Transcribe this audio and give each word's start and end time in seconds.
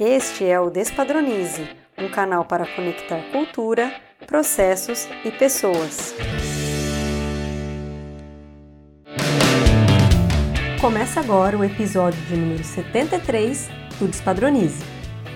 Este 0.00 0.44
é 0.44 0.60
o 0.60 0.70
Despadronize, 0.70 1.68
um 1.98 2.08
canal 2.08 2.44
para 2.44 2.64
conectar 2.64 3.20
cultura, 3.32 3.92
processos 4.28 5.08
e 5.24 5.30
pessoas. 5.32 6.14
Começa 10.80 11.18
agora 11.18 11.58
o 11.58 11.64
episódio 11.64 12.20
de 12.26 12.36
número 12.36 12.62
73 12.62 13.68
do 13.98 14.06
Despadronize. 14.06 14.84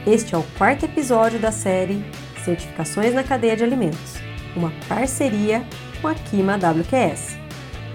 Este 0.07 0.37
é 0.37 0.39
o 0.39 0.45
quarto 0.57 0.85
episódio 0.85 1.41
da 1.41 1.51
série 1.51 2.05
Certificações 2.45 3.13
na 3.13 3.25
Cadeia 3.25 3.57
de 3.57 3.65
Alimentos, 3.65 4.15
uma 4.55 4.73
parceria 4.89 5.67
com 6.01 6.07
a 6.07 6.15
Kima 6.15 6.55
WQS. 6.55 7.37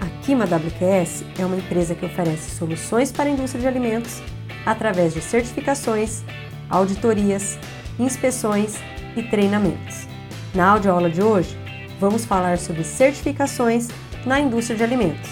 A 0.02 0.22
Kima 0.22 0.44
WQS 0.44 1.24
é 1.38 1.46
uma 1.46 1.56
empresa 1.56 1.94
que 1.94 2.04
oferece 2.04 2.56
soluções 2.56 3.10
para 3.10 3.30
a 3.30 3.32
indústria 3.32 3.62
de 3.62 3.68
alimentos 3.68 4.20
através 4.66 5.14
de 5.14 5.22
certificações, 5.22 6.22
auditorias, 6.70 7.58
inspeções 7.98 8.76
e 9.16 9.22
treinamentos. 9.22 10.06
Na 10.54 10.70
audioaula 10.70 11.10
de 11.10 11.22
hoje, 11.22 11.56
vamos 11.98 12.24
falar 12.24 12.58
sobre 12.58 12.84
certificações 12.84 13.88
na 14.24 14.40
indústria 14.40 14.76
de 14.76 14.84
alimentos, 14.84 15.30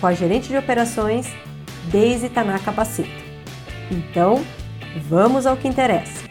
com 0.00 0.06
a 0.06 0.14
gerente 0.14 0.48
de 0.48 0.56
operações, 0.56 1.26
Deise 1.90 2.28
Tanaka 2.28 2.70
Baceto. 2.70 3.10
Então, 3.90 4.44
vamos 5.08 5.46
ao 5.46 5.56
que 5.56 5.68
interessa. 5.68 6.28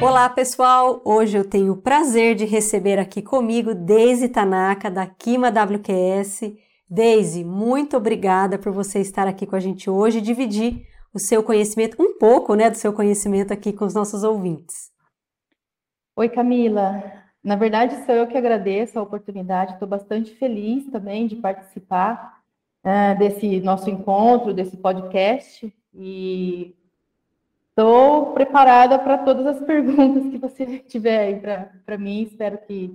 Olá 0.00 0.28
pessoal, 0.28 1.00
hoje 1.04 1.38
eu 1.38 1.44
tenho 1.44 1.74
o 1.74 1.76
prazer 1.76 2.34
de 2.34 2.44
receber 2.44 2.98
aqui 2.98 3.22
comigo 3.22 3.72
Deise 3.72 4.28
Tanaka 4.28 4.90
da 4.90 5.06
Kima 5.06 5.48
WQS 5.48 6.52
Daisy, 6.94 7.42
muito 7.42 7.96
obrigada 7.96 8.58
por 8.58 8.70
você 8.70 9.00
estar 9.00 9.26
aqui 9.26 9.46
com 9.46 9.56
a 9.56 9.60
gente 9.60 9.88
hoje 9.88 10.18
e 10.18 10.20
dividir 10.20 10.86
o 11.14 11.18
seu 11.18 11.42
conhecimento, 11.42 11.96
um 11.98 12.18
pouco 12.18 12.54
né, 12.54 12.68
do 12.68 12.76
seu 12.76 12.92
conhecimento 12.92 13.50
aqui 13.50 13.72
com 13.72 13.86
os 13.86 13.94
nossos 13.94 14.22
ouvintes. 14.22 14.92
Oi, 16.14 16.28
Camila. 16.28 17.02
Na 17.42 17.56
verdade, 17.56 18.04
sou 18.04 18.14
eu 18.14 18.26
que 18.26 18.36
agradeço 18.36 18.98
a 18.98 19.02
oportunidade, 19.02 19.72
estou 19.72 19.88
bastante 19.88 20.34
feliz 20.34 20.84
também 20.90 21.26
de 21.26 21.36
participar 21.36 22.42
uh, 22.84 23.18
desse 23.18 23.58
nosso 23.62 23.88
encontro, 23.88 24.52
desse 24.52 24.76
podcast, 24.76 25.74
e 25.94 26.76
estou 27.70 28.34
preparada 28.34 28.98
para 28.98 29.16
todas 29.16 29.46
as 29.46 29.60
perguntas 29.64 30.30
que 30.30 30.36
você 30.36 30.78
tiver 30.80 31.20
aí 31.20 31.40
para 31.86 31.96
mim. 31.96 32.24
Espero 32.24 32.58
que 32.58 32.94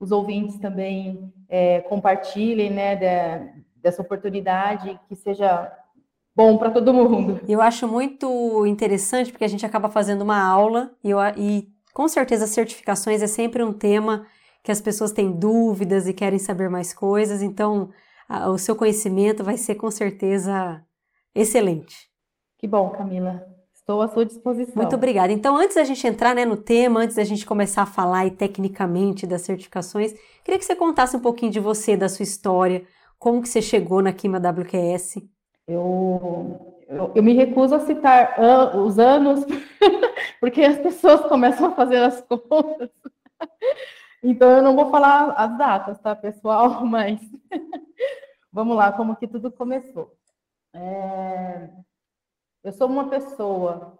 os 0.00 0.10
ouvintes 0.10 0.58
também 0.58 1.30
é, 1.56 1.82
compartilhem 1.82 2.68
né, 2.68 2.96
de, 2.96 3.62
dessa 3.80 4.02
oportunidade, 4.02 4.98
que 5.06 5.14
seja 5.14 5.72
bom 6.34 6.58
para 6.58 6.68
todo 6.68 6.92
mundo. 6.92 7.40
Eu 7.48 7.60
acho 7.60 7.86
muito 7.86 8.66
interessante 8.66 9.30
porque 9.30 9.44
a 9.44 9.48
gente 9.48 9.64
acaba 9.64 9.88
fazendo 9.88 10.22
uma 10.22 10.42
aula 10.44 10.90
e, 11.04 11.10
eu, 11.10 11.18
e 11.36 11.68
com 11.92 12.08
certeza 12.08 12.48
certificações 12.48 13.22
é 13.22 13.28
sempre 13.28 13.62
um 13.62 13.72
tema 13.72 14.26
que 14.64 14.72
as 14.72 14.80
pessoas 14.80 15.12
têm 15.12 15.30
dúvidas 15.30 16.08
e 16.08 16.12
querem 16.12 16.40
saber 16.40 16.68
mais 16.68 16.92
coisas, 16.92 17.40
então 17.40 17.90
a, 18.28 18.50
o 18.50 18.58
seu 18.58 18.74
conhecimento 18.74 19.44
vai 19.44 19.56
ser 19.56 19.76
com 19.76 19.92
certeza 19.92 20.84
excelente. 21.32 22.10
Que 22.58 22.66
bom, 22.66 22.90
Camila. 22.90 23.46
Estou 23.84 24.00
à 24.00 24.08
sua 24.08 24.24
disposição. 24.24 24.76
Muito 24.76 24.96
obrigada. 24.96 25.30
Então, 25.30 25.58
antes 25.58 25.76
da 25.76 25.84
gente 25.84 26.06
entrar 26.06 26.34
né, 26.34 26.46
no 26.46 26.56
tema, 26.56 27.00
antes 27.00 27.16
da 27.16 27.24
gente 27.24 27.44
começar 27.44 27.82
a 27.82 27.86
falar 27.86 28.24
e 28.24 28.30
tecnicamente 28.30 29.26
das 29.26 29.42
certificações, 29.42 30.14
queria 30.42 30.58
que 30.58 30.64
você 30.64 30.74
contasse 30.74 31.14
um 31.14 31.20
pouquinho 31.20 31.52
de 31.52 31.60
você, 31.60 31.94
da 31.94 32.08
sua 32.08 32.22
história, 32.22 32.86
como 33.18 33.42
que 33.42 33.48
você 33.48 33.60
chegou 33.60 34.00
na 34.00 34.10
Kima 34.10 34.38
WQS. 34.38 35.22
Eu, 35.68 36.74
eu, 36.88 37.12
eu 37.14 37.22
me 37.22 37.34
recuso 37.34 37.74
a 37.74 37.80
citar 37.80 38.40
an 38.40 38.82
os 38.82 38.98
anos, 38.98 39.44
porque 40.40 40.62
as 40.62 40.78
pessoas 40.78 41.20
começam 41.28 41.66
a 41.66 41.72
fazer 41.72 41.98
as 41.98 42.22
contas. 42.22 42.88
Então, 44.26 44.50
eu 44.50 44.62
não 44.62 44.74
vou 44.74 44.90
falar 44.90 45.32
as 45.32 45.58
datas, 45.58 45.98
tá, 45.98 46.16
pessoal? 46.16 46.80
Mas 46.88 47.20
vamos 48.50 48.74
lá, 48.74 48.90
como 48.90 49.14
que 49.16 49.28
tudo 49.28 49.52
começou. 49.52 50.16
É... 50.72 51.68
Eu 52.64 52.72
sou 52.72 52.88
uma 52.88 53.10
pessoa 53.10 53.98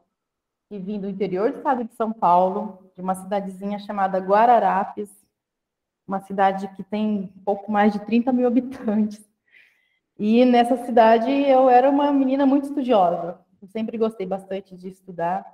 que 0.70 0.78
vim 0.78 0.98
do 0.98 1.06
interior 1.06 1.50
do 1.50 1.58
estado 1.58 1.84
de 1.84 1.92
São 1.94 2.10
Paulo, 2.10 2.90
de 2.96 3.02
uma 3.02 3.14
cidadezinha 3.14 3.78
chamada 3.78 4.18
Guararapes, 4.18 5.10
uma 6.08 6.20
cidade 6.20 6.66
que 6.68 6.82
tem 6.82 7.30
pouco 7.44 7.70
mais 7.70 7.92
de 7.92 7.98
30 7.98 8.32
mil 8.32 8.46
habitantes. 8.46 9.22
E 10.18 10.46
nessa 10.46 10.78
cidade 10.86 11.30
eu 11.30 11.68
era 11.68 11.90
uma 11.90 12.10
menina 12.10 12.46
muito 12.46 12.64
estudiosa. 12.64 13.38
Eu 13.60 13.68
sempre 13.68 13.98
gostei 13.98 14.24
bastante 14.24 14.74
de 14.74 14.88
estudar. 14.88 15.44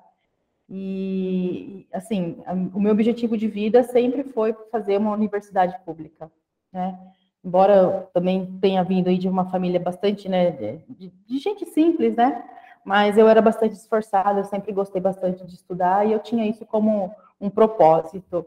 E, 0.69 1.89
assim, 1.93 2.41
o 2.73 2.79
meu 2.79 2.93
objetivo 2.93 3.37
de 3.37 3.49
vida 3.49 3.83
sempre 3.83 4.23
foi 4.23 4.53
fazer 4.71 4.97
uma 4.99 5.11
universidade 5.11 5.77
pública, 5.85 6.31
né? 6.73 6.97
Embora 7.45 7.75
eu 7.75 8.03
também 8.13 8.59
tenha 8.61 8.85
vindo 8.85 9.09
aí 9.09 9.19
de 9.19 9.29
uma 9.29 9.51
família 9.51 9.81
bastante, 9.81 10.29
né, 10.29 10.51
de, 10.89 11.09
de 11.27 11.39
gente 11.39 11.67
simples, 11.67 12.15
né? 12.15 12.45
Mas 12.85 13.19
eu 13.19 13.29
era 13.29 13.43
bastante 13.43 13.75
esforçada, 13.75 14.41
eu 14.41 14.45
sempre 14.45 14.73
gostei 14.73 15.01
bastante 15.01 15.45
de 15.47 15.55
estudar 15.55 16.07
e 16.07 16.13
eu 16.13 16.19
tinha 16.19 16.47
isso 16.47 16.65
como 16.67 17.15
um 17.41 17.51
propósito. 17.51 18.47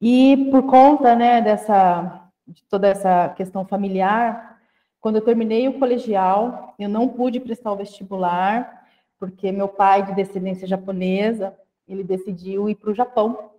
E 0.00 0.48
por 0.50 0.64
conta, 0.64 1.14
né, 1.14 1.40
dessa 1.40 2.22
de 2.46 2.62
toda 2.64 2.86
essa 2.86 3.30
questão 3.30 3.64
familiar, 3.64 4.60
quando 5.00 5.16
eu 5.16 5.24
terminei 5.24 5.66
o 5.68 5.78
colegial, 5.78 6.74
eu 6.78 6.88
não 6.88 7.08
pude 7.08 7.40
prestar 7.40 7.72
o 7.72 7.76
vestibular, 7.76 8.86
porque 9.18 9.50
meu 9.50 9.68
pai, 9.68 10.04
de 10.04 10.14
descendência 10.14 10.66
japonesa, 10.66 11.54
ele 11.88 12.04
decidiu 12.04 12.68
ir 12.68 12.76
para 12.76 12.90
o 12.90 12.94
Japão. 12.94 13.50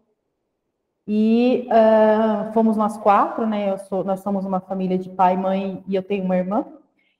E 1.08 1.68
uh, 1.72 2.52
fomos 2.54 2.76
nós 2.76 2.98
quatro, 2.98 3.48
né? 3.48 3.78
Sou, 3.78 4.04
nós 4.04 4.20
somos 4.20 4.46
uma 4.46 4.60
família 4.60 4.98
de 4.98 5.10
pai, 5.10 5.38
mãe 5.38 5.84
e 5.88 5.96
eu 5.96 6.04
tenho 6.04 6.24
uma 6.24 6.36
irmã. 6.36 6.66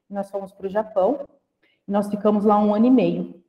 Nós 0.10 0.30
fomos 0.30 0.52
para 0.52 0.68
o 0.68 0.70
Japão. 0.70 1.22
Nós 1.88 2.10
ficamos 2.10 2.44
lá 2.44 2.60
um 2.60 2.74
ano 2.74 2.86
e 2.86 2.92
meio. 2.92 3.44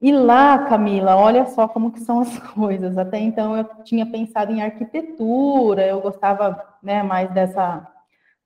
E 0.00 0.10
lá, 0.10 0.58
Camila, 0.58 1.16
olha 1.16 1.46
só 1.46 1.68
como 1.68 1.92
que 1.92 2.00
são 2.00 2.20
as 2.20 2.36
coisas. 2.52 2.98
Até 2.98 3.18
então 3.20 3.56
eu 3.56 3.64
tinha 3.84 4.04
pensado 4.04 4.52
em 4.52 4.60
arquitetura, 4.60 5.86
eu 5.86 6.00
gostava 6.00 6.60
né, 6.82 7.02
mais 7.04 7.30
dessa, 7.30 7.86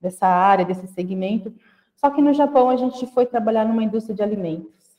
dessa 0.00 0.26
área, 0.26 0.66
desse 0.66 0.86
segmento. 0.88 1.52
Só 1.96 2.10
que 2.10 2.20
no 2.20 2.34
Japão 2.34 2.68
a 2.68 2.76
gente 2.76 3.06
foi 3.06 3.24
trabalhar 3.24 3.64
numa 3.64 3.82
indústria 3.82 4.14
de 4.14 4.22
alimentos. 4.22 4.98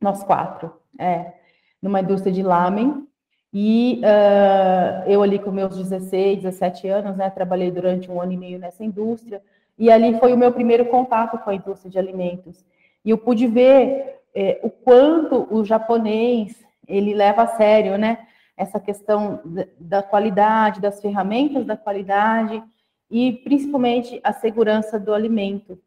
Nós 0.00 0.24
quatro, 0.24 0.72
é, 0.98 1.32
numa 1.80 2.00
indústria 2.00 2.32
de 2.32 2.42
lamen. 2.42 3.06
E 3.54 4.00
uh, 4.00 5.08
eu 5.08 5.22
ali 5.22 5.38
com 5.38 5.50
meus 5.50 5.76
16, 5.76 6.42
17 6.42 6.88
anos, 6.88 7.16
né, 7.16 7.30
trabalhei 7.30 7.70
durante 7.70 8.10
um 8.10 8.20
ano 8.20 8.32
e 8.32 8.36
meio 8.36 8.58
nessa 8.58 8.82
indústria. 8.82 9.42
E 9.78 9.90
ali 9.90 10.18
foi 10.18 10.32
o 10.32 10.38
meu 10.38 10.52
primeiro 10.52 10.86
contato 10.86 11.38
com 11.38 11.50
a 11.50 11.54
indústria 11.54 11.90
de 11.90 11.98
alimentos. 11.98 12.64
E 13.04 13.10
eu 13.10 13.18
pude 13.18 13.46
ver 13.46 14.20
é, 14.34 14.60
o 14.62 14.70
quanto 14.70 15.46
o 15.50 15.64
japonês 15.64 16.62
ele 16.86 17.14
leva 17.14 17.42
a 17.42 17.46
sério, 17.46 17.96
né? 17.96 18.26
Essa 18.56 18.78
questão 18.78 19.40
da 19.78 20.02
qualidade, 20.02 20.80
das 20.80 21.00
ferramentas 21.00 21.64
da 21.64 21.76
qualidade 21.76 22.62
e 23.10 23.32
principalmente 23.44 24.20
a 24.22 24.32
segurança 24.32 24.98
do 24.98 25.12
alimento. 25.12 25.78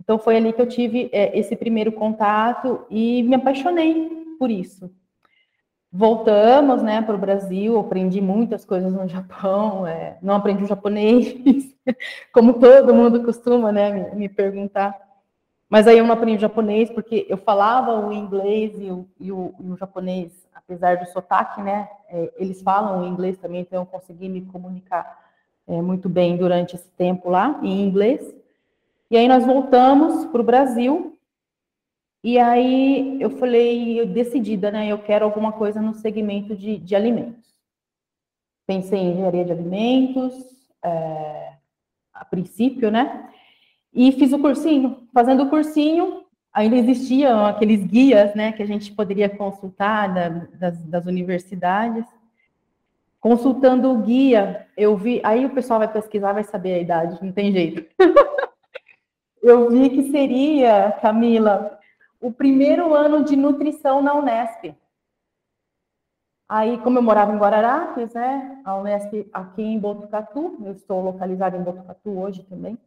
Então 0.00 0.18
foi 0.18 0.36
ali 0.36 0.52
que 0.52 0.60
eu 0.60 0.68
tive 0.68 1.08
é, 1.12 1.38
esse 1.38 1.54
primeiro 1.54 1.92
contato 1.92 2.84
e 2.90 3.22
me 3.22 3.34
apaixonei 3.34 4.08
por 4.38 4.50
isso. 4.50 4.90
Voltamos, 5.92 6.82
né, 6.82 7.02
para 7.02 7.16
o 7.16 7.18
Brasil, 7.18 7.78
aprendi 7.78 8.20
muitas 8.20 8.64
coisas 8.64 8.92
no 8.92 9.08
Japão, 9.08 9.86
é, 9.86 10.18
não 10.22 10.36
aprendi 10.36 10.62
o 10.62 10.66
japonês, 10.66 11.34
como 12.32 12.54
todo 12.54 12.94
mundo 12.94 13.24
costuma, 13.24 13.72
né, 13.72 13.90
me, 13.90 14.16
me 14.16 14.28
perguntar. 14.28 14.96
Mas 15.70 15.86
aí 15.86 15.98
eu 15.98 16.04
não 16.04 16.14
aprendi 16.14 16.42
japonês, 16.42 16.90
porque 16.90 17.24
eu 17.28 17.36
falava 17.36 18.04
o 18.04 18.12
inglês 18.12 18.72
e 18.76 18.90
o, 18.90 19.08
e 19.20 19.30
o, 19.30 19.54
e 19.60 19.70
o 19.70 19.76
japonês, 19.76 20.32
apesar 20.52 20.96
do 20.96 21.06
sotaque, 21.06 21.62
né? 21.62 21.88
É, 22.08 22.32
eles 22.36 22.60
falam 22.60 23.00
o 23.00 23.06
inglês 23.06 23.38
também, 23.38 23.60
então 23.60 23.82
eu 23.82 23.86
consegui 23.86 24.28
me 24.28 24.42
comunicar 24.42 25.30
é, 25.68 25.80
muito 25.80 26.08
bem 26.08 26.36
durante 26.36 26.74
esse 26.74 26.90
tempo 26.90 27.30
lá, 27.30 27.60
em 27.62 27.86
inglês. 27.86 28.34
E 29.08 29.16
aí 29.16 29.28
nós 29.28 29.46
voltamos 29.46 30.26
para 30.26 30.40
o 30.40 30.44
Brasil, 30.44 31.16
e 32.24 32.36
aí 32.36 33.22
eu 33.22 33.30
falei, 33.30 34.04
decidida, 34.06 34.72
né? 34.72 34.88
Eu 34.88 34.98
quero 34.98 35.24
alguma 35.24 35.52
coisa 35.52 35.80
no 35.80 35.94
segmento 35.94 36.56
de, 36.56 36.78
de 36.78 36.96
alimentos. 36.96 37.54
Pensei 38.66 38.98
em 38.98 39.12
engenharia 39.12 39.44
de 39.44 39.52
alimentos, 39.52 40.34
é, 40.84 41.52
a 42.12 42.24
princípio, 42.24 42.90
né? 42.90 43.30
E 43.92 44.12
fiz 44.12 44.32
o 44.32 44.38
cursinho. 44.38 45.08
Fazendo 45.12 45.44
o 45.44 45.50
cursinho, 45.50 46.24
ainda 46.52 46.76
existiam 46.76 47.44
aqueles 47.44 47.84
guias, 47.84 48.34
né, 48.34 48.52
que 48.52 48.62
a 48.62 48.66
gente 48.66 48.92
poderia 48.92 49.28
consultar 49.28 50.12
da, 50.12 50.28
das, 50.28 50.82
das 50.84 51.06
universidades. 51.06 52.04
Consultando 53.20 53.90
o 53.90 53.98
guia, 53.98 54.66
eu 54.76 54.96
vi. 54.96 55.20
Aí 55.24 55.44
o 55.44 55.50
pessoal 55.50 55.78
vai 55.78 55.92
pesquisar, 55.92 56.32
vai 56.32 56.44
saber 56.44 56.74
a 56.74 56.78
idade, 56.78 57.22
não 57.22 57.32
tem 57.32 57.52
jeito. 57.52 57.84
eu 59.42 59.68
vi 59.70 59.90
que 59.90 60.10
seria, 60.10 60.96
Camila, 61.02 61.78
o 62.20 62.32
primeiro 62.32 62.94
ano 62.94 63.24
de 63.24 63.36
nutrição 63.36 64.00
na 64.00 64.14
Unesp. 64.14 64.74
Aí, 66.48 66.78
como 66.78 66.98
eu 66.98 67.02
morava 67.02 67.32
em 67.32 67.38
Guararapes, 67.38 68.12
né, 68.12 68.60
a 68.64 68.76
Unesp 68.76 69.28
aqui 69.32 69.62
em 69.62 69.78
Botucatu, 69.78 70.58
eu 70.64 70.72
estou 70.72 71.00
localizada 71.00 71.56
em 71.56 71.62
Botucatu 71.62 72.18
hoje 72.18 72.42
também. 72.44 72.78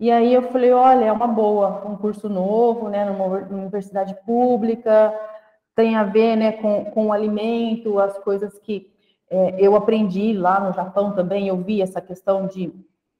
E 0.00 0.10
aí 0.10 0.32
eu 0.32 0.50
falei, 0.50 0.72
olha, 0.72 1.04
é 1.04 1.12
uma 1.12 1.26
boa, 1.26 1.86
um 1.86 1.94
curso 1.94 2.26
novo, 2.26 2.88
né, 2.88 3.04
numa 3.04 3.26
universidade 3.26 4.16
pública, 4.24 5.14
tem 5.74 5.94
a 5.94 6.04
ver, 6.04 6.36
né, 6.36 6.52
com, 6.52 6.86
com 6.86 7.08
o 7.08 7.12
alimento, 7.12 7.98
as 7.98 8.16
coisas 8.18 8.58
que 8.60 8.90
é, 9.28 9.56
eu 9.58 9.76
aprendi 9.76 10.32
lá 10.32 10.58
no 10.58 10.72
Japão 10.72 11.14
também, 11.14 11.48
eu 11.48 11.56
vi 11.58 11.82
essa 11.82 12.00
questão 12.00 12.46
de 12.46 12.72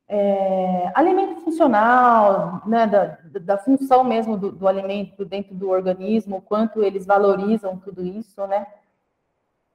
é, 0.08 0.90
alimento 0.94 1.42
funcional, 1.42 2.62
né, 2.66 2.86
da, 2.86 3.18
da 3.40 3.58
função 3.58 4.02
mesmo 4.02 4.38
do, 4.38 4.50
do, 4.50 4.66
alimento 4.66 5.22
dentro 5.22 5.54
do 5.54 5.68
organismo, 5.68 6.38
o 6.38 6.42
quanto 6.42 6.82
eles 6.82 7.04
valorizam 7.04 7.76
tudo 7.76 8.02
isso, 8.02 8.46
né? 8.46 8.66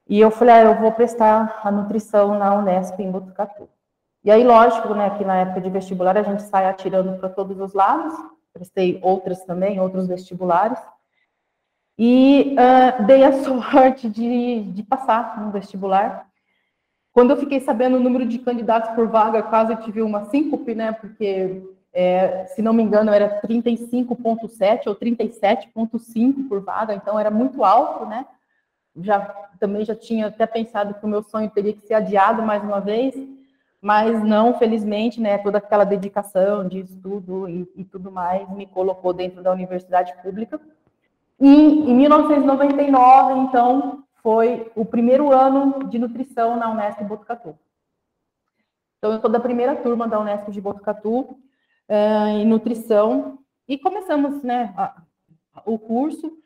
E 0.08 0.20
eu 0.20 0.30
falei, 0.32 0.56
ah, 0.56 0.62
eu 0.62 0.74
vou 0.74 0.90
prestar 0.90 1.60
a 1.62 1.70
nutrição 1.70 2.36
na 2.36 2.52
Unesp 2.54 2.98
em 3.00 3.10
Botucatu. 3.12 3.68
E 4.26 4.30
aí, 4.32 4.42
lógico, 4.42 4.92
né, 4.92 5.16
que 5.16 5.24
na 5.24 5.36
época 5.36 5.60
de 5.60 5.70
vestibular 5.70 6.18
a 6.18 6.22
gente 6.24 6.42
sai 6.42 6.66
atirando 6.66 7.16
para 7.16 7.28
todos 7.28 7.60
os 7.60 7.72
lados, 7.72 8.12
prestei 8.52 8.98
outras 9.00 9.44
também, 9.44 9.78
outros 9.78 10.08
vestibulares, 10.08 10.80
e 11.96 12.56
uh, 12.58 13.04
dei 13.06 13.22
a 13.22 13.30
sorte 13.44 14.08
de, 14.08 14.64
de 14.64 14.82
passar 14.82 15.40
no 15.40 15.52
vestibular. 15.52 16.26
Quando 17.12 17.30
eu 17.30 17.36
fiquei 17.36 17.60
sabendo 17.60 17.98
o 17.98 18.00
número 18.00 18.26
de 18.26 18.40
candidatos 18.40 18.90
por 18.96 19.06
vaga, 19.06 19.44
quase 19.44 19.76
tive 19.76 20.02
uma 20.02 20.24
síncope, 20.24 20.74
né? 20.74 20.90
Porque, 20.90 21.62
é, 21.92 22.46
se 22.46 22.60
não 22.60 22.72
me 22.72 22.82
engano, 22.82 23.12
era 23.12 23.40
35,7 23.42 24.88
ou 24.88 24.96
37,5 24.96 26.48
por 26.48 26.62
vaga, 26.62 26.94
então 26.94 27.16
era 27.16 27.30
muito 27.30 27.62
alto, 27.62 28.04
né? 28.04 28.26
Já, 28.96 29.20
também 29.60 29.84
já 29.84 29.94
tinha 29.94 30.26
até 30.26 30.48
pensado 30.48 30.94
que 30.94 31.06
o 31.06 31.08
meu 31.08 31.22
sonho 31.22 31.48
teria 31.48 31.72
que 31.72 31.86
ser 31.86 31.94
adiado 31.94 32.42
mais 32.42 32.60
uma 32.64 32.80
vez, 32.80 33.14
mas 33.86 34.20
não, 34.24 34.58
felizmente, 34.58 35.20
né? 35.20 35.38
Toda 35.38 35.58
aquela 35.58 35.84
dedicação 35.84 36.66
de 36.66 36.80
estudo 36.80 37.48
e, 37.48 37.70
e 37.76 37.84
tudo 37.84 38.10
mais 38.10 38.50
me 38.50 38.66
colocou 38.66 39.12
dentro 39.12 39.44
da 39.44 39.52
universidade 39.52 40.12
pública. 40.24 40.60
E 41.38 41.48
em 41.48 41.94
1999, 41.94 43.34
então, 43.42 44.02
foi 44.24 44.72
o 44.74 44.84
primeiro 44.84 45.32
ano 45.32 45.84
de 45.88 46.00
nutrição 46.00 46.56
na 46.56 46.68
Unesp 46.68 47.00
Botucatu. 47.04 47.56
Então, 48.98 49.12
eu 49.12 49.20
sou 49.20 49.30
da 49.30 49.38
primeira 49.38 49.76
turma 49.76 50.08
da 50.08 50.18
Unesp 50.18 50.50
de 50.50 50.60
Botucatu, 50.60 51.20
uh, 51.20 52.26
em 52.26 52.44
nutrição, 52.44 53.38
e 53.68 53.78
começamos 53.78 54.42
né, 54.42 54.74
a, 54.76 55.00
o 55.64 55.78
curso. 55.78 56.36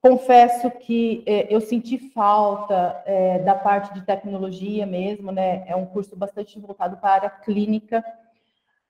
Confesso 0.00 0.70
que 0.70 1.24
eh, 1.26 1.48
eu 1.50 1.60
senti 1.60 1.98
falta 1.98 3.02
eh, 3.04 3.40
da 3.40 3.54
parte 3.54 3.92
de 3.94 4.02
tecnologia 4.02 4.86
mesmo, 4.86 5.32
né? 5.32 5.64
É 5.66 5.74
um 5.74 5.86
curso 5.86 6.14
bastante 6.14 6.58
voltado 6.60 6.96
para 6.98 7.10
a 7.10 7.14
área 7.14 7.30
clínica, 7.30 8.04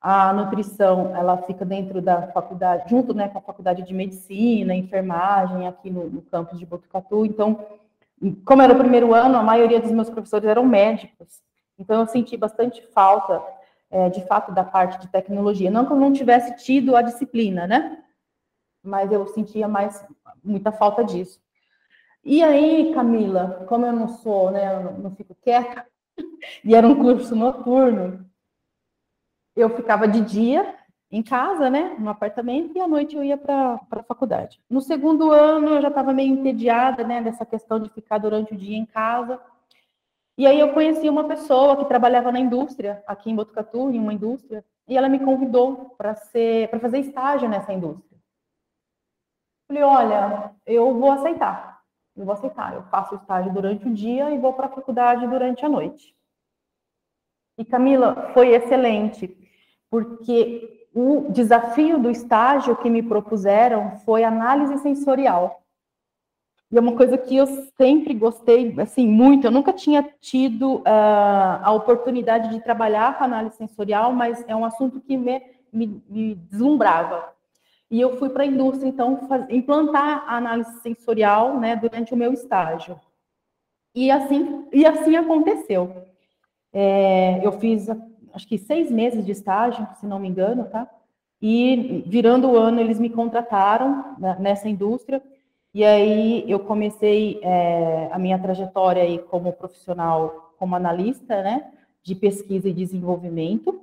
a 0.00 0.32
nutrição, 0.32 1.16
ela 1.16 1.38
fica 1.38 1.64
dentro 1.64 2.00
da 2.00 2.28
faculdade, 2.28 2.88
junto 2.88 3.12
né, 3.14 3.28
com 3.28 3.38
a 3.38 3.42
faculdade 3.42 3.82
de 3.82 3.92
medicina, 3.92 4.74
enfermagem, 4.74 5.66
aqui 5.66 5.90
no, 5.90 6.08
no 6.08 6.22
campus 6.22 6.58
de 6.58 6.66
Botucatu. 6.66 7.24
Então, 7.24 7.66
como 8.44 8.62
era 8.62 8.74
o 8.74 8.78
primeiro 8.78 9.12
ano, 9.14 9.38
a 9.38 9.42
maioria 9.42 9.80
dos 9.80 9.90
meus 9.90 10.08
professores 10.10 10.48
eram 10.48 10.64
médicos. 10.64 11.40
Então, 11.78 12.00
eu 12.00 12.06
senti 12.06 12.36
bastante 12.36 12.82
falta, 12.92 13.42
é, 13.90 14.08
de 14.08 14.24
fato, 14.26 14.52
da 14.52 14.62
parte 14.62 15.00
de 15.00 15.08
tecnologia. 15.08 15.70
Não 15.70 15.86
que 15.86 15.92
eu 15.92 15.96
não 15.96 16.12
tivesse 16.12 16.54
tido 16.56 16.94
a 16.94 17.02
disciplina, 17.02 17.66
né? 17.66 17.98
Mas 18.82 19.10
eu 19.12 19.26
sentia 19.26 19.68
mais, 19.68 20.06
muita 20.42 20.72
falta 20.72 21.04
disso. 21.04 21.40
E 22.24 22.42
aí, 22.42 22.92
Camila, 22.92 23.64
como 23.68 23.86
eu 23.86 23.92
não 23.92 24.08
sou, 24.08 24.50
né, 24.50 24.82
eu 24.82 24.98
não 24.98 25.14
fico 25.14 25.34
quieta, 25.34 25.86
e 26.64 26.74
era 26.74 26.86
um 26.86 26.94
curso 26.94 27.34
noturno, 27.34 28.28
eu 29.56 29.70
ficava 29.70 30.06
de 30.06 30.20
dia 30.20 30.74
em 31.10 31.22
casa, 31.22 31.70
né, 31.70 31.96
no 31.98 32.10
apartamento, 32.10 32.76
e 32.76 32.80
à 32.80 32.86
noite 32.86 33.16
eu 33.16 33.24
ia 33.24 33.36
para 33.36 33.80
a 33.90 34.02
faculdade. 34.02 34.60
No 34.68 34.80
segundo 34.80 35.30
ano, 35.30 35.68
eu 35.68 35.80
já 35.80 35.88
estava 35.88 36.12
meio 36.12 36.34
entediada, 36.34 37.02
né, 37.02 37.22
dessa 37.22 37.46
questão 37.46 37.80
de 37.80 37.88
ficar 37.88 38.18
durante 38.18 38.52
o 38.52 38.56
dia 38.56 38.76
em 38.76 38.84
casa. 38.84 39.40
E 40.36 40.46
aí 40.46 40.60
eu 40.60 40.72
conheci 40.72 41.08
uma 41.08 41.24
pessoa 41.24 41.76
que 41.76 41.86
trabalhava 41.86 42.30
na 42.30 42.38
indústria, 42.38 43.02
aqui 43.06 43.30
em 43.30 43.34
Botucatu, 43.34 43.90
em 43.90 43.98
uma 43.98 44.12
indústria, 44.12 44.62
e 44.86 44.96
ela 44.96 45.08
me 45.08 45.18
convidou 45.18 45.94
para 45.96 46.14
ser, 46.14 46.68
para 46.68 46.78
fazer 46.78 46.98
estágio 46.98 47.48
nessa 47.48 47.72
indústria. 47.72 48.17
Falei, 49.68 49.82
olha, 49.82 50.50
eu 50.66 50.98
vou 50.98 51.12
aceitar, 51.12 51.82
eu 52.16 52.24
vou 52.24 52.32
aceitar. 52.32 52.74
Eu 52.74 52.82
faço 52.84 53.14
estágio 53.16 53.52
durante 53.52 53.86
o 53.86 53.92
dia 53.92 54.30
e 54.30 54.38
vou 54.38 54.54
para 54.54 54.66
a 54.66 54.70
faculdade 54.70 55.26
durante 55.26 55.64
a 55.64 55.68
noite. 55.68 56.16
E 57.58 57.64
Camila, 57.64 58.30
foi 58.32 58.48
excelente 58.48 59.36
porque 59.90 60.88
o 60.94 61.30
desafio 61.30 61.98
do 61.98 62.10
estágio 62.10 62.76
que 62.76 62.88
me 62.88 63.02
propuseram 63.02 63.98
foi 63.98 64.24
análise 64.24 64.78
sensorial. 64.78 65.62
E 66.70 66.76
é 66.76 66.80
uma 66.80 66.96
coisa 66.96 67.16
que 67.16 67.36
eu 67.36 67.46
sempre 67.76 68.12
gostei, 68.14 68.74
assim, 68.80 69.06
muito. 69.06 69.46
Eu 69.46 69.50
nunca 69.50 69.72
tinha 69.72 70.02
tido 70.20 70.76
uh, 70.76 71.62
a 71.62 71.72
oportunidade 71.72 72.50
de 72.50 72.60
trabalhar 72.60 73.16
com 73.16 73.24
análise 73.24 73.56
sensorial, 73.56 74.12
mas 74.12 74.44
é 74.46 74.54
um 74.54 74.64
assunto 74.64 75.00
que 75.00 75.16
me, 75.16 75.42
me, 75.72 76.02
me 76.08 76.34
deslumbrava. 76.34 77.32
E 77.90 78.00
eu 78.00 78.16
fui 78.18 78.28
para 78.28 78.42
a 78.42 78.46
indústria, 78.46 78.88
então, 78.88 79.26
faz, 79.28 79.46
implantar 79.48 80.24
a 80.26 80.36
análise 80.36 80.80
sensorial 80.80 81.58
né, 81.58 81.74
durante 81.74 82.12
o 82.12 82.16
meu 82.16 82.32
estágio. 82.32 83.00
E 83.94 84.10
assim, 84.10 84.66
e 84.72 84.84
assim 84.84 85.16
aconteceu. 85.16 86.04
É, 86.72 87.44
eu 87.44 87.52
fiz 87.52 87.88
acho 88.32 88.46
que 88.46 88.58
seis 88.58 88.90
meses 88.90 89.24
de 89.24 89.32
estágio, 89.32 89.86
se 89.98 90.06
não 90.06 90.18
me 90.18 90.28
engano, 90.28 90.64
tá? 90.64 90.88
E 91.40 92.04
virando 92.06 92.48
o 92.48 92.56
ano, 92.56 92.80
eles 92.80 92.98
me 92.98 93.08
contrataram 93.08 94.16
nessa 94.38 94.68
indústria, 94.68 95.22
e 95.72 95.84
aí 95.84 96.44
eu 96.50 96.58
comecei 96.60 97.40
é, 97.42 98.08
a 98.10 98.18
minha 98.18 98.38
trajetória 98.38 99.02
aí 99.02 99.18
como 99.18 99.52
profissional, 99.52 100.54
como 100.58 100.74
analista, 100.74 101.42
né, 101.42 101.70
de 102.02 102.14
pesquisa 102.14 102.68
e 102.68 102.72
desenvolvimento, 102.72 103.80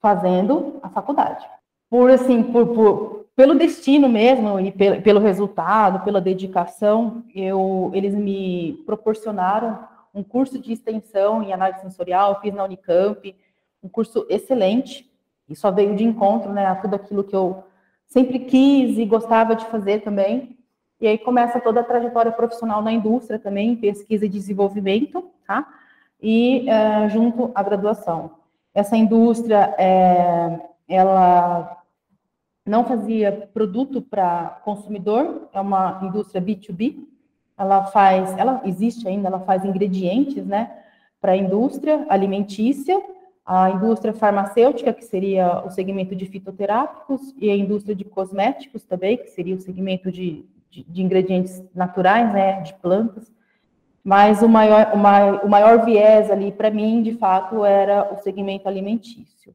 fazendo 0.00 0.78
a 0.82 0.88
faculdade. 0.90 1.46
Por 1.88 2.10
assim, 2.10 2.42
por, 2.42 2.66
por 2.68 3.17
pelo 3.38 3.54
destino 3.54 4.08
mesmo 4.08 4.58
e 4.58 4.72
pelo, 4.72 5.00
pelo 5.00 5.20
resultado, 5.20 6.02
pela 6.04 6.20
dedicação, 6.20 7.22
eu, 7.32 7.88
eles 7.94 8.12
me 8.12 8.82
proporcionaram 8.84 9.86
um 10.12 10.24
curso 10.24 10.58
de 10.58 10.72
extensão 10.72 11.40
em 11.40 11.52
análise 11.52 11.82
sensorial, 11.82 12.40
fiz 12.40 12.52
na 12.52 12.64
Unicamp, 12.64 13.36
um 13.80 13.88
curso 13.88 14.26
excelente, 14.28 15.08
e 15.48 15.54
só 15.54 15.70
veio 15.70 15.94
de 15.94 16.02
encontro 16.02 16.52
né, 16.52 16.66
a 16.66 16.74
tudo 16.74 16.96
aquilo 16.96 17.22
que 17.22 17.36
eu 17.36 17.62
sempre 18.08 18.40
quis 18.40 18.98
e 18.98 19.04
gostava 19.04 19.54
de 19.54 19.66
fazer 19.66 20.00
também. 20.00 20.58
E 21.00 21.06
aí 21.06 21.16
começa 21.16 21.60
toda 21.60 21.78
a 21.78 21.84
trajetória 21.84 22.32
profissional 22.32 22.82
na 22.82 22.90
indústria 22.90 23.38
também, 23.38 23.76
pesquisa 23.76 24.26
e 24.26 24.28
desenvolvimento, 24.28 25.30
tá? 25.46 25.64
E 26.20 26.68
é, 26.68 27.08
junto 27.08 27.52
à 27.54 27.62
graduação. 27.62 28.32
Essa 28.74 28.96
indústria, 28.96 29.76
é, 29.78 30.58
ela 30.88 31.78
não 32.68 32.84
fazia 32.84 33.48
produto 33.52 34.02
para 34.02 34.60
consumidor, 34.64 35.48
é 35.52 35.60
uma 35.60 36.00
indústria 36.02 36.40
B2B, 36.40 36.96
ela 37.56 37.84
faz, 37.86 38.36
ela 38.38 38.62
existe 38.64 39.08
ainda, 39.08 39.28
ela 39.28 39.40
faz 39.40 39.64
ingredientes, 39.64 40.46
né, 40.46 40.70
para 41.20 41.32
a 41.32 41.36
indústria 41.36 42.06
alimentícia, 42.08 43.00
a 43.44 43.70
indústria 43.70 44.12
farmacêutica, 44.12 44.92
que 44.92 45.04
seria 45.04 45.64
o 45.64 45.70
segmento 45.70 46.14
de 46.14 46.26
fitoterápicos, 46.26 47.34
e 47.38 47.50
a 47.50 47.56
indústria 47.56 47.94
de 47.94 48.04
cosméticos 48.04 48.84
também, 48.84 49.16
que 49.16 49.30
seria 49.30 49.56
o 49.56 49.60
segmento 49.60 50.12
de, 50.12 50.44
de, 50.70 50.84
de 50.84 51.02
ingredientes 51.02 51.62
naturais, 51.74 52.32
né, 52.32 52.60
de 52.60 52.74
plantas. 52.74 53.32
Mas 54.04 54.42
o 54.42 54.48
maior, 54.48 54.92
o 54.94 54.98
maior, 54.98 55.40
o 55.44 55.48
maior 55.48 55.84
viés 55.84 56.30
ali, 56.30 56.52
para 56.52 56.70
mim, 56.70 57.02
de 57.02 57.14
fato, 57.14 57.64
era 57.64 58.12
o 58.12 58.18
segmento 58.18 58.68
alimentício. 58.68 59.54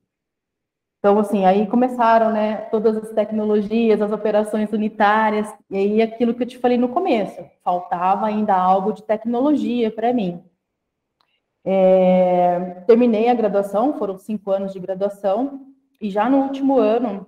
Então, 1.04 1.20
assim, 1.20 1.44
aí 1.44 1.68
começaram, 1.68 2.32
né, 2.32 2.56
todas 2.72 2.96
as 2.96 3.12
tecnologias, 3.12 4.02
as 4.02 4.14
operações 4.14 4.72
unitárias, 4.72 5.54
e 5.70 5.76
aí 5.76 6.02
aquilo 6.02 6.34
que 6.34 6.44
eu 6.44 6.48
te 6.48 6.58
falei 6.58 6.78
no 6.78 6.88
começo, 6.88 7.44
faltava 7.62 8.26
ainda 8.26 8.56
algo 8.56 8.94
de 8.94 9.04
tecnologia 9.04 9.92
para 9.92 10.14
mim. 10.14 10.42
É, 11.66 12.84
terminei 12.88 13.28
a 13.28 13.34
graduação, 13.34 14.00
foram 14.00 14.18
cinco 14.18 14.50
anos 14.50 14.72
de 14.72 14.80
graduação, 14.80 15.68
e 16.00 16.10
já 16.10 16.30
no 16.30 16.38
último 16.38 16.80
ano 16.80 17.26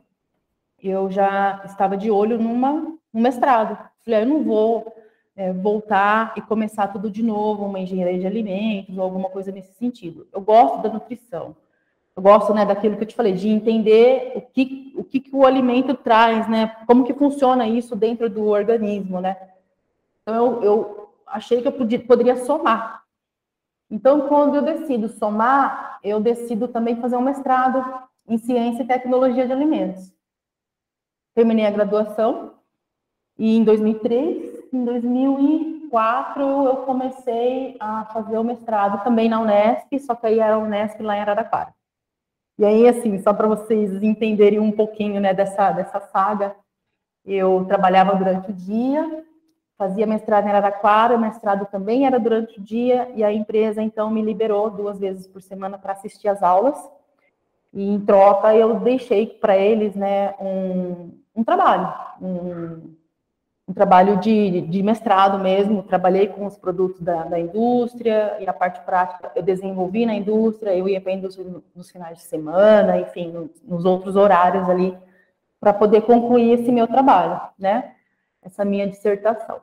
eu 0.82 1.12
já 1.12 1.62
estava 1.66 1.98
de 1.98 2.10
olho 2.10 2.40
numa, 2.42 2.72
num 3.14 3.22
mestrado. 3.22 3.78
Falei, 4.06 4.22
ah, 4.22 4.24
eu 4.24 4.30
não 4.30 4.42
vou 4.42 4.96
é, 5.36 5.52
voltar 5.52 6.34
e 6.38 6.42
começar 6.42 6.88
tudo 6.88 7.12
de 7.12 7.22
novo, 7.22 7.66
uma 7.66 7.82
engenharia 7.82 8.20
de 8.20 8.26
alimentos 8.26 8.98
ou 8.98 9.04
alguma 9.04 9.30
coisa 9.30 9.52
nesse 9.52 9.74
sentido. 9.74 10.26
Eu 10.32 10.40
gosto 10.40 10.82
da 10.82 10.88
nutrição, 10.88 11.58
eu 12.16 12.24
gosto, 12.24 12.54
né, 12.54 12.66
daquilo 12.66 12.96
que 12.96 13.04
eu 13.04 13.08
te 13.08 13.16
falei, 13.16 13.34
de 13.34 13.50
entender 13.50 14.34
o 14.36 14.42
que 14.42 14.94
o, 14.96 15.04
que, 15.04 15.20
que 15.20 15.36
o 15.36 15.46
alimento 15.46 15.94
traz, 15.94 16.48
né, 16.48 16.68
como 16.88 17.04
que 17.04 17.14
funciona 17.14 17.68
isso 17.68 17.96
dentro 17.96 18.30
do 18.30 18.46
organismo, 18.48 19.20
né. 19.20 19.38
Então, 20.22 20.36
eu, 20.36 20.64
eu 20.64 21.10
achei 21.28 21.62
que 21.62 21.68
eu 21.68 21.72
podia, 21.74 22.00
poderia 22.00 22.38
somar. 22.38 23.04
Então, 23.92 24.28
quando 24.28 24.56
eu 24.56 24.62
decido 24.62 25.10
somar, 25.10 26.00
eu 26.04 26.20
decido 26.20 26.68
também 26.68 26.96
fazer 26.96 27.18
um 27.18 27.22
mestrado 27.22 27.84
em 28.28 28.38
Ciência 28.38 28.84
e 28.84 28.88
Tecnologia 28.88 29.46
de 29.46 29.52
Alimentos. 29.52 30.12
Terminei 31.36 31.66
a 31.66 31.72
graduação 31.72 32.54
e 33.38 33.58
em 33.58 33.64
2003, 33.64 34.70
em 34.72 34.86
2004, 34.86 36.42
eu 36.42 36.78
comecei 36.78 37.76
a 37.80 38.06
fazer 38.06 38.38
o 38.38 38.44
mestrado 38.44 39.04
também 39.04 39.28
na 39.28 39.42
Unesp, 39.42 40.00
só 40.00 40.16
que 40.16 40.28
aí 40.28 40.40
era 40.40 40.56
a 40.56 40.60
Unesp 40.60 41.02
lá 41.02 41.18
em 41.18 41.20
Araraquara. 41.20 41.75
E 42.58 42.64
aí, 42.64 42.88
assim, 42.88 43.20
só 43.20 43.34
para 43.34 43.48
vocês 43.48 44.02
entenderem 44.02 44.60
um 44.60 44.72
pouquinho 44.72 45.20
né, 45.20 45.34
dessa, 45.34 45.72
dessa 45.72 46.00
saga, 46.00 46.56
eu 47.26 47.66
trabalhava 47.68 48.16
durante 48.16 48.52
o 48.52 48.54
dia, 48.54 49.26
fazia 49.78 50.08
mestrado 50.08 50.46
em 50.46 50.50
Araraquara, 50.50 51.16
o 51.16 51.20
mestrado 51.20 51.66
também 51.66 52.06
era 52.06 52.18
durante 52.18 52.60
o 52.60 52.64
dia, 52.64 53.12
e 53.14 53.24
a 53.24 53.34
empresa 53.34 53.82
então 53.82 54.10
me 54.10 54.22
liberou 54.22 54.70
duas 54.70 55.00
vezes 55.00 55.28
por 55.28 55.42
semana 55.42 55.78
para 55.78 55.94
assistir 55.94 56.30
às 56.30 56.42
aulas, 56.42 56.78
e 57.74 57.90
em 57.90 58.00
troca 58.00 58.56
eu 58.56 58.80
deixei 58.80 59.28
para 59.28 59.58
eles 59.58 59.94
né, 59.96 60.34
um, 60.40 61.12
um 61.36 61.44
trabalho, 61.44 61.94
um, 62.22 62.96
um 63.68 63.74
trabalho 63.74 64.18
de, 64.18 64.62
de, 64.62 64.84
mestrado 64.84 65.40
mesmo, 65.40 65.82
trabalhei 65.82 66.28
com 66.28 66.46
os 66.46 66.56
produtos 66.58 67.02
da, 67.02 67.24
da, 67.24 67.40
indústria 67.40 68.38
e 68.40 68.48
a 68.48 68.54
parte 68.54 68.80
prática 68.82 69.32
eu 69.36 69.42
desenvolvi 69.42 70.06
na 70.06 70.14
indústria, 70.14 70.76
eu 70.76 70.88
ia 70.88 71.02
para 71.02 71.12
a 71.12 71.16
indústria 71.16 71.48
nos 71.76 71.90
finais 71.90 72.20
de 72.20 72.24
semana, 72.26 73.00
enfim, 73.00 73.32
nos, 73.32 73.50
nos 73.64 73.86
outros 73.86 74.16
horários 74.16 74.70
ali, 74.70 74.96
para 75.60 75.74
poder 75.74 76.02
concluir 76.02 76.60
esse 76.60 76.72
meu 76.72 76.88
trabalho, 76.88 77.42
né? 77.58 77.94
Essa 78.44 78.64
minha 78.64 78.88
dissertação. 78.88 79.60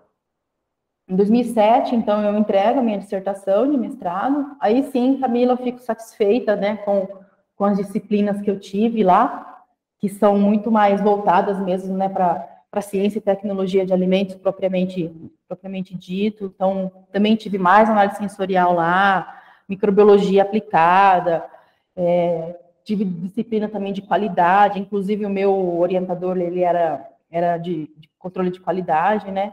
Em 1.09 1.15
2007, 1.15 1.95
então, 1.95 2.23
eu 2.23 2.37
entrego 2.37 2.81
a 2.81 2.83
minha 2.83 2.99
dissertação 2.99 3.71
de 3.71 3.77
mestrado, 3.77 4.57
aí 4.61 4.83
sim, 4.85 5.19
Camila, 5.21 5.53
eu 5.53 5.59
fico 5.59 5.79
satisfeita, 5.79 6.57
né, 6.57 6.79
com, 6.79 7.07
com 7.55 7.65
as 7.65 7.77
disciplinas 7.77 8.41
que 8.41 8.51
eu 8.51 8.59
tive 8.59 9.05
lá, 9.05 9.63
que 9.99 10.09
são 10.09 10.37
muito 10.39 10.73
mais 10.73 11.01
voltadas 11.01 11.61
mesmo, 11.61 11.97
né, 11.97 12.09
para 12.09 12.52
para 12.73 12.81
ciência 12.81 13.19
e 13.19 13.21
tecnologia 13.21 13.85
de 13.85 13.93
alimentos 13.93 14.35
propriamente, 14.35 15.13
propriamente 15.47 15.95
dito. 15.95 16.51
Então, 16.57 16.91
também 17.13 17.37
tive 17.37 17.59
mais 17.59 17.91
análise 17.91 18.17
sensorial 18.17 18.73
lá, 18.73 19.43
microbiologia 19.69 20.41
aplicada, 20.41 21.45
é, 21.95 22.59
tive 22.83 23.05
disciplina 23.05 23.69
também 23.69 23.93
de 23.93 24.01
qualidade, 24.01 24.81
inclusive 24.81 25.27
o 25.27 25.31
meu 25.31 25.79
orientador, 25.79 26.39
ele 26.39 26.63
era, 26.63 27.07
era 27.31 27.59
de, 27.59 27.91
de 27.95 28.09
controle 28.19 28.51
de 28.51 28.59
qualidade, 28.59 29.31
né? 29.31 29.53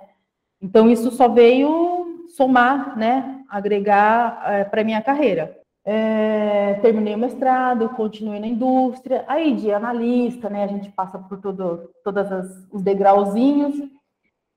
Então, 0.61 0.89
isso 0.89 1.11
só 1.11 1.27
veio 1.27 2.25
somar, 2.29 2.97
né, 2.97 3.43
agregar 3.49 4.41
é, 4.45 4.63
para 4.63 4.83
minha 4.83 5.01
carreira. 5.01 5.58
É, 5.91 6.75
terminei 6.83 7.15
o 7.15 7.17
mestrado, 7.17 7.89
continuei 7.89 8.39
na 8.39 8.45
indústria, 8.45 9.25
aí 9.27 9.55
de 9.55 9.71
analista, 9.71 10.47
né, 10.47 10.63
a 10.63 10.67
gente 10.67 10.91
passa 10.91 11.17
por 11.17 11.41
todo, 11.41 11.89
todos 12.03 12.29
os 12.71 12.83
degrauzinhos, 12.83 13.75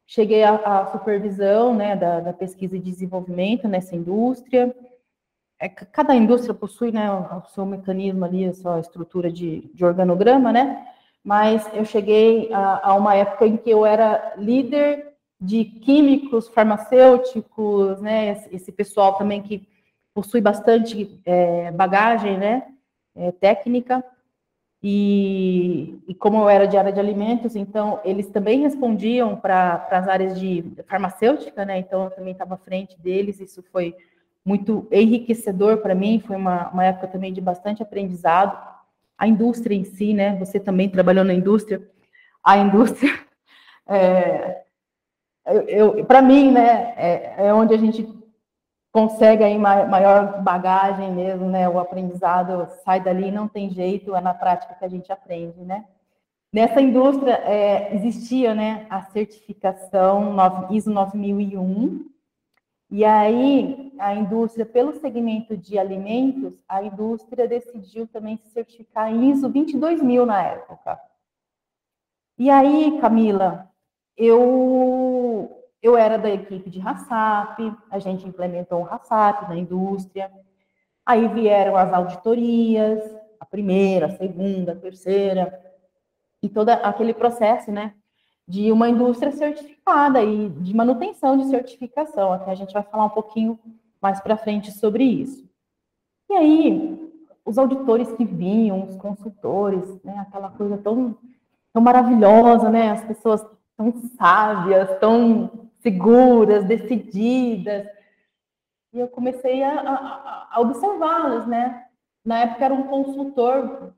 cheguei 0.07 0.45
à, 0.45 0.85
supervisão, 0.93 1.75
né, 1.75 1.97
da, 1.97 2.21
da, 2.21 2.35
pesquisa 2.35 2.77
e 2.77 2.81
desenvolvimento 2.81 3.67
nessa 3.67 3.97
indústria, 3.97 4.77
é, 5.59 5.71
cada 5.71 6.15
indústria 6.15 6.53
possui, 6.53 6.93
né, 6.93 7.11
o 7.11 7.49
seu 7.49 7.65
mecanismo 7.65 8.27
ali, 8.27 8.45
a 8.45 8.53
sua 8.53 8.81
estrutura 8.81 9.33
de, 9.33 9.71
de 9.73 9.87
organograma, 9.87 10.53
né, 10.53 10.87
mas 11.25 11.67
eu 11.73 11.87
cheguei 11.87 12.53
a, 12.53 12.91
a 12.91 12.95
uma 12.95 13.15
época 13.15 13.47
em 13.47 13.57
que 13.57 13.71
eu 13.71 13.87
era 13.87 14.35
líder 14.37 15.15
de 15.41 15.65
químicos, 15.65 16.49
farmacêuticos, 16.49 18.03
né, 18.03 18.45
esse 18.53 18.71
pessoal 18.71 19.15
também 19.15 19.41
que 19.41 19.72
possui 20.15 20.41
bastante 20.41 21.21
é, 21.25 21.71
bagagem, 21.71 22.39
né, 22.39 22.65
é, 23.15 23.33
técnica, 23.33 24.05
e, 24.85 25.97
e, 26.09 26.15
como 26.15 26.39
eu 26.39 26.49
era 26.49 26.67
de 26.67 26.77
área 26.77 26.93
de 26.93 26.99
alimentos, 26.99 27.55
então 27.55 28.01
eles 28.05 28.29
também 28.29 28.63
respondiam 28.63 29.37
para 29.37 29.87
as 29.89 30.09
áreas 30.09 30.39
de 30.39 30.65
farmacêutica, 30.89 31.65
né, 31.65 31.79
então 31.79 32.05
eu 32.05 32.11
também 32.11 32.33
estava 32.33 32.55
à 32.55 32.59
frente 32.59 32.99
deles, 32.99 33.41
isso 33.41 33.63
foi 33.71 33.95
muito 34.45 34.89
enriquecedor 34.91 35.79
para 35.79 35.95
mim, 35.95 36.19
foi 36.19 36.35
uma, 36.35 36.69
uma 36.71 36.85
época 36.85 37.07
também 37.07 37.33
de 37.33 37.41
bastante 37.41 37.81
aprendizado, 37.81 38.59
a 39.17 39.29
indústria 39.29 39.77
em 39.77 39.85
si, 39.85 40.13
né, 40.13 40.37
você 40.37 40.59
também 40.59 40.89
trabalhou 40.89 41.25
na 41.25 41.33
indústria, 41.33 41.81
a 42.43 42.59
indústria, 42.59 43.13
é, 43.87 44.63
eu, 45.47 45.63
eu 45.97 46.05
para 46.05 46.21
mim, 46.21 46.51
né, 46.51 46.93
é, 46.97 47.47
é 47.47 47.55
onde 47.55 47.73
a 47.73 47.79
gente 47.79 48.03
consegue 48.93 49.43
aí 49.43 49.59
maior 49.59 50.43
bagagem 50.43 51.11
mesmo, 51.13 51.49
né? 51.49 51.69
O 51.69 51.81
aprendizado 51.81 52.69
sai 52.85 53.01
dali, 53.01 53.31
não 53.31 53.49
tem 53.49 53.71
jeito, 53.71 54.15
é 54.15 54.21
na 54.21 54.35
prática 54.35 54.75
que 54.75 54.85
a 54.85 54.89
gente 54.89 55.11
aprende, 55.11 55.61
né? 55.63 55.87
Nessa 56.53 56.83
indústria 56.83 57.33
é, 57.33 57.95
existia, 57.95 58.55
né, 58.55 58.87
a 58.91 59.01
certificação 59.01 60.37
ISO 60.71 60.91
9001, 60.91 62.05
e 62.91 63.07
aí 63.07 63.91
a 63.99 64.15
indústria, 64.15 64.67
pelo 64.67 64.93
segmento 64.93 65.57
de 65.57 65.79
alimentos, 65.79 66.63
a 66.69 66.83
indústria 66.83 67.49
decidiu 67.49 68.07
também 68.07 68.37
se 68.37 68.51
certificar 68.51 69.11
ISO 69.11 69.49
22000 69.49 70.27
na 70.27 70.43
época. 70.43 71.01
E 72.37 72.51
aí, 72.51 72.99
Camila, 73.01 73.71
eu 74.15 75.62
eu 75.83 75.97
era 75.97 76.17
da 76.17 76.31
equipe 76.31 76.71
de 76.71 76.81
HACCP, 76.81 77.75
a 77.91 77.99
gente 77.99 78.27
implementou 78.27 78.83
o 78.83 78.87
HACCP 78.87 79.49
na 79.49 79.57
indústria. 79.57 80.31
Aí 81.05 81.27
vieram 81.27 81.77
as 81.77 81.93
auditorias, 81.93 83.03
a 83.41 83.45
primeira, 83.45 84.07
a 84.07 84.17
segunda, 84.17 84.73
a 84.73 84.77
terceira, 84.77 85.61
e 86.41 86.49
todo 86.49 86.69
aquele 86.69 87.13
processo, 87.13 87.73
né, 87.73 87.95
de 88.47 88.71
uma 88.71 88.89
indústria 88.89 89.33
certificada 89.33 90.23
e 90.23 90.49
de 90.49 90.75
manutenção 90.75 91.37
de 91.37 91.47
certificação. 91.47 92.33
Até 92.33 92.53
a 92.53 92.55
gente 92.55 92.73
vai 92.73 92.83
falar 92.85 93.07
um 93.07 93.11
pouquinho 93.11 93.59
mais 94.01 94.21
para 94.21 94.37
frente 94.37 94.71
sobre 94.71 95.05
isso. 95.05 95.45
E 96.31 96.35
aí, 96.35 97.13
os 97.45 97.59
auditores 97.59 98.11
que 98.13 98.25
vinham, 98.25 98.85
os 98.85 98.97
consultores, 98.97 100.01
né, 100.05 100.19
aquela 100.19 100.51
coisa 100.51 100.79
tão, 100.79 101.17
tão 101.73 101.83
maravilhosa, 101.83 102.71
né, 102.71 102.91
as 102.91 103.05
pessoas 103.05 103.45
tão 103.77 103.93
sábias, 104.17 104.99
tão 104.99 105.63
seguras, 105.83 106.65
decididas. 106.65 107.87
E 108.93 109.01
eu 109.01 109.09
comecei 109.09 109.63
a, 109.63 109.81
a, 109.81 110.49
a 110.53 110.61
observá-las, 110.61 111.47
né? 111.47 111.87
Na 112.25 112.41
época 112.41 112.65
era 112.65 112.75
um 112.75 112.85
consultor. 112.85 113.93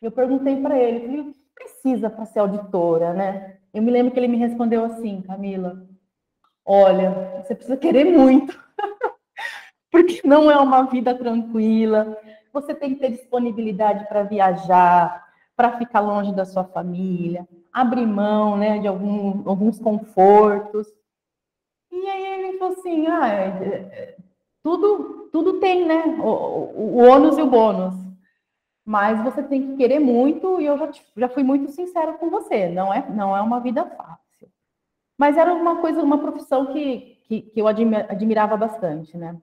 Eu 0.00 0.10
perguntei 0.10 0.60
para 0.60 0.76
ele, 0.76 1.20
o 1.20 1.32
que 1.32 1.40
precisa 1.54 2.10
para 2.10 2.26
ser 2.26 2.40
auditora, 2.40 3.12
né? 3.14 3.58
Eu 3.72 3.82
me 3.82 3.90
lembro 3.90 4.12
que 4.12 4.18
ele 4.18 4.28
me 4.28 4.36
respondeu 4.36 4.84
assim, 4.84 5.22
Camila, 5.22 5.86
olha, 6.64 7.42
você 7.42 7.54
precisa 7.54 7.76
querer 7.76 8.04
muito, 8.04 8.60
porque 9.90 10.20
não 10.24 10.50
é 10.50 10.56
uma 10.58 10.82
vida 10.84 11.14
tranquila. 11.14 12.18
Você 12.52 12.74
tem 12.74 12.94
que 12.94 13.00
ter 13.00 13.12
disponibilidade 13.12 14.06
para 14.08 14.24
viajar, 14.24 15.26
para 15.56 15.78
ficar 15.78 16.00
longe 16.00 16.34
da 16.34 16.44
sua 16.44 16.64
família, 16.64 17.46
abrir 17.72 18.06
mão 18.06 18.56
né, 18.56 18.78
de 18.78 18.86
algum, 18.86 19.48
alguns 19.48 19.78
confortos. 19.78 20.86
E 21.90 22.08
aí 22.08 22.26
ele 22.26 22.58
falou 22.58 22.74
assim: 22.74 23.06
ah, 23.06 23.28
é, 23.28 23.46
é, 23.46 24.16
tudo, 24.62 25.28
tudo 25.32 25.60
tem, 25.60 25.86
né? 25.86 26.04
O, 26.18 26.28
o, 26.28 26.96
o 26.96 27.08
ônus 27.08 27.38
e 27.38 27.42
o 27.42 27.50
bônus. 27.50 27.94
Mas 28.84 29.22
você 29.22 29.42
tem 29.42 29.62
que 29.62 29.76
querer 29.76 30.00
muito, 30.00 30.60
e 30.60 30.66
eu 30.66 30.76
já, 30.76 30.90
já 31.16 31.28
fui 31.28 31.44
muito 31.44 31.70
sincero 31.70 32.14
com 32.14 32.28
você, 32.28 32.68
não 32.68 32.92
é, 32.92 33.08
não 33.10 33.36
é 33.36 33.40
uma 33.40 33.60
vida 33.60 33.84
fácil. 33.84 34.50
Mas 35.16 35.36
era 35.36 35.54
uma 35.54 35.80
coisa, 35.80 36.02
uma 36.02 36.18
profissão 36.18 36.66
que, 36.72 37.16
que, 37.28 37.42
que 37.42 37.60
eu 37.60 37.68
admirava 37.68 38.56
bastante, 38.56 39.16
né? 39.16 39.36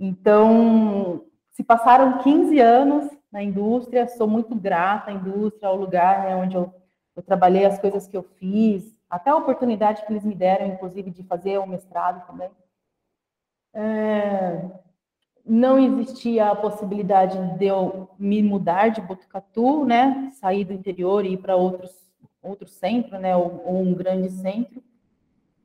Então, 0.00 1.26
se 1.50 1.62
passaram 1.62 2.18
15 2.18 2.58
anos 2.60 3.10
na 3.30 3.42
indústria, 3.42 4.08
sou 4.08 4.26
muito 4.26 4.54
grata 4.54 5.10
à 5.10 5.12
indústria, 5.12 5.68
ao 5.68 5.76
lugar 5.76 6.22
né, 6.22 6.36
onde 6.36 6.56
eu 6.56 6.72
eu 7.18 7.22
trabalhei 7.24 7.66
as 7.66 7.80
coisas 7.80 8.06
que 8.06 8.16
eu 8.16 8.22
fiz, 8.22 8.96
até 9.10 9.30
a 9.30 9.36
oportunidade 9.36 10.06
que 10.06 10.12
eles 10.12 10.24
me 10.24 10.36
deram, 10.36 10.68
inclusive, 10.68 11.10
de 11.10 11.24
fazer 11.24 11.58
o 11.58 11.64
um 11.64 11.66
mestrado 11.66 12.24
também. 12.28 12.48
É, 13.74 14.70
não 15.44 15.78
existia 15.80 16.48
a 16.48 16.54
possibilidade 16.54 17.58
de 17.58 17.66
eu 17.66 18.08
me 18.16 18.40
mudar 18.40 18.90
de 18.90 19.00
Botucatu, 19.00 19.84
né, 19.84 20.30
sair 20.34 20.64
do 20.64 20.72
interior 20.72 21.24
e 21.24 21.32
ir 21.32 21.38
para 21.38 21.56
outros 21.56 22.06
outro 22.40 22.68
centro, 22.68 23.18
né, 23.18 23.36
ou, 23.36 23.64
ou, 23.66 23.82
um 23.82 23.92
grande 23.92 24.30
centro. 24.30 24.80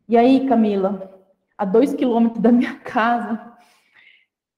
E 0.09 0.17
aí, 0.17 0.47
Camila, 0.47 1.23
a 1.55 1.63
dois 1.63 1.93
quilômetros 1.93 2.41
da 2.41 2.51
minha 2.51 2.75
casa, 2.81 3.55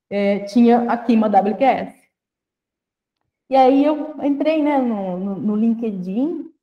é, 0.10 0.40
tinha 0.46 0.90
aqui 0.90 1.14
uma 1.14 1.28
WQS. 1.28 1.94
E 3.50 3.56
aí 3.56 3.84
eu 3.84 4.16
entrei 4.24 4.64
né, 4.64 4.78
no, 4.78 5.20
no, 5.20 5.36
no 5.36 5.56
LinkedIn, 5.56 6.55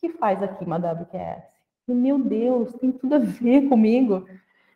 que 0.00 0.10
faz 0.10 0.42
aqui 0.42 0.64
uma 0.64 0.76
WQS? 0.76 1.42
Meu 1.86 2.18
Deus, 2.18 2.72
tem 2.74 2.92
tudo 2.92 3.14
a 3.14 3.18
ver 3.18 3.68
comigo. 3.68 4.26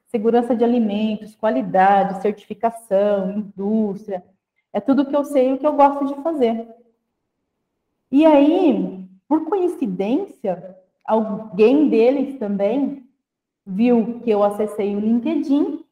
Segurança 0.07 0.55
de 0.55 0.65
alimentos, 0.65 1.35
qualidade, 1.35 2.21
certificação, 2.23 3.33
indústria. 3.33 4.25
É 4.73 4.81
tudo 4.81 5.07
que 5.07 5.15
eu 5.15 5.25
sei 5.25 5.51
e 5.51 5.53
o 5.55 5.59
que 5.59 5.67
eu 5.67 5.75
gosto 5.75 6.07
de 6.07 6.23
fazer. 6.23 6.67
E 8.11 8.25
aí, 8.27 9.07
por 9.29 9.45
coincidência, 9.47 10.77
alguém 11.05 11.89
deles 11.89 12.39
também 12.39 13.07
viu 13.65 14.21
que 14.21 14.31
eu 14.31 14.43
acessei 14.43 14.95
o 14.97 15.01
LinkedIn, 15.01 15.85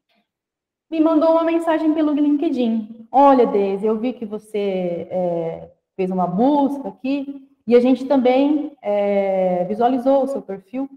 me 0.91 1.01
mandou 1.01 1.33
uma 1.33 1.45
mensagem 1.45 1.95
pelo 1.95 2.13
LinkedIn. 2.13 3.07
Olha, 3.13 3.47
Deise, 3.47 3.87
eu 3.87 3.99
vi 3.99 4.13
que 4.13 4.27
você 4.27 5.07
é, 5.11 5.71
fez 5.97 6.11
uma 6.11 6.27
busca 6.27 6.89
aqui 6.89 7.50
e 7.67 7.77
a 7.77 7.81
gente 7.81 8.05
também 8.07 8.77
é, 8.83 9.65
visualizou 9.65 10.25
o 10.25 10.27
seu 10.27 10.43
perfil 10.43 10.89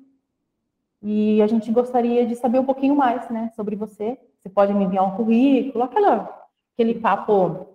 e 1.01 1.41
a 1.41 1.48
gente 1.48 1.72
gostaria 1.72 2.25
de 2.25 2.36
saber 2.36 2.60
um 2.60 2.65
pouquinho 2.65 2.96
mais, 2.96 3.29
né, 3.29 3.51
sobre 3.55 3.75
você. 3.75 4.17
Você 4.41 4.50
pode 4.50 4.74
me 4.74 4.86
enviar 4.86 5.05
um 5.05 5.15
currículo, 5.15 5.84
aquela, 5.84 6.48
aquele 6.74 6.96
papo 6.96 7.67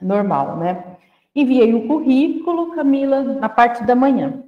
normal, 0.00 0.56
né? 0.56 0.96
Enviei 1.34 1.72
o 1.74 1.86
currículo, 1.86 2.74
Camila, 2.74 3.22
na 3.22 3.48
parte 3.48 3.84
da 3.84 3.94
manhã. 3.94 4.42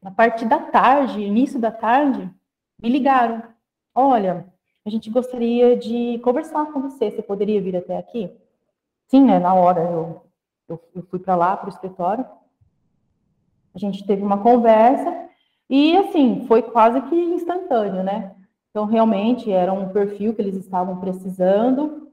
Na 0.00 0.10
parte 0.10 0.44
da 0.44 0.58
tarde, 0.58 1.20
início 1.20 1.58
da 1.58 1.70
tarde, 1.70 2.30
me 2.82 2.88
ligaram. 2.88 3.42
Olha, 3.94 4.46
a 4.84 4.90
gente 4.90 5.10
gostaria 5.10 5.76
de 5.76 6.18
conversar 6.22 6.66
com 6.72 6.80
você. 6.80 7.10
Você 7.10 7.22
poderia 7.22 7.60
vir 7.60 7.76
até 7.76 7.96
aqui? 7.96 8.30
Sim, 9.06 9.24
né? 9.24 9.38
Na 9.38 9.54
hora 9.54 9.80
eu, 9.80 10.23
eu, 10.68 10.80
eu 10.94 11.02
fui 11.04 11.18
para 11.18 11.36
lá, 11.36 11.56
para 11.56 11.66
o 11.66 11.72
escritório. 11.72 12.26
A 13.74 13.78
gente 13.78 14.06
teve 14.06 14.22
uma 14.22 14.42
conversa 14.42 15.28
e, 15.68 15.96
assim, 15.96 16.44
foi 16.46 16.62
quase 16.62 17.00
que 17.02 17.16
instantâneo, 17.16 18.02
né? 18.02 18.34
Então, 18.70 18.84
realmente, 18.86 19.50
era 19.50 19.72
um 19.72 19.88
perfil 19.88 20.34
que 20.34 20.42
eles 20.42 20.56
estavam 20.56 21.00
precisando, 21.00 22.12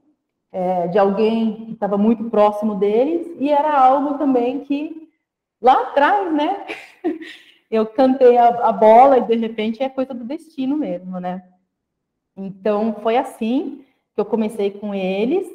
é, 0.50 0.88
de 0.88 0.98
alguém 0.98 1.66
que 1.66 1.72
estava 1.72 1.98
muito 1.98 2.30
próximo 2.30 2.74
deles, 2.76 3.26
e 3.38 3.50
era 3.50 3.76
algo 3.78 4.18
também 4.18 4.60
que, 4.60 5.10
lá 5.60 5.82
atrás, 5.82 6.32
né? 6.32 6.66
eu 7.70 7.86
cantei 7.86 8.36
a, 8.36 8.48
a 8.68 8.72
bola 8.72 9.18
e, 9.18 9.22
de 9.22 9.36
repente, 9.36 9.82
é 9.82 9.88
coisa 9.88 10.14
do 10.14 10.24
destino 10.24 10.76
mesmo, 10.76 11.18
né? 11.18 11.42
Então, 12.36 12.94
foi 13.02 13.16
assim 13.16 13.84
que 14.14 14.20
eu 14.20 14.24
comecei 14.24 14.70
com 14.70 14.94
eles. 14.94 15.46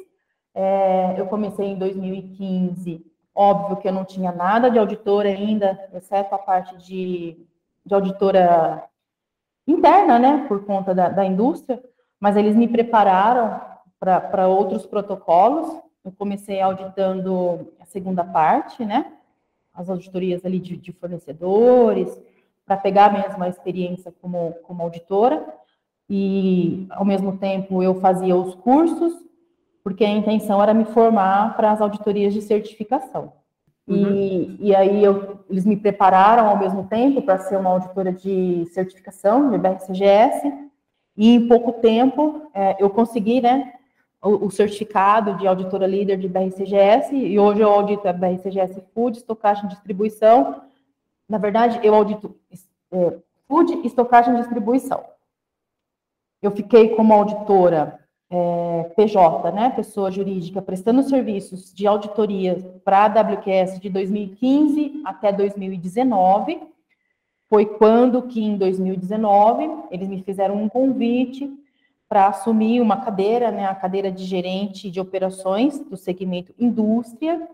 É, 0.60 1.14
eu 1.16 1.26
comecei 1.26 1.66
em 1.66 1.78
2015. 1.78 3.06
Óbvio 3.32 3.76
que 3.76 3.86
eu 3.86 3.92
não 3.92 4.04
tinha 4.04 4.32
nada 4.32 4.68
de 4.68 4.76
auditora 4.76 5.28
ainda, 5.28 5.88
exceto 5.94 6.34
a 6.34 6.38
parte 6.38 6.76
de, 6.78 7.46
de 7.86 7.94
auditora 7.94 8.82
interna, 9.68 10.18
né, 10.18 10.46
por 10.48 10.64
conta 10.64 10.92
da, 10.92 11.10
da 11.10 11.24
indústria, 11.24 11.80
mas 12.18 12.36
eles 12.36 12.56
me 12.56 12.66
prepararam 12.66 13.60
para 14.00 14.48
outros 14.48 14.84
protocolos. 14.84 15.80
Eu 16.04 16.10
comecei 16.10 16.60
auditando 16.60 17.72
a 17.78 17.86
segunda 17.86 18.24
parte, 18.24 18.84
né, 18.84 19.12
as 19.72 19.88
auditorias 19.88 20.44
ali 20.44 20.58
de, 20.58 20.76
de 20.76 20.90
fornecedores, 20.90 22.20
para 22.66 22.76
pegar 22.76 23.12
mesmo 23.12 23.44
a 23.44 23.48
experiência 23.48 24.12
como, 24.20 24.54
como 24.64 24.82
auditora 24.82 25.46
e, 26.10 26.88
ao 26.90 27.04
mesmo 27.04 27.38
tempo, 27.38 27.80
eu 27.80 28.00
fazia 28.00 28.34
os 28.34 28.56
cursos, 28.56 29.27
porque 29.88 30.04
a 30.04 30.10
intenção 30.10 30.62
era 30.62 30.74
me 30.74 30.84
formar 30.84 31.56
para 31.56 31.72
as 31.72 31.80
auditorias 31.80 32.34
de 32.34 32.42
certificação. 32.42 33.32
Uhum. 33.86 33.96
E, 33.96 34.56
e 34.68 34.76
aí 34.76 35.02
eu, 35.02 35.40
eles 35.48 35.64
me 35.64 35.78
prepararam 35.78 36.46
ao 36.46 36.58
mesmo 36.58 36.84
tempo 36.84 37.22
para 37.22 37.38
ser 37.38 37.56
uma 37.56 37.70
auditora 37.70 38.12
de 38.12 38.66
certificação, 38.66 39.50
de 39.50 39.56
BRCGS, 39.56 40.52
e 41.16 41.34
em 41.34 41.48
pouco 41.48 41.72
tempo 41.80 42.50
é, 42.52 42.76
eu 42.78 42.90
consegui, 42.90 43.40
né, 43.40 43.72
o, 44.22 44.44
o, 44.44 44.50
certificado 44.50 45.38
de 45.38 45.46
auditora 45.46 45.86
líder 45.86 46.18
de 46.18 46.28
BRCGS, 46.28 47.16
e 47.16 47.38
hoje 47.38 47.62
eu 47.62 47.70
audito 47.70 48.06
a 48.06 48.12
BRCGS 48.12 48.82
Food, 48.92 49.16
estocagem 49.16 49.64
e 49.64 49.68
distribuição. 49.68 50.64
Na 51.26 51.38
verdade, 51.38 51.80
eu 51.82 51.94
audito 51.94 52.36
é, 52.92 53.16
Food, 53.48 53.86
estocagem 53.86 54.34
e 54.34 54.36
distribuição 54.36 55.02
eu 56.42 56.50
fiquei 56.50 56.94
como 56.94 57.12
auditora 57.12 57.98
é, 58.30 58.90
PJ, 58.94 59.52
né, 59.52 59.70
pessoa 59.70 60.10
jurídica, 60.10 60.60
prestando 60.60 61.02
serviços 61.02 61.72
de 61.72 61.86
auditoria 61.86 62.56
para 62.84 63.04
a 63.04 63.22
WQS 63.22 63.80
de 63.80 63.88
2015 63.88 65.02
até 65.04 65.32
2019. 65.32 66.60
Foi 67.48 67.64
quando 67.64 68.22
que, 68.22 68.42
em 68.42 68.56
2019, 68.58 69.68
eles 69.90 70.08
me 70.08 70.22
fizeram 70.22 70.62
um 70.62 70.68
convite 70.68 71.50
para 72.06 72.28
assumir 72.28 72.80
uma 72.80 72.98
cadeira, 72.98 73.50
né, 73.50 73.66
a 73.66 73.74
cadeira 73.74 74.10
de 74.12 74.24
gerente 74.24 74.90
de 74.90 75.00
operações 75.00 75.78
do 75.78 75.96
segmento 75.96 76.54
indústria. 76.58 77.48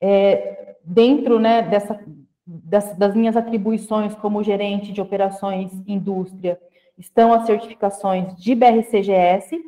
É, 0.00 0.76
dentro 0.82 1.38
né, 1.38 1.62
dessa, 1.62 2.00
das, 2.44 2.96
das 2.96 3.14
minhas 3.14 3.36
atribuições 3.36 4.14
como 4.14 4.42
gerente 4.42 4.92
de 4.92 5.00
operações 5.00 5.72
indústria, 5.86 6.60
estão 7.00 7.32
as 7.32 7.46
certificações 7.46 8.36
de 8.36 8.54
BRCGS. 8.54 9.58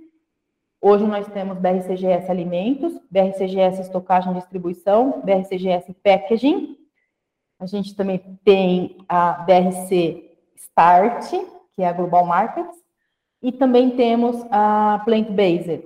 Hoje 0.80 1.04
nós 1.06 1.26
temos 1.28 1.58
BRCGS 1.58 2.30
Alimentos, 2.30 3.00
BRCGS 3.10 3.80
Estocagem 3.80 4.32
e 4.32 4.34
Distribuição, 4.34 5.22
BRCGS 5.24 5.94
Packaging. 6.04 6.76
A 7.58 7.66
gente 7.66 7.96
também 7.96 8.18
tem 8.44 8.98
a 9.08 9.32
BRC 9.32 10.30
Start, 10.56 11.30
que 11.72 11.82
é 11.82 11.88
a 11.88 11.92
Global 11.92 12.26
Markets, 12.26 12.76
e 13.40 13.50
também 13.50 13.96
temos 13.96 14.36
a 14.50 15.00
Plant 15.04 15.30
Based. 15.30 15.84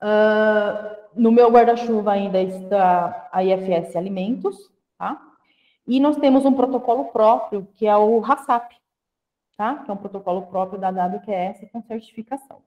Uh, 0.00 0.96
no 1.16 1.32
meu 1.32 1.50
guarda-chuva 1.50 2.12
ainda 2.12 2.40
está 2.40 3.28
a 3.32 3.42
IFS 3.42 3.96
Alimentos, 3.96 4.56
tá? 4.96 5.20
E 5.86 5.98
nós 5.98 6.16
temos 6.16 6.44
um 6.44 6.52
protocolo 6.52 7.06
próprio, 7.06 7.66
que 7.74 7.86
é 7.86 7.96
o 7.96 8.22
HACCP, 8.22 8.78
tá? 9.58 9.74
que 9.74 9.90
é 9.90 9.94
um 9.94 9.96
protocolo 9.96 10.42
próprio 10.42 10.80
da 10.80 10.88
WQS 10.88 11.68
com 11.72 11.82
certificação. 11.82 12.60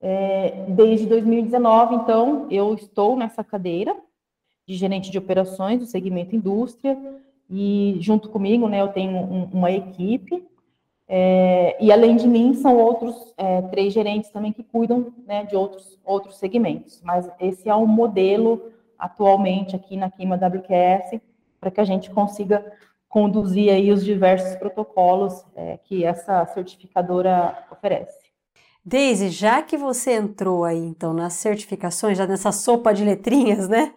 É, 0.00 0.66
desde 0.68 1.06
2019, 1.06 1.94
então, 1.94 2.48
eu 2.50 2.74
estou 2.74 3.16
nessa 3.16 3.44
cadeira 3.44 3.96
de 4.66 4.74
gerente 4.74 5.10
de 5.10 5.16
operações 5.16 5.78
do 5.78 5.86
segmento 5.86 6.34
indústria, 6.34 6.98
e 7.48 7.96
junto 8.00 8.28
comigo, 8.28 8.68
né, 8.68 8.80
eu 8.80 8.88
tenho 8.88 9.16
um, 9.16 9.44
uma 9.52 9.70
equipe, 9.70 10.44
é, 11.06 11.76
e 11.80 11.92
além 11.92 12.16
de 12.16 12.26
mim, 12.26 12.54
são 12.54 12.76
outros 12.76 13.32
é, 13.36 13.62
três 13.62 13.92
gerentes 13.92 14.30
também 14.30 14.52
que 14.52 14.64
cuidam 14.64 15.12
né, 15.26 15.44
de 15.44 15.54
outros, 15.54 15.98
outros 16.04 16.38
segmentos. 16.38 17.00
Mas 17.04 17.30
esse 17.38 17.68
é 17.68 17.74
o 17.74 17.86
modelo 17.86 18.72
atualmente 18.98 19.76
aqui 19.76 19.96
na 19.96 20.10
Quima 20.10 20.36
WQS, 20.36 21.20
para 21.60 21.70
que 21.70 21.80
a 21.80 21.84
gente 21.84 22.10
consiga 22.10 22.64
conduzir 23.14 23.72
aí 23.72 23.92
os 23.92 24.04
diversos 24.04 24.56
protocolos 24.56 25.44
é, 25.54 25.78
que 25.84 26.04
essa 26.04 26.44
certificadora 26.46 27.64
oferece. 27.70 28.18
Deise, 28.84 29.28
já 29.28 29.62
que 29.62 29.76
você 29.76 30.14
entrou 30.14 30.64
aí 30.64 30.84
então 30.84 31.14
nas 31.14 31.34
certificações, 31.34 32.18
já 32.18 32.26
nessa 32.26 32.50
sopa 32.50 32.92
de 32.92 33.04
letrinhas, 33.04 33.68
né? 33.68 33.94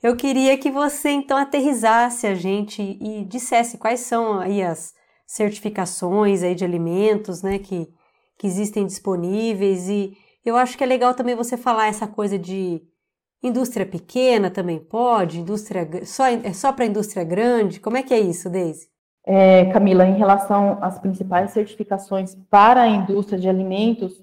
Eu 0.00 0.14
queria 0.14 0.56
que 0.56 0.70
você 0.70 1.10
então 1.10 1.36
aterrizasse 1.36 2.28
a 2.28 2.34
gente 2.36 2.80
e 2.80 3.24
dissesse 3.24 3.76
quais 3.76 4.00
são 4.00 4.38
aí 4.38 4.62
as 4.62 4.94
certificações 5.26 6.44
aí 6.44 6.54
de 6.54 6.64
alimentos, 6.64 7.42
né, 7.42 7.58
que, 7.58 7.88
que 8.38 8.46
existem 8.46 8.86
disponíveis 8.86 9.88
e 9.88 10.16
eu 10.44 10.56
acho 10.56 10.78
que 10.78 10.84
é 10.84 10.86
legal 10.86 11.12
também 11.12 11.34
você 11.34 11.56
falar 11.56 11.88
essa 11.88 12.06
coisa 12.06 12.38
de 12.38 12.80
Indústria 13.42 13.86
pequena 13.86 14.50
também 14.50 14.78
pode? 14.78 15.40
Indústria 15.40 15.88
só 16.04 16.26
é 16.26 16.52
só 16.52 16.72
para 16.72 16.84
indústria 16.84 17.24
grande? 17.24 17.80
Como 17.80 17.96
é 17.96 18.02
que 18.02 18.12
é 18.12 18.20
isso, 18.20 18.50
Deise? 18.50 18.88
É, 19.24 19.66
Camila, 19.72 20.04
em 20.06 20.16
relação 20.16 20.78
às 20.82 20.98
principais 20.98 21.50
certificações 21.50 22.34
para 22.50 22.82
a 22.82 22.88
indústria 22.88 23.38
de 23.38 23.48
alimentos, 23.48 24.22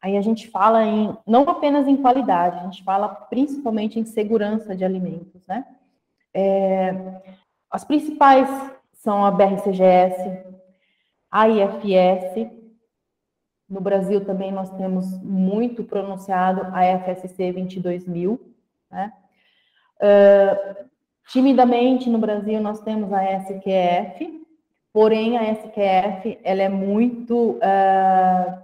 aí 0.00 0.16
a 0.16 0.20
gente 0.20 0.48
fala 0.48 0.84
em 0.84 1.16
não 1.26 1.42
apenas 1.48 1.86
em 1.86 1.96
qualidade, 1.96 2.58
a 2.58 2.64
gente 2.64 2.82
fala 2.84 3.08
principalmente 3.08 3.98
em 3.98 4.04
segurança 4.04 4.74
de 4.76 4.84
alimentos, 4.84 5.46
né? 5.46 5.64
É, 6.34 6.94
as 7.70 7.84
principais 7.84 8.48
são 8.92 9.24
a 9.24 9.30
BRCGS, 9.30 10.44
a 11.30 11.48
IFS. 11.48 12.50
No 13.68 13.80
Brasil 13.80 14.24
também 14.24 14.52
nós 14.52 14.70
temos 14.76 15.20
muito 15.22 15.82
pronunciado 15.82 16.60
a 16.72 16.82
FSC 16.98 17.52
22000, 17.52 18.51
né? 18.92 19.12
Uh, 20.02 20.86
timidamente, 21.30 22.10
no 22.10 22.18
Brasil, 22.18 22.60
nós 22.60 22.80
temos 22.80 23.12
a 23.12 23.24
SQF, 23.38 24.46
porém, 24.92 25.38
a 25.38 25.52
SQF 25.52 26.38
ela 26.44 26.62
é 26.62 26.68
muito 26.68 27.52
uh, 27.52 28.62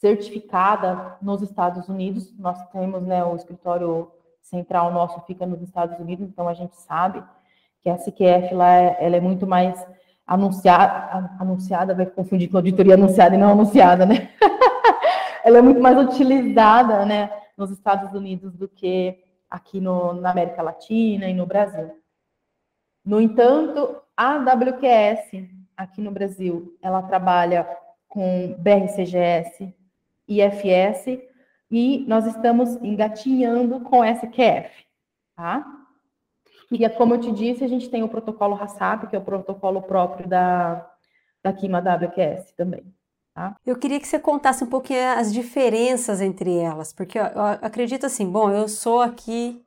certificada 0.00 1.16
nos 1.20 1.42
Estados 1.42 1.88
Unidos. 1.88 2.32
Nós 2.38 2.62
temos, 2.68 3.02
né, 3.02 3.24
o 3.24 3.34
escritório 3.34 4.10
central 4.40 4.92
nosso 4.92 5.20
fica 5.22 5.46
nos 5.46 5.62
Estados 5.62 5.98
Unidos, 5.98 6.28
então 6.28 6.46
a 6.46 6.54
gente 6.54 6.76
sabe 6.76 7.22
que 7.82 7.88
a 7.88 7.96
CQF 7.96 8.54
lá 8.54 8.72
ela 8.72 9.16
é 9.16 9.20
muito 9.20 9.46
mais 9.46 9.84
anunciada, 10.26 11.28
anunciada, 11.38 11.94
vai 11.94 12.06
confundir 12.06 12.50
com 12.50 12.58
auditoria 12.58 12.94
anunciada 12.94 13.34
e 13.34 13.38
não 13.38 13.52
anunciada, 13.52 14.06
né? 14.06 14.30
ela 15.44 15.58
é 15.58 15.62
muito 15.62 15.80
mais 15.80 15.98
utilizada, 15.98 17.04
né, 17.04 17.30
nos 17.56 17.70
Estados 17.70 18.12
Unidos 18.12 18.54
do 18.54 18.68
que 18.68 19.23
aqui 19.54 19.80
no, 19.80 20.12
na 20.14 20.32
América 20.32 20.60
Latina 20.62 21.28
e 21.28 21.32
no 21.32 21.46
Brasil. 21.46 21.96
No 23.04 23.20
entanto, 23.20 24.02
a 24.16 24.36
WQS 24.36 25.48
aqui 25.76 26.00
no 26.00 26.10
Brasil, 26.10 26.76
ela 26.82 27.02
trabalha 27.02 27.64
com 28.08 28.56
BRCGS, 28.58 29.72
IFS, 30.26 31.20
e 31.70 32.04
nós 32.08 32.26
estamos 32.26 32.76
engatinhando 32.76 33.80
com 33.80 34.04
SQF, 34.04 34.86
tá? 35.36 35.64
E 36.70 36.84
é 36.84 36.88
como 36.88 37.14
eu 37.14 37.20
te 37.20 37.30
disse, 37.30 37.62
a 37.62 37.68
gente 37.68 37.88
tem 37.88 38.02
o 38.02 38.08
protocolo 38.08 38.54
RASAP, 38.54 39.06
que 39.08 39.14
é 39.14 39.18
o 39.18 39.24
protocolo 39.24 39.82
próprio 39.82 40.28
da, 40.28 40.90
da 41.42 41.52
Kima 41.52 41.78
WQS 41.78 42.52
também. 42.56 42.93
Tá? 43.34 43.56
Eu 43.66 43.76
queria 43.76 43.98
que 43.98 44.06
você 44.06 44.18
contasse 44.18 44.62
um 44.62 44.68
pouquinho 44.68 45.00
as 45.18 45.32
diferenças 45.32 46.20
entre 46.20 46.56
elas, 46.56 46.92
porque 46.92 47.18
eu, 47.18 47.24
acredito 47.60 48.06
assim, 48.06 48.30
bom, 48.30 48.48
eu 48.48 48.68
sou 48.68 49.02
aqui 49.02 49.60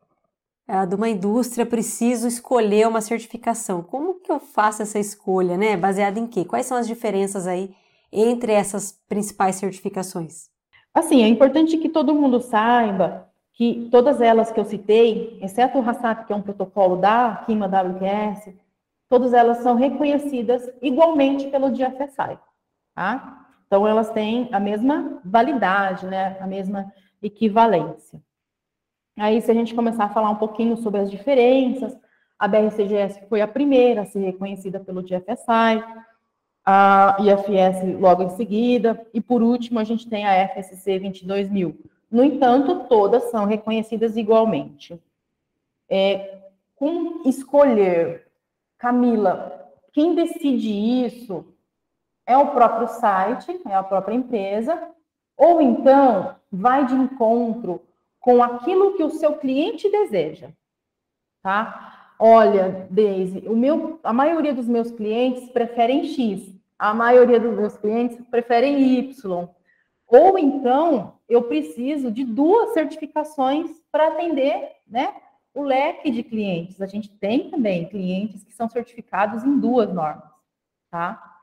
é, 0.66 0.86
de 0.86 0.96
uma 0.96 1.10
indústria, 1.10 1.66
preciso 1.66 2.30
escolher 2.30 2.88
uma 2.88 3.02
certificação. 3.02 3.84
Como 3.84 4.22
que 4.22 4.32
eu 4.32 4.40
faço 4.40 4.82
essa 4.82 4.98
escolha, 4.98 5.58
né? 5.58 5.76
Baseada 5.76 6.18
em 6.18 6.28
quê? 6.28 6.46
Quais 6.46 6.66
são 6.66 6.78
as 6.78 6.88
diferenças 6.88 7.46
aí 7.46 7.76
entre 8.10 8.54
essas 8.54 8.94
principais 9.10 9.58
certificações? 9.58 10.50
Assim, 10.94 11.22
é 11.22 11.28
importante 11.28 11.78
que 11.78 11.90
todo 11.90 12.16
mundo 12.16 12.40
saiba 12.40 13.28
que 13.54 13.90
todas 13.92 14.22
elas 14.22 14.52
que 14.52 14.60
eu 14.60 14.66
citei, 14.66 15.40
exceto 15.42 15.78
o 15.78 15.82
RASAP, 15.82 16.26
que 16.26 16.32
é 16.32 16.36
um 16.36 16.42
protocolo 16.42 16.96
da 16.96 17.44
Kima 17.46 17.66
WQS, 17.68 18.54
todas 19.10 19.34
elas 19.34 19.58
são 19.58 19.76
reconhecidas 19.76 20.70
igualmente 20.82 21.48
pelo 21.48 21.70
DFSI, 21.70 22.40
tá? 22.96 23.47
Então, 23.68 23.86
elas 23.86 24.10
têm 24.10 24.50
a 24.52 24.60
mesma 24.60 25.22
validade, 25.24 26.06
né? 26.08 26.38
A 26.40 26.48
mesma 26.48 26.92
equivalência. 27.22 28.22
Aí, 29.18 29.42
se 29.42 29.52
a 29.52 29.54
gente 29.54 29.76
começar 29.76 30.06
a 30.06 30.10
falar 30.10 30.30
um 30.30 30.36
pouquinho 30.36 30.78
sobre 30.78 31.02
as 31.02 31.12
diferenças, 31.12 31.98
a 32.40 32.48
BRCGS 32.48 33.28
foi 33.28 33.42
a 33.42 33.48
primeira 33.48 34.02
a 34.02 34.06
ser 34.06 34.20
reconhecida 34.20 34.80
pelo 34.80 35.02
DFSI, 35.02 35.84
a 36.64 37.18
IFS 37.20 38.00
logo 38.00 38.24
em 38.24 38.30
seguida, 38.30 39.06
e 39.14 39.20
por 39.20 39.42
último 39.42 39.80
a 39.80 39.84
gente 39.84 40.08
tem 40.08 40.26
a 40.26 40.48
FSC 40.50 41.00
22000. 41.00 41.78
No 42.12 42.24
entanto, 42.24 42.86
todas 42.88 43.24
são 43.32 43.46
reconhecidas 43.46 44.16
igualmente. 44.16 45.02
É, 45.90 46.40
com 46.76 47.24
escolher, 47.26 48.28
Camila, 48.78 49.72
quem 49.92 50.14
decide 50.14 50.70
isso 50.70 51.46
é 52.28 52.38
o 52.38 52.52
próprio 52.52 52.90
site, 52.90 53.60
é 53.66 53.74
a 53.74 53.82
própria 53.82 54.14
empresa, 54.14 54.92
ou 55.38 55.62
então 55.62 56.36
vai 56.52 56.86
de 56.86 56.94
encontro 56.94 57.82
com 58.20 58.44
aquilo 58.44 58.96
que 58.96 59.04
o 59.04 59.10
seu 59.12 59.38
cliente 59.38 59.90
deseja, 59.90 60.50
tá? 61.42 62.14
Olha, 62.20 62.88
Daisy, 62.90 63.48
o 63.48 63.56
meu, 63.56 64.00
a 64.04 64.12
maioria 64.12 64.54
dos 64.54 64.68
meus 64.68 64.92
clientes 64.92 65.50
preferem 65.50 66.06
X, 66.06 66.54
a 66.78 66.94
maioria 66.94 67.40
dos 67.40 67.56
meus 67.56 67.78
clientes 67.78 68.18
preferem 68.30 69.00
Y. 69.00 69.48
Ou 70.08 70.38
então, 70.38 71.14
eu 71.30 71.44
preciso 71.44 72.12
de 72.12 72.24
duas 72.26 72.74
certificações 72.74 73.72
para 73.92 74.08
atender, 74.08 74.72
né, 74.88 75.14
o 75.54 75.64
leque 75.64 76.10
de 76.12 76.24
clientes. 76.24 76.82
A 76.82 76.88
gente 76.88 77.10
tem 77.10 77.50
também 77.50 77.88
clientes 77.88 78.44
que 78.44 78.54
são 78.54 78.70
certificados 78.70 79.44
em 79.44 79.60
duas 79.60 79.94
normas, 79.94 80.30
tá? 80.90 81.37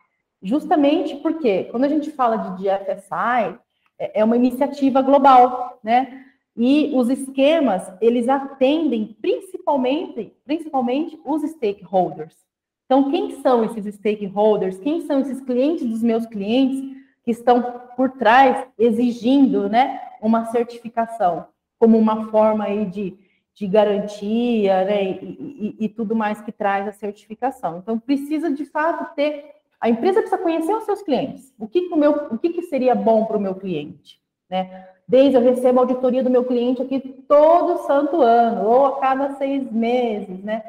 Justamente 0.45 1.17
porque 1.17 1.65
quando 1.65 1.85
a 1.85 1.89
gente 1.89 2.11
fala 2.11 2.37
de 2.37 2.63
DFSI, 2.63 3.59
é, 3.99 4.21
é 4.21 4.25
uma 4.25 4.37
iniciativa 4.37 5.01
global, 5.01 5.81
né? 5.83 6.23
E 6.55 6.93
os 6.95 7.09
esquemas, 7.09 7.91
eles 7.99 8.29
atendem 8.29 9.17
principalmente, 9.23 10.37
principalmente 10.45 11.19
os 11.25 11.43
stakeholders. 11.43 12.37
Então, 12.85 13.11
quem 13.11 13.41
são 13.41 13.65
esses 13.65 13.95
stakeholders? 13.95 14.79
Quem 14.79 15.01
são 15.07 15.21
esses 15.21 15.41
clientes 15.41 15.89
dos 15.89 16.03
meus 16.03 16.27
clientes 16.27 16.95
que 17.25 17.31
estão 17.31 17.81
por 17.97 18.11
trás 18.11 18.69
exigindo, 18.79 19.69
né, 19.69 19.99
uma 20.21 20.45
certificação 20.47 21.47
como 21.79 21.99
uma 21.99 22.31
forma 22.31 22.65
aí 22.65 22.85
de, 22.85 23.19
de 23.55 23.67
garantia, 23.67 24.85
né, 24.85 25.03
e, 25.03 25.77
e, 25.81 25.85
e 25.87 25.89
tudo 25.89 26.15
mais 26.15 26.43
que 26.43 26.53
traz 26.53 26.87
a 26.87 26.93
certificação. 26.93 27.79
Então, 27.79 27.99
precisa 27.99 28.51
de 28.51 28.67
fato 28.67 29.15
ter 29.15 29.54
a 29.85 29.91
empresa 29.91 30.23
precisa 30.23 30.43
conhecer 30.43 30.75
os 30.75 30.85
seus 30.85 31.03
clientes. 31.03 31.53
O 31.59 31.69
que, 31.69 31.83
que 31.83 31.93
o, 31.93 31.97
meu, 31.99 32.29
o 32.31 32.39
que, 32.39 32.55
que 32.55 32.63
seria 32.63 32.95
bom 32.95 33.27
para 33.27 33.37
o 33.37 33.41
meu 33.41 33.55
cliente? 33.55 34.19
Né? 34.49 34.89
Desde 35.07 35.37
eu 35.37 35.43
recebo 35.43 35.79
a 35.79 35.83
auditoria 35.83 36.23
do 36.25 36.31
meu 36.31 36.43
cliente 36.43 36.81
aqui 36.81 37.01
todo 37.29 37.87
santo 37.87 38.23
ano, 38.23 38.67
ou 38.67 38.87
a 38.87 38.99
cada 38.99 39.35
seis 39.35 39.71
meses, 39.71 40.43
né? 40.43 40.65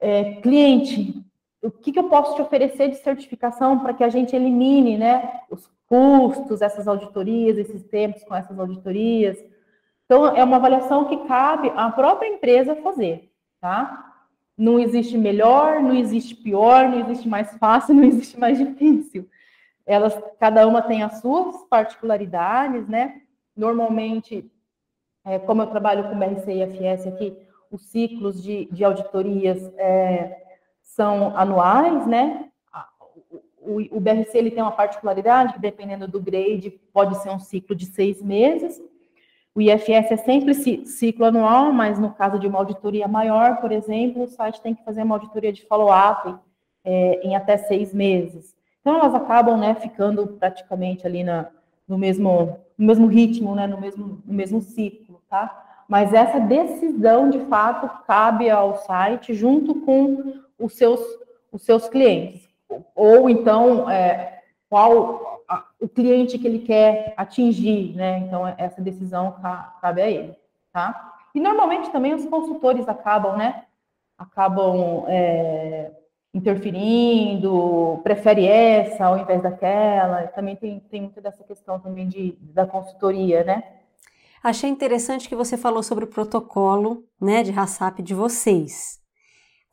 É, 0.00 0.36
cliente, 0.36 1.22
o 1.62 1.70
que, 1.70 1.92
que 1.92 1.98
eu 1.98 2.08
posso 2.08 2.34
te 2.34 2.40
oferecer 2.40 2.88
de 2.88 2.96
certificação 2.96 3.80
para 3.80 3.92
que 3.92 4.02
a 4.02 4.08
gente 4.08 4.34
elimine, 4.34 4.96
né? 4.96 5.42
Os 5.50 5.70
custos, 5.86 6.62
essas 6.62 6.88
auditorias, 6.88 7.58
esses 7.58 7.82
tempos 7.84 8.24
com 8.24 8.34
essas 8.34 8.58
auditorias. 8.58 9.36
Então, 10.06 10.34
é 10.34 10.42
uma 10.42 10.56
avaliação 10.56 11.04
que 11.04 11.26
cabe 11.28 11.70
à 11.76 11.92
própria 11.92 12.28
empresa 12.28 12.74
fazer, 12.76 13.30
tá? 13.60 14.13
Não 14.56 14.78
existe 14.78 15.18
melhor, 15.18 15.82
não 15.82 15.94
existe 15.94 16.34
pior, 16.34 16.88
não 16.88 17.00
existe 17.00 17.28
mais 17.28 17.56
fácil, 17.58 17.94
não 17.96 18.04
existe 18.04 18.38
mais 18.38 18.58
difícil. 18.58 19.28
Elas, 19.86 20.18
cada 20.38 20.66
uma 20.66 20.80
tem 20.80 21.02
as 21.02 21.20
suas 21.20 21.62
particularidades, 21.68 22.88
né? 22.88 23.20
Normalmente, 23.56 24.50
é, 25.24 25.38
como 25.38 25.62
eu 25.62 25.66
trabalho 25.66 26.08
com 26.08 26.18
BRC 26.18 26.52
e 26.52 26.62
IFS 26.62 27.06
aqui, 27.06 27.36
os 27.70 27.82
ciclos 27.82 28.42
de, 28.42 28.66
de 28.66 28.84
auditorias 28.84 29.62
é, 29.76 30.42
são 30.82 31.36
anuais, 31.36 32.06
né? 32.06 32.48
O, 33.60 33.96
o, 33.96 34.00
BRC 34.00 34.36
ele 34.36 34.50
tem 34.50 34.62
uma 34.62 34.72
particularidade 34.72 35.54
que, 35.54 35.58
dependendo 35.58 36.06
do 36.06 36.20
grade, 36.20 36.70
pode 36.92 37.16
ser 37.22 37.30
um 37.30 37.38
ciclo 37.38 37.74
de 37.74 37.86
seis 37.86 38.22
meses. 38.22 38.80
O 39.54 39.60
IFS 39.60 40.10
é 40.10 40.16
sempre 40.16 40.54
ciclo 40.54 41.26
anual, 41.26 41.72
mas 41.72 41.98
no 41.98 42.12
caso 42.12 42.38
de 42.38 42.46
uma 42.46 42.58
auditoria 42.58 43.06
maior, 43.06 43.60
por 43.60 43.70
exemplo, 43.70 44.24
o 44.24 44.28
site 44.28 44.60
tem 44.60 44.74
que 44.74 44.84
fazer 44.84 45.02
uma 45.02 45.14
auditoria 45.14 45.52
de 45.52 45.64
follow-up 45.66 46.34
é, 46.84 47.20
em 47.22 47.36
até 47.36 47.56
seis 47.56 47.94
meses. 47.94 48.54
Então, 48.80 48.98
elas 48.98 49.14
acabam 49.14 49.56
né, 49.56 49.74
ficando 49.76 50.26
praticamente 50.26 51.06
ali 51.06 51.22
na, 51.22 51.48
no 51.86 51.96
mesmo 51.96 52.58
no 52.76 52.86
mesmo 52.86 53.06
ritmo, 53.06 53.54
né, 53.54 53.66
no 53.66 53.80
mesmo, 53.80 54.22
no 54.24 54.34
mesmo 54.34 54.60
ciclo, 54.60 55.20
tá? 55.28 55.84
Mas 55.88 56.12
essa 56.12 56.40
decisão, 56.40 57.30
de 57.30 57.38
fato, 57.40 58.04
cabe 58.06 58.50
ao 58.50 58.76
site 58.78 59.34
junto 59.34 59.76
com 59.82 60.40
os 60.58 60.74
seus, 60.74 61.00
os 61.52 61.62
seus 61.62 61.88
clientes. 61.88 62.48
Ou 62.94 63.28
então, 63.28 63.88
é, 63.88 64.40
qual 64.68 65.23
o 65.84 65.88
cliente 65.88 66.38
que 66.38 66.46
ele 66.46 66.60
quer 66.60 67.12
atingir, 67.14 67.94
né? 67.94 68.20
Então, 68.20 68.46
essa 68.56 68.80
decisão 68.80 69.36
cabe 69.82 70.00
a 70.00 70.10
ele, 70.10 70.34
tá? 70.72 71.12
E 71.34 71.38
normalmente 71.38 71.90
também 71.90 72.14
os 72.14 72.24
consultores 72.24 72.88
acabam, 72.88 73.36
né? 73.36 73.64
Acabam 74.16 75.04
é, 75.08 75.90
interferindo, 76.32 78.00
prefere 78.02 78.46
essa 78.46 79.04
ao 79.04 79.18
invés 79.18 79.42
daquela. 79.42 80.26
Também 80.28 80.56
tem, 80.56 80.80
tem 80.80 81.02
muita 81.02 81.20
dessa 81.20 81.44
questão 81.44 81.78
também 81.78 82.08
de, 82.08 82.34
da 82.40 82.66
consultoria, 82.66 83.44
né? 83.44 83.62
Achei 84.42 84.70
interessante 84.70 85.28
que 85.28 85.36
você 85.36 85.58
falou 85.58 85.82
sobre 85.82 86.04
o 86.04 86.08
protocolo 86.08 87.04
né, 87.20 87.42
de 87.42 87.50
RASAP 87.50 88.00
de 88.00 88.14
vocês. 88.14 89.03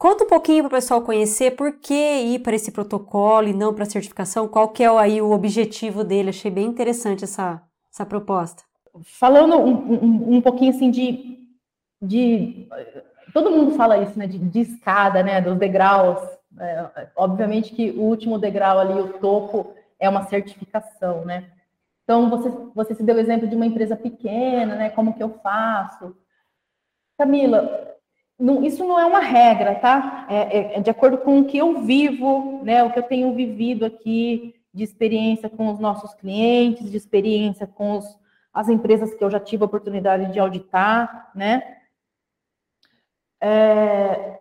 Conta 0.02 0.24
um 0.24 0.28
pouquinho 0.28 0.64
para 0.64 0.68
o 0.70 0.72
pessoal 0.72 1.04
conhecer 1.04 1.52
por 1.52 1.74
que 1.74 1.94
ir 1.94 2.40
para 2.40 2.56
esse 2.56 2.72
protocolo 2.72 3.48
e 3.48 3.54
não 3.54 3.72
para 3.72 3.84
a 3.84 3.88
certificação, 3.88 4.48
qual 4.48 4.70
que 4.70 4.84
é 4.84 4.88
aí 4.88 5.22
o 5.22 5.30
objetivo 5.30 6.04
dele. 6.04 6.30
Achei 6.30 6.50
bem 6.50 6.66
interessante 6.66 7.24
essa, 7.24 7.62
essa 7.94 8.04
proposta. 8.04 8.64
Falando 9.04 9.58
um, 9.58 9.94
um, 9.94 10.38
um 10.38 10.42
pouquinho 10.42 10.72
assim 10.72 10.90
de, 10.90 11.38
de. 12.02 12.68
Todo 13.32 13.52
mundo 13.52 13.76
fala 13.76 14.00
isso, 14.00 14.18
né? 14.18 14.26
De, 14.26 14.40
de 14.40 14.62
escada, 14.62 15.22
né? 15.22 15.40
Dos 15.40 15.56
degraus 15.60 16.20
é, 16.60 17.12
obviamente 17.16 17.72
que 17.72 17.92
o 17.92 18.02
último 18.02 18.40
degrau 18.40 18.80
ali, 18.80 19.00
o 19.00 19.20
topo, 19.20 19.76
é 20.00 20.10
uma 20.10 20.26
certificação, 20.26 21.24
né? 21.26 21.52
Então, 22.04 22.28
você, 22.28 22.50
você 22.74 22.96
se 22.96 23.04
deu 23.04 23.18
o 23.18 23.20
exemplo 23.20 23.48
de 23.48 23.56
uma 23.56 23.68
empresa 23.68 23.96
pequena, 23.96 24.74
né? 24.74 24.90
Como 24.90 25.14
que 25.14 25.22
eu 25.22 25.30
faço? 25.44 26.18
Camila, 27.20 27.92
não, 28.42 28.64
isso 28.64 28.84
não 28.84 29.00
é 29.00 29.06
uma 29.06 29.20
regra, 29.20 29.76
tá? 29.76 30.26
É, 30.28 30.36
é, 30.36 30.78
é, 30.78 30.82
de 30.82 30.90
acordo 30.90 31.20
com 31.20 31.40
o 31.40 31.46
que 31.46 31.60
eu 31.60 31.82
vivo, 31.82 32.62
né? 32.64 32.84
O 32.84 32.92
que 32.92 32.98
eu 32.98 33.04
tenho 33.04 33.36
vivido 33.36 33.86
aqui 33.86 34.56
de 34.74 34.84
experiência 34.84 35.48
com 35.48 35.72
os 35.72 35.80
nossos 35.80 36.14
clientes, 36.16 36.90
de 36.90 36.98
experiência 36.98 37.68
com 37.68 37.98
os, 37.98 38.20
as 38.52 38.68
empresas 38.68 39.14
que 39.14 39.24
eu 39.24 39.30
já 39.30 39.40
tive 39.40 39.64
a 39.64 39.68
oportunidade 39.68 40.34
de 40.34 40.40
auditar, 40.40 41.32
né? 41.36 41.78
É, 43.40 44.40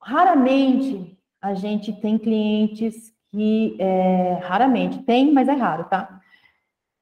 raramente 0.00 1.18
a 1.42 1.54
gente 1.54 1.92
tem 1.92 2.18
clientes 2.18 3.12
que, 3.32 3.76
é, 3.80 4.34
raramente, 4.44 5.02
tem, 5.02 5.32
mas 5.32 5.48
é 5.48 5.52
raro, 5.52 5.84
tá? 5.84 6.20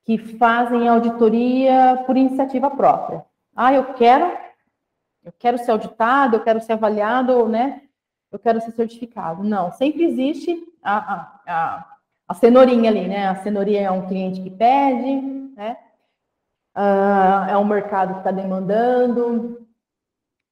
Que 0.04 0.16
fazem 0.16 0.88
auditoria 0.88 2.02
por 2.06 2.16
iniciativa 2.16 2.70
própria. 2.70 3.24
Ah, 3.54 3.72
eu 3.74 3.92
quero, 3.92 4.43
eu 5.24 5.32
quero 5.38 5.58
ser 5.58 5.70
auditado, 5.70 6.37
eu 6.37 6.44
quero 6.44 6.60
ser 6.60 6.74
avaliado, 6.74 7.48
né? 7.48 7.82
Eu 8.30 8.38
quero 8.38 8.60
ser 8.60 8.72
certificado. 8.72 9.42
Não, 9.42 9.72
sempre 9.72 10.04
existe 10.04 10.56
a, 10.82 11.14
a, 11.14 11.40
a 11.46 11.94
a 12.26 12.34
cenourinha 12.34 12.90
ali, 12.90 13.06
né? 13.06 13.28
A 13.28 13.37
cenourinha 13.37 13.82
é 13.82 13.90
um 13.90 14.06
cliente 14.06 14.40
que 14.40 14.50
pede, 14.50 15.20
né? 15.54 15.76
Uh, 16.76 17.50
é 17.50 17.56
um 17.56 17.64
mercado 17.64 18.14
que 18.14 18.18
está 18.20 18.30
demandando. 18.30 19.66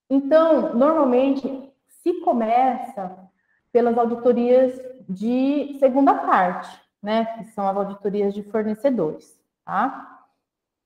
Então, 0.09 0.75
normalmente, 0.75 1.73
se 2.03 2.21
começa 2.21 3.19
pelas 3.73 3.97
auditorias 3.97 4.79
de 5.09 5.77
segunda 5.79 6.15
parte, 6.15 6.71
né? 7.03 7.25
Que 7.25 7.45
são 7.47 7.67
as 7.67 7.77
auditorias 7.77 8.35
de 8.35 8.43
fornecedores, 8.43 9.41
tá? 9.65 10.22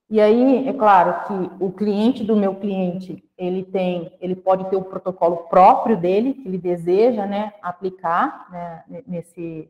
E 0.09 0.21
aí, 0.21 0.69
é 0.69 0.73
claro 0.73 1.27
que 1.27 1.64
o 1.64 1.73
cliente 1.73 2.23
do 2.23 2.37
meu 2.37 2.55
cliente, 2.55 3.25
ele 3.37 3.64
tem, 3.64 4.12
ele 4.21 4.37
pode 4.37 4.64
ter 4.71 4.77
o 4.77 4.85
protocolo 4.85 5.49
próprio 5.49 5.97
dele, 5.97 6.35
que 6.35 6.47
ele 6.47 6.59
deseja, 6.59 7.27
né, 7.27 7.53
aplicar, 7.61 8.47
né, 8.51 9.03
nesse, 9.07 9.69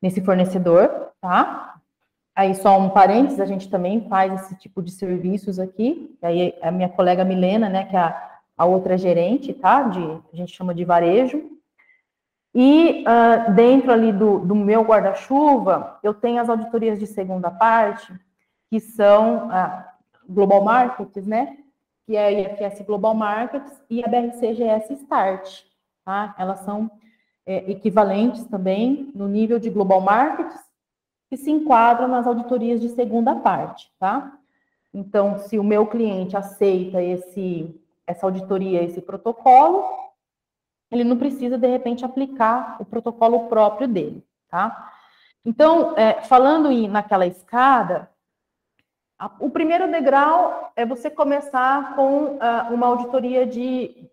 nesse 0.00 0.22
fornecedor, 0.22 1.10
tá? 1.20 1.74
Aí 2.34 2.54
só 2.54 2.78
um 2.78 2.88
parênteses, 2.88 3.40
a 3.40 3.44
gente 3.44 3.68
também 3.68 4.08
faz 4.08 4.32
esse 4.32 4.56
tipo 4.56 4.82
de 4.82 4.90
serviços 4.90 5.58
aqui. 5.58 6.16
Aí 6.22 6.54
a 6.62 6.70
minha 6.70 6.88
colega 6.88 7.22
Milena, 7.22 7.68
né, 7.68 7.84
que 7.84 7.94
é 7.94 8.00
a, 8.00 8.30
a 8.56 8.64
outra 8.64 8.96
gerente, 8.96 9.52
tá? 9.52 9.82
De, 9.82 10.02
a 10.32 10.36
gente 10.36 10.56
chama 10.56 10.74
de 10.74 10.82
varejo. 10.82 11.50
E 12.54 13.04
uh, 13.06 13.52
dentro 13.52 13.92
ali 13.92 14.12
do, 14.12 14.38
do 14.38 14.54
meu 14.54 14.82
guarda-chuva, 14.82 15.98
eu 16.02 16.14
tenho 16.14 16.40
as 16.40 16.48
auditorias 16.48 16.98
de 16.98 17.06
segunda 17.06 17.50
parte, 17.50 18.12
que 18.72 18.80
são 18.80 19.50
a 19.50 19.86
Global 20.26 20.64
Markets, 20.64 21.26
né? 21.26 21.58
Que 22.06 22.16
é 22.16 22.24
a 22.24 22.30
IFS 22.30 22.80
Global 22.86 23.14
Markets 23.14 23.78
e 23.90 24.02
a 24.02 24.08
BRCGS 24.08 24.94
Start, 24.94 25.64
tá? 26.02 26.34
Elas 26.38 26.60
são 26.60 26.90
é, 27.44 27.70
equivalentes 27.70 28.46
também 28.46 29.12
no 29.14 29.28
nível 29.28 29.58
de 29.58 29.68
global 29.68 30.00
markets 30.00 30.58
que 31.28 31.36
se 31.36 31.50
enquadram 31.50 32.08
nas 32.08 32.26
auditorias 32.26 32.80
de 32.80 32.88
segunda 32.88 33.36
parte, 33.36 33.92
tá? 34.00 34.32
Então, 34.94 35.38
se 35.38 35.58
o 35.58 35.64
meu 35.64 35.86
cliente 35.86 36.34
aceita 36.34 37.02
esse 37.02 37.78
essa 38.06 38.24
auditoria, 38.24 38.82
esse 38.82 39.02
protocolo, 39.02 39.84
ele 40.90 41.04
não 41.04 41.18
precisa 41.18 41.58
de 41.58 41.66
repente 41.66 42.06
aplicar 42.06 42.78
o 42.80 42.86
protocolo 42.86 43.48
próprio 43.48 43.86
dele, 43.86 44.26
tá? 44.48 44.90
Então, 45.44 45.94
é, 45.94 46.22
falando 46.22 46.72
em, 46.72 46.88
naquela 46.88 47.26
escada, 47.26 48.10
o 49.38 49.50
primeiro 49.50 49.90
degrau 49.90 50.72
é 50.74 50.84
você 50.84 51.10
começar 51.10 51.94
com 51.94 52.24
uh, 52.36 52.72
uma 52.72 52.86
auditoria 52.86 53.46
de, 53.46 54.08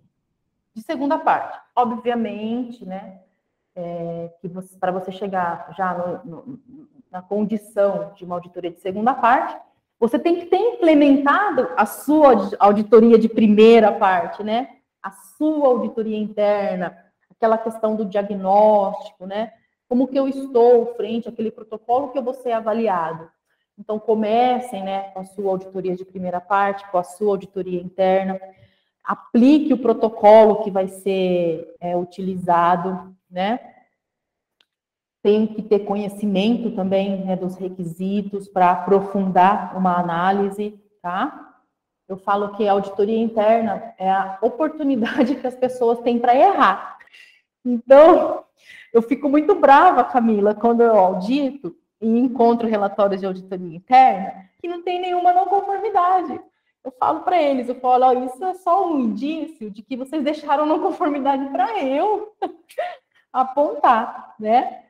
de 0.74 0.82
segunda 0.82 1.18
parte. 1.18 1.60
Obviamente, 1.76 2.86
né, 2.86 3.20
é, 3.76 4.32
que 4.40 4.50
para 4.80 4.92
você 4.92 5.12
chegar 5.12 5.74
já 5.76 5.94
no, 5.94 6.26
no, 6.26 6.60
na 7.12 7.22
condição 7.22 8.12
de 8.16 8.26
uma 8.26 8.36
auditoria 8.36 8.72
de 8.72 8.80
segunda 8.80 9.14
parte, 9.14 9.56
você 10.00 10.18
tem 10.18 10.40
que 10.40 10.46
ter 10.46 10.58
implementado 10.58 11.70
a 11.76 11.86
sua 11.86 12.50
auditoria 12.60 13.18
de 13.20 13.28
primeira 13.28 13.92
parte, 13.92 14.44
né? 14.44 14.78
A 15.04 15.12
sua 15.12 15.68
auditoria 15.68 16.18
interna, 16.18 16.98
aquela 17.30 17.58
questão 17.58 17.96
do 17.96 18.06
diagnóstico, 18.06 19.26
né? 19.26 19.54
Como 19.90 20.08
que 20.08 20.18
eu 20.18 20.28
estou 20.28 20.94
frente 20.96 21.28
àquele 21.28 21.52
protocolo 21.52 22.10
que 22.10 22.18
eu 22.18 22.24
vou 22.24 22.34
ser 22.34 22.52
avaliado. 22.52 23.30
Então, 23.80 23.98
comecem, 23.98 24.84
né, 24.84 25.12
com 25.12 25.22
a 25.22 25.26
sua 25.26 25.52
auditoria 25.52 25.96
de 25.96 26.04
primeira 26.04 26.42
parte, 26.42 26.86
com 26.92 26.98
a 26.98 27.04
sua 27.04 27.30
auditoria 27.30 27.82
interna 27.82 28.40
aplique 29.10 29.74
o 29.74 29.78
protocolo 29.80 30.64
que 30.64 30.70
vai 30.70 30.88
ser 30.88 31.76
é, 31.80 31.98
utilizado, 31.98 33.12
né? 33.28 33.60
Tem 35.24 35.48
que 35.48 35.64
ter 35.64 35.80
conhecimento 35.80 36.76
também 36.76 37.26
né, 37.26 37.36
dos 37.36 37.56
requisitos 37.56 38.48
para 38.48 38.70
aprofundar 38.70 39.76
uma 39.76 39.98
análise, 39.98 40.80
tá? 41.02 41.56
Eu 42.08 42.18
falo 42.18 42.56
que 42.56 42.68
a 42.68 42.72
auditoria 42.74 43.18
interna 43.18 43.96
é 43.98 44.12
a 44.12 44.38
oportunidade 44.44 45.38
que 45.42 45.48
as 45.48 45.56
pessoas 45.56 46.00
têm 46.02 46.20
para 46.20 46.36
errar. 46.36 47.00
Então, 47.66 48.46
eu 48.94 49.02
fico 49.02 49.28
muito 49.28 49.56
brava, 49.56 50.04
Camila, 50.04 50.54
quando 50.54 50.82
eu 50.82 50.96
audito 50.96 51.76
e 52.02 52.08
encontro 52.08 52.68
relatórios 52.68 53.20
de 53.20 53.28
auditoria 53.28 53.76
interna 53.76 54.50
que 54.62 54.68
não 54.68 54.82
tem 54.82 55.00
nenhuma 55.00 55.34
não 55.34 55.46
conformidade 55.46 56.40
eu 56.84 56.92
falo 56.98 57.22
para 57.22 57.42
eles, 57.42 57.68
eu 57.68 57.76
falo, 57.76 58.08
oh, 58.08 58.26
isso 58.26 58.44
é 58.44 58.54
só 58.56 58.90
um 58.90 59.00
indício 59.00 59.70
de 59.70 59.84
que 59.84 59.98
vocês 59.98 60.24
deixaram 60.24 60.66
não 60.66 60.82
conformidade 60.82 61.46
para 61.50 61.84
eu 61.84 62.34
apontar, 63.34 64.36
né? 64.40 64.86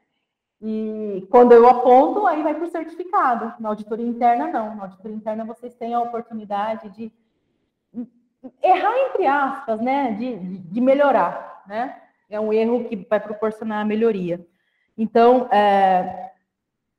E 0.61 1.25
quando 1.31 1.53
eu 1.53 1.67
aponto, 1.67 2.27
aí 2.27 2.43
vai 2.43 2.53
para 2.53 2.65
o 2.65 2.69
certificado. 2.69 3.53
Na 3.59 3.69
auditoria 3.69 4.05
interna, 4.05 4.47
não. 4.47 4.75
Na 4.75 4.83
auditoria 4.83 5.15
interna, 5.15 5.45
vocês 5.45 5.73
têm 5.73 5.93
a 5.93 6.01
oportunidade 6.01 6.89
de 6.89 7.11
errar, 8.61 8.97
entre 9.09 9.25
aspas, 9.25 9.79
né? 9.79 10.11
De, 10.11 10.35
de 10.37 10.81
melhorar, 10.81 11.63
né? 11.65 12.01
É 12.29 12.39
um 12.39 12.53
erro 12.53 12.83
que 12.85 12.95
vai 13.09 13.19
proporcionar 13.19 13.81
a 13.81 13.85
melhoria. 13.85 14.45
Então, 14.97 15.47
é, 15.49 16.28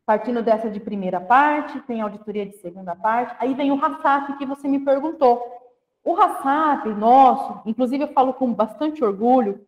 Partindo 0.06 0.42
dessa 0.42 0.68
de 0.68 0.80
primeira 0.80 1.20
parte, 1.20 1.80
tem 1.82 2.00
auditoria 2.00 2.46
de 2.46 2.56
segunda 2.56 2.96
parte, 2.96 3.36
aí 3.38 3.54
vem 3.54 3.70
o 3.70 3.76
RASAP 3.76 4.36
que 4.38 4.46
você 4.46 4.66
me 4.66 4.80
perguntou. 4.80 5.40
O 6.02 6.14
RASAP 6.14 6.88
nosso, 6.88 7.60
inclusive 7.68 8.04
eu 8.04 8.12
falo 8.12 8.34
com 8.34 8.52
bastante 8.52 9.04
orgulho, 9.04 9.64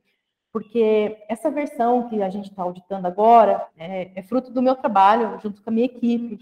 porque 0.53 1.19
essa 1.29 1.51
versão 1.51 2.09
que 2.09 2.23
a 2.23 2.29
gente 2.29 2.51
está 2.51 2.63
auditando 2.63 3.07
agora 3.07 3.67
é, 3.77 4.11
é, 4.15 4.23
fruto 4.23 4.51
do 4.51 4.63
meu 4.63 4.75
trabalho 4.75 5.39
junto 5.41 5.63
com 5.63 5.71
a 5.71 5.73
minha 5.73 5.87
equipe. 5.87 6.39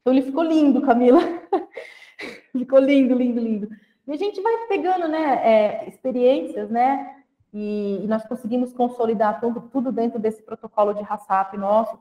Então 0.00 0.12
ele 0.12 0.22
ficou 0.22 0.44
lindo, 0.44 0.82
Camila. 0.82 1.20
ficou 2.52 2.78
lindo, 2.78 3.14
lindo, 3.14 3.40
lindo. 3.40 3.68
E 4.06 4.12
a 4.12 4.16
gente 4.16 4.40
vai 4.40 4.66
pegando, 4.68 5.08
né, 5.08 5.40
é, 5.44 5.88
experiências, 5.88 6.70
né, 6.70 7.16
e, 7.52 8.00
e, 8.02 8.06
nós 8.06 8.24
conseguimos 8.26 8.72
consolidar 8.72 9.40
tudo, 9.40 9.60
tudo 9.72 9.90
dentro 9.92 10.18
desse 10.18 10.42
protocolo 10.42 10.92
de 10.94 11.02
RASAP 11.02 11.56
nosso 11.56 11.98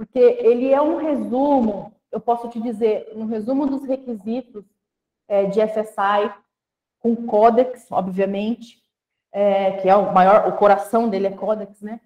porque 0.00 0.18
ele 0.18 0.72
é 0.72 0.80
um 0.80 0.96
resumo, 0.96 1.92
eu 2.10 2.18
posso 2.18 2.48
te 2.48 2.58
dizer, 2.58 3.12
um 3.14 3.26
resumo 3.26 3.66
dos 3.66 3.84
requisitos 3.84 4.64
é, 5.28 5.44
de 5.44 5.60
FSI, 5.60 6.32
com 7.00 7.14
Codex, 7.14 7.86
obviamente, 7.90 8.82
é, 9.30 9.72
que 9.72 9.90
é 9.90 9.94
o 9.94 10.10
maior, 10.10 10.48
o 10.48 10.56
coração 10.56 11.06
dele 11.06 11.26
é 11.26 11.30
Codex, 11.30 11.82
né? 11.82 12.00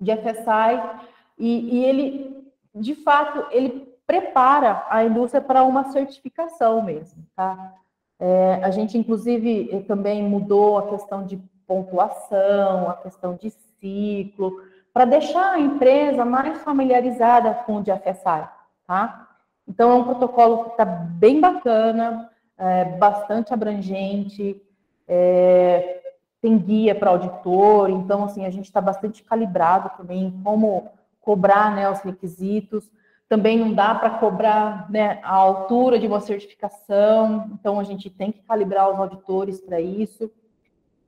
De 0.00 0.16
FSI, 0.16 1.02
e, 1.38 1.76
e 1.76 1.84
ele, 1.84 2.50
de 2.74 2.94
fato, 2.94 3.48
ele 3.50 3.86
prepara 4.06 4.86
a 4.88 5.04
indústria 5.04 5.42
para 5.42 5.62
uma 5.62 5.92
certificação 5.92 6.80
mesmo, 6.82 7.22
tá? 7.36 7.74
É, 8.18 8.54
a 8.64 8.70
gente, 8.70 8.96
inclusive, 8.96 9.84
também 9.86 10.22
mudou 10.22 10.78
a 10.78 10.88
questão 10.88 11.26
de 11.26 11.36
pontuação, 11.66 12.88
a 12.88 12.94
questão 12.94 13.34
de 13.34 13.50
ciclo, 13.50 14.58
para 14.94 15.04
deixar 15.04 15.54
a 15.54 15.60
empresa 15.60 16.24
mais 16.24 16.62
familiarizada 16.62 17.52
com 17.66 17.78
o 17.78 17.82
DFSI, 17.82 18.48
tá? 18.86 19.28
Então, 19.66 19.90
é 19.90 19.94
um 19.94 20.04
protocolo 20.04 20.64
que 20.64 20.70
está 20.70 20.84
bem 20.84 21.40
bacana, 21.40 22.30
é, 22.56 22.84
bastante 22.84 23.52
abrangente, 23.52 24.62
é, 25.08 26.00
tem 26.40 26.56
guia 26.56 26.94
para 26.94 27.10
auditor, 27.10 27.90
então, 27.90 28.22
assim, 28.24 28.46
a 28.46 28.50
gente 28.50 28.66
está 28.66 28.80
bastante 28.80 29.24
calibrado 29.24 29.90
também 29.96 30.26
em 30.26 30.42
como 30.42 30.88
cobrar 31.20 31.74
né, 31.74 31.90
os 31.90 32.00
requisitos. 32.00 32.88
Também 33.28 33.58
não 33.58 33.72
dá 33.72 33.94
para 33.94 34.10
cobrar 34.10 34.88
né, 34.90 35.18
a 35.24 35.34
altura 35.34 35.98
de 35.98 36.06
uma 36.06 36.20
certificação, 36.20 37.50
então 37.52 37.80
a 37.80 37.84
gente 37.84 38.10
tem 38.10 38.30
que 38.30 38.42
calibrar 38.42 38.92
os 38.92 38.98
auditores 38.98 39.60
para 39.60 39.80
isso. 39.80 40.30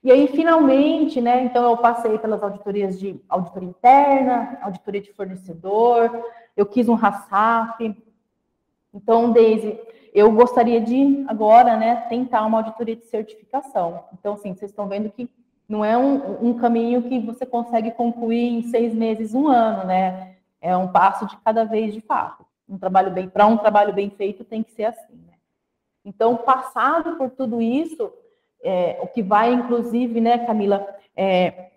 E 0.06 0.12
aí, 0.12 0.28
finalmente, 0.28 1.20
né, 1.20 1.42
então 1.42 1.68
eu 1.68 1.76
passei 1.78 2.16
pelas 2.16 2.40
auditorias 2.40 2.96
de 2.96 3.20
auditoria 3.28 3.70
interna, 3.70 4.56
auditoria 4.62 5.00
de 5.00 5.12
fornecedor, 5.12 6.24
eu 6.56 6.64
quis 6.64 6.88
um 6.88 6.94
RASAP. 6.94 7.92
Então, 8.94 9.32
Daisy, 9.32 9.76
eu 10.14 10.30
gostaria 10.30 10.80
de 10.80 11.24
agora, 11.26 11.76
né, 11.76 12.06
tentar 12.08 12.46
uma 12.46 12.58
auditoria 12.58 12.94
de 12.94 13.04
certificação. 13.06 14.04
Então, 14.12 14.34
assim, 14.34 14.54
vocês 14.54 14.70
estão 14.70 14.86
vendo 14.86 15.10
que 15.10 15.28
não 15.68 15.84
é 15.84 15.98
um, 15.98 16.50
um 16.50 16.54
caminho 16.54 17.02
que 17.02 17.18
você 17.18 17.44
consegue 17.44 17.90
concluir 17.90 18.58
em 18.58 18.62
seis 18.62 18.94
meses, 18.94 19.34
um 19.34 19.48
ano, 19.48 19.88
né? 19.88 20.36
É 20.60 20.76
um 20.76 20.86
passo 20.86 21.26
de 21.26 21.36
cada 21.38 21.64
vez 21.64 21.92
de 21.92 22.00
fato. 22.00 22.46
Um 22.68 22.78
trabalho 22.78 23.10
bem, 23.10 23.28
para 23.28 23.48
um 23.48 23.56
trabalho 23.56 23.92
bem 23.92 24.08
feito 24.10 24.44
tem 24.44 24.62
que 24.62 24.70
ser 24.70 24.84
assim. 24.84 25.16
Né? 25.26 25.34
Então, 26.04 26.36
passado 26.36 27.16
por 27.16 27.30
tudo 27.30 27.60
isso, 27.60 28.12
é, 28.62 28.98
o 29.02 29.06
que 29.06 29.22
vai, 29.22 29.52
inclusive, 29.52 30.20
né, 30.20 30.38
Camila, 30.46 30.86
é, 31.16 31.70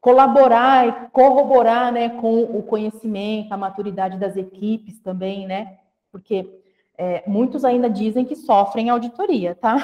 colaborar 0.00 0.86
e 0.86 0.92
corroborar, 1.10 1.92
né, 1.92 2.10
com 2.20 2.42
o 2.42 2.62
conhecimento, 2.62 3.52
a 3.52 3.56
maturidade 3.56 4.18
das 4.18 4.36
equipes 4.36 5.00
também, 5.00 5.46
né? 5.46 5.78
Porque 6.12 6.48
é, 6.96 7.22
muitos 7.26 7.64
ainda 7.64 7.90
dizem 7.90 8.24
que 8.24 8.36
sofrem 8.36 8.88
auditoria, 8.88 9.54
tá? 9.54 9.76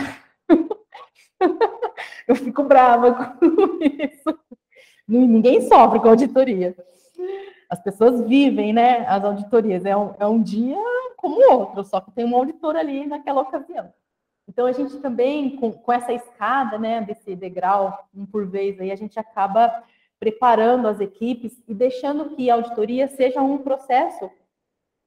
Eu 2.29 2.37
fico 2.37 2.63
brava 2.63 3.13
com 3.15 3.79
isso. 3.83 4.39
Ninguém 5.09 5.63
sofre 5.63 5.99
com 5.99 6.09
auditoria. 6.09 6.77
As 7.69 7.83
pessoas 7.83 8.21
vivem, 8.21 8.73
né, 8.73 9.05
as 9.09 9.25
auditorias. 9.25 9.85
É 9.85 9.97
um, 9.97 10.15
é 10.21 10.27
um 10.27 10.41
dia 10.41 10.77
como 11.17 11.53
outro, 11.53 11.85
só 11.85 12.01
que 12.01 12.13
tem 12.13 12.25
um 12.25 12.37
auditor 12.37 12.77
ali 12.77 13.07
naquela 13.07 13.41
ocasião. 13.41 13.93
Então, 14.53 14.67
a 14.67 14.73
gente 14.73 14.99
também, 14.99 15.57
com, 15.57 15.73
com 15.73 15.91
essa 15.91 16.13
escada, 16.13 16.77
né, 16.79 17.01
desse 17.01 17.35
degrau, 17.35 18.07
um 18.15 18.27
por 18.27 18.47
vez, 18.47 18.79
aí 18.79 18.93
a 18.93 18.97
gente 18.97 19.19
acaba 19.19 19.83
preparando 20.21 20.87
as 20.87 21.01
equipes 21.01 21.65
e 21.67 21.73
deixando 21.73 22.37
que 22.37 22.51
a 22.51 22.55
auditoria 22.55 23.09
seja 23.09 23.41
um 23.41 23.57
processo 23.57 24.31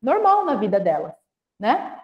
normal 0.01 0.45
na 0.45 0.55
vida 0.55 0.79
delas, 0.79 1.13
né? 1.59 1.95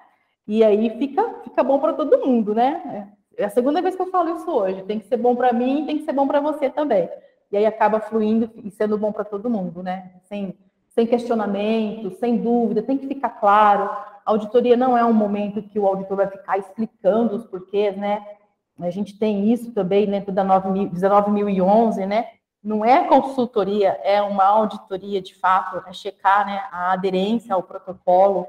E 0.47 0.63
aí 0.63 0.91
fica, 0.99 1.33
fica 1.43 1.63
bom 1.63 1.79
para 1.79 1.93
todo 1.93 2.23
mundo, 2.23 2.53
né? 2.53 3.11
É 3.35 3.45
a 3.45 3.49
segunda 3.49 3.81
vez 3.81 3.95
que 3.95 4.01
eu 4.03 4.11
falo 4.11 4.37
isso 4.37 4.51
hoje. 4.51 4.83
Tem 4.83 4.99
que 4.99 5.07
ser 5.07 5.17
bom 5.17 5.35
para 5.35 5.51
mim, 5.51 5.87
tem 5.87 5.97
que 5.97 6.05
ser 6.05 6.13
bom 6.13 6.27
para 6.27 6.39
você 6.39 6.69
também. 6.69 7.09
E 7.51 7.57
aí 7.57 7.65
acaba 7.65 7.99
fluindo 7.99 8.51
e 8.55 8.69
sendo 8.69 8.99
bom 8.99 9.11
para 9.11 9.25
todo 9.25 9.49
mundo, 9.49 9.81
né? 9.81 10.11
Sem, 10.25 10.55
sem 10.93 11.07
questionamento, 11.07 12.11
sem 12.11 12.37
dúvida, 12.37 12.81
tem 12.81 12.97
que 12.97 13.07
ficar 13.07 13.29
claro. 13.29 13.83
A 13.83 14.21
auditoria 14.25 14.77
não 14.77 14.97
é 14.97 15.03
um 15.03 15.13
momento 15.13 15.61
que 15.61 15.79
o 15.79 15.87
auditor 15.87 16.17
vai 16.17 16.27
ficar 16.27 16.57
explicando 16.57 17.35
os 17.35 17.45
porquês, 17.45 17.97
né? 17.97 18.25
A 18.79 18.89
gente 18.89 19.17
tem 19.17 19.51
isso 19.51 19.71
também 19.73 20.09
dentro 20.09 20.31
da 20.31 20.43
19.011, 20.43 22.05
né? 22.07 22.27
Não 22.63 22.85
é 22.85 23.07
consultoria, 23.07 23.99
é 24.03 24.21
uma 24.21 24.45
auditoria 24.45 25.21
de 25.21 25.35
fato, 25.35 25.83
é 25.87 25.93
checar 25.93 26.45
né, 26.45 26.61
a 26.71 26.91
aderência 26.91 27.55
ao 27.55 27.63
protocolo. 27.63 28.47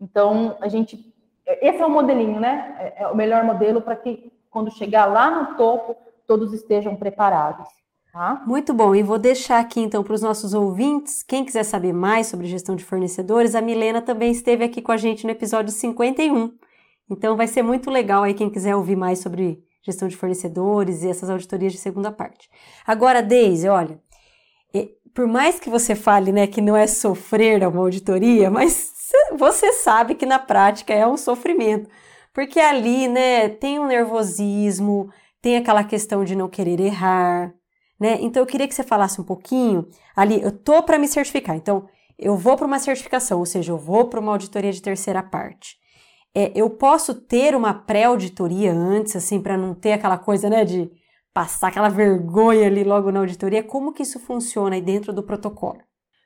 Então, 0.00 0.56
a 0.60 0.68
gente 0.68 1.12
esse 1.46 1.80
é 1.80 1.86
o 1.86 1.90
modelinho, 1.90 2.38
né? 2.38 2.76
É, 2.78 3.04
é 3.04 3.08
o 3.08 3.16
melhor 3.16 3.42
modelo 3.42 3.80
para 3.80 3.96
que 3.96 4.30
quando 4.50 4.70
chegar 4.70 5.06
lá 5.06 5.30
no 5.30 5.56
topo, 5.56 5.96
todos 6.26 6.52
estejam 6.52 6.94
preparados. 6.94 7.68
Tá? 8.12 8.42
Muito 8.46 8.72
bom, 8.72 8.94
e 8.94 9.02
vou 9.02 9.18
deixar 9.18 9.60
aqui 9.60 9.80
então 9.80 10.02
para 10.02 10.14
os 10.14 10.22
nossos 10.22 10.54
ouvintes, 10.54 11.22
quem 11.22 11.44
quiser 11.44 11.62
saber 11.62 11.92
mais 11.92 12.26
sobre 12.26 12.46
gestão 12.46 12.74
de 12.74 12.84
fornecedores, 12.84 13.54
a 13.54 13.60
Milena 13.60 14.00
também 14.00 14.32
esteve 14.32 14.64
aqui 14.64 14.80
com 14.80 14.92
a 14.92 14.96
gente 14.96 15.24
no 15.24 15.30
episódio 15.30 15.70
51. 15.70 16.52
Então 17.10 17.36
vai 17.36 17.46
ser 17.46 17.62
muito 17.62 17.90
legal 17.90 18.22
aí 18.22 18.34
quem 18.34 18.50
quiser 18.50 18.74
ouvir 18.74 18.96
mais 18.96 19.18
sobre 19.18 19.62
gestão 19.82 20.08
de 20.08 20.16
fornecedores 20.16 21.02
e 21.02 21.08
essas 21.08 21.30
auditorias 21.30 21.72
de 21.72 21.78
segunda 21.78 22.10
parte. 22.10 22.48
Agora, 22.86 23.22
Deise, 23.22 23.68
olha, 23.68 24.00
por 25.14 25.26
mais 25.26 25.58
que 25.58 25.68
você 25.68 25.96
fale 25.96 26.30
né, 26.30 26.46
que 26.46 26.60
não 26.60 26.76
é 26.76 26.86
sofrer 26.86 27.66
uma 27.66 27.80
auditoria, 27.80 28.50
mas 28.50 28.92
você 29.36 29.72
sabe 29.72 30.14
que 30.14 30.24
na 30.24 30.38
prática 30.38 30.94
é 30.94 31.06
um 31.06 31.16
sofrimento, 31.16 31.88
porque 32.32 32.60
ali, 32.60 33.08
né, 33.08 33.48
tem 33.48 33.78
um 33.80 33.86
nervosismo, 33.86 35.10
tem 35.42 35.56
aquela 35.56 35.82
questão 35.82 36.24
de 36.24 36.36
não 36.36 36.48
querer 36.48 36.78
errar, 36.78 37.52
né? 37.98 38.18
Então 38.20 38.42
eu 38.42 38.46
queria 38.46 38.68
que 38.68 38.74
você 38.74 38.82
falasse 38.82 39.20
um 39.20 39.24
pouquinho 39.24 39.88
ali, 40.14 40.40
eu 40.42 40.52
tô 40.52 40.82
para 40.82 40.98
me 40.98 41.08
certificar, 41.08 41.56
então 41.56 41.88
eu 42.18 42.36
vou 42.36 42.56
para 42.56 42.66
uma 42.66 42.78
certificação, 42.78 43.38
ou 43.38 43.46
seja, 43.46 43.72
eu 43.72 43.78
vou 43.78 44.06
para 44.06 44.20
uma 44.20 44.32
auditoria 44.32 44.72
de 44.72 44.82
terceira 44.82 45.22
parte. 45.22 45.76
É, 46.34 46.52
eu 46.54 46.68
posso 46.70 47.14
ter 47.14 47.54
uma 47.54 47.72
pré-auditoria 47.72 48.72
antes, 48.72 49.16
assim, 49.16 49.40
para 49.40 49.56
não 49.56 49.74
ter 49.74 49.92
aquela 49.92 50.18
coisa, 50.18 50.48
né, 50.50 50.64
de 50.64 50.90
passar 51.32 51.68
aquela 51.68 51.88
vergonha 51.88 52.66
ali 52.66 52.82
logo 52.82 53.10
na 53.10 53.20
auditoria. 53.20 53.62
Como 53.62 53.92
que 53.92 54.02
isso 54.02 54.18
funciona 54.18 54.74
aí 54.74 54.82
dentro 54.82 55.12
do 55.12 55.22
protocolo? 55.22 55.78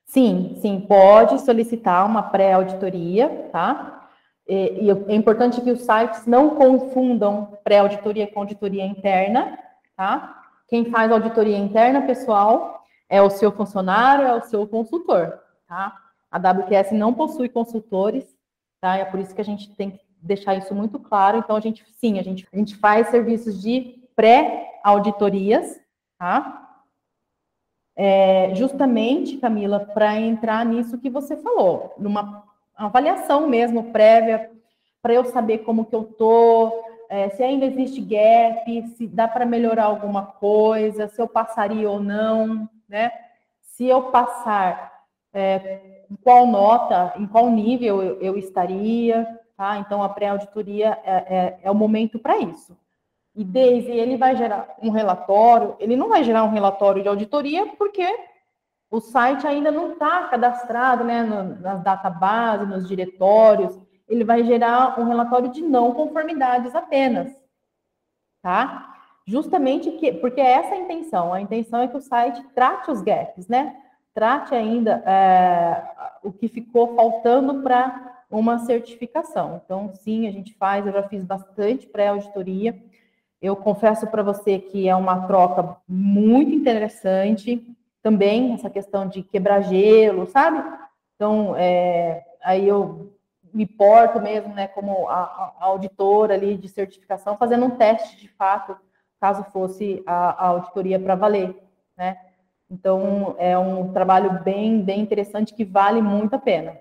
Sim, 0.07 0.59
sim, 0.61 0.81
pode 0.81 1.41
solicitar 1.41 2.05
uma 2.07 2.23
pré-auditoria, 2.23 3.49
tá? 3.53 4.09
E, 4.47 4.87
e, 4.87 4.91
é 4.91 5.15
importante 5.15 5.61
que 5.61 5.71
os 5.71 5.81
sites 5.81 6.27
não 6.27 6.51
confundam 6.51 7.57
pré-auditoria 7.65 8.27
com 8.27 8.41
auditoria 8.41 8.85
interna, 8.85 9.59
tá? 9.97 10.42
Quem 10.73 10.87
faz 10.87 11.13
auditoria 11.13 11.59
interna, 11.59 12.01
pessoal, 12.07 12.83
é 13.07 13.21
o 13.21 13.29
seu 13.29 13.53
funcionário, 13.53 14.27
é 14.27 14.35
o 14.35 14.41
seu 14.41 14.67
consultor, 14.67 15.39
tá? 15.69 15.95
A 16.31 16.39
WQS 16.39 16.93
não 16.93 17.13
possui 17.13 17.51
consultores, 17.51 18.25
tá? 18.81 18.97
É 18.97 19.05
por 19.05 19.21
isso 19.21 19.35
que 19.35 19.41
a 19.43 19.45
gente 19.45 19.69
tem 19.77 19.91
que 19.91 20.01
deixar 20.23 20.55
isso 20.55 20.75
muito 20.75 20.99
claro. 20.99 21.37
Então, 21.37 21.57
a 21.57 21.61
gente, 21.61 21.85
sim, 21.93 22.19
a 22.19 22.23
gente, 22.23 22.49
a 22.51 22.57
gente 22.57 22.75
faz 22.77 23.09
serviços 23.09 23.61
de 23.61 24.03
pré-auditorias, 24.17 25.79
tá? 26.19 26.63
é, 27.97 28.55
justamente, 28.55 29.37
Camila, 29.37 29.81
para 29.81 30.19
entrar 30.19 30.65
nisso 30.65 30.99
que 30.99 31.11
você 31.11 31.37
falou, 31.37 31.95
numa 31.99 32.43
avaliação 32.75 33.47
mesmo 33.47 33.93
prévia, 33.93 34.51
para 35.03 35.15
eu 35.15 35.25
saber 35.27 35.59
como 35.59 35.85
que 35.85 35.95
eu 35.95 36.05
tô, 36.05 36.73
é, 37.13 37.29
se 37.29 37.43
ainda 37.43 37.67
existe 37.67 38.01
gap, 38.01 38.89
se 38.97 39.07
dá 39.07 39.29
para 39.29 39.45
melhorar 39.45 39.85
alguma 39.85 40.25
coisa, 40.25 41.09
se 41.09 41.21
eu 41.21 41.29
passaria 41.29 41.89
ou 41.91 42.01
não, 42.01 42.67
né? 42.89 43.13
Se 43.61 43.87
eu 43.87 44.05
passar, 44.05 45.05
é, 45.31 46.05
qual 46.25 46.47
nota, 46.47 47.13
em 47.19 47.27
qual 47.27 47.51
nível 47.51 48.03
eu, 48.03 48.19
eu 48.23 48.39
estaria, 48.39 49.29
tá? 49.55 49.77
Então, 49.77 50.03
a 50.03 50.09
pré-auditoria 50.09 50.99
é, 51.05 51.13
é, 51.13 51.59
é 51.65 51.71
o 51.71 51.75
momento 51.75 52.19
para 52.19 52.39
isso. 52.39 52.75
E 53.37 53.45
desde 53.45 53.91
ele 53.91 54.17
vai 54.17 54.35
gerar 54.35 54.75
um 54.83 54.89
relatório, 54.89 55.77
ele 55.79 55.97
não 55.97 56.09
vai 56.09 56.25
gerar 56.25 56.45
um 56.45 56.51
relatório 56.51 57.03
de 57.03 57.09
auditoria 57.09 57.67
porque 57.77 58.07
o 58.91 59.01
site 59.01 59.47
ainda 59.47 59.71
não 59.71 59.93
está 59.93 60.29
cadastrado 60.29 61.05
né, 61.05 61.23
no, 61.23 61.61
nas 61.61 61.83
databases, 61.83 62.67
nos 62.67 62.89
diretórios. 62.89 63.79
Ele 64.13 64.25
vai 64.25 64.45
gerar 64.45 65.01
um 65.01 65.05
relatório 65.05 65.51
de 65.51 65.63
não 65.63 65.93
conformidades 65.93 66.75
apenas, 66.75 67.33
tá? 68.43 68.95
Justamente 69.27 69.91
que, 69.93 70.13
porque 70.13 70.41
é 70.41 70.53
essa 70.53 70.75
a 70.75 70.79
intenção. 70.79 71.33
A 71.33 71.41
intenção 71.41 71.81
é 71.81 71.89
que 71.89 71.97
o 71.97 72.01
site 72.01 72.43
trate 72.55 72.91
os 72.91 73.01
gaps, 73.01 73.49
né? 73.49 73.77
Trate 74.15 74.55
ainda 74.55 75.03
é, 75.07 75.83
o 76.23 76.33
que 76.33 76.49
ficou 76.49 76.95
faltando 76.95 77.63
para 77.63 78.25
uma 78.31 78.59
certificação. 78.59 79.61
Então, 79.65 79.93
sim, 79.95 80.27
a 80.27 80.31
gente 80.31 80.55
faz, 80.55 80.87
eu 80.87 80.93
já 80.93 81.03
fiz 81.05 81.25
bastante 81.25 81.87
pré-auditoria 81.87 82.79
eu 83.43 83.57
confesso 83.57 84.07
para 84.07 84.23
você 84.23 84.61
que 84.61 84.89
é 84.89 84.95
uma 84.95 85.27
troca 85.27 85.77
muito 85.89 86.55
interessante 86.55 87.61
também, 88.01 88.55
essa 88.55 88.71
questão 88.71 89.09
de 89.09 89.23
quebrar 89.25 89.63
gelo, 89.63 90.27
sabe? 90.27 90.63
Então, 91.17 91.57
é, 91.57 92.25
aí 92.43 92.67
eu 92.67 93.13
me 93.53 93.67
porto 93.67 94.21
mesmo, 94.21 94.55
né, 94.55 94.69
como 94.69 95.09
a, 95.09 95.55
a, 95.59 95.65
auditora 95.65 96.35
ali 96.35 96.57
de 96.57 96.69
certificação, 96.69 97.37
fazendo 97.37 97.67
um 97.67 97.71
teste 97.71 98.17
de 98.17 98.29
fato, 98.29 98.77
caso 99.21 99.45
fosse 99.45 100.03
a, 100.07 100.45
a 100.45 100.47
auditoria 100.49 100.99
para 100.99 101.15
valer, 101.15 101.57
né? 101.97 102.19
Então, 102.71 103.37
é 103.39 103.57
um 103.59 103.93
trabalho 103.93 104.43
bem, 104.43 104.83
bem 104.83 105.01
interessante 105.01 105.53
que 105.55 105.65
vale 105.65 106.01
muito 106.01 106.35
a 106.35 106.39
pena. 106.39 106.79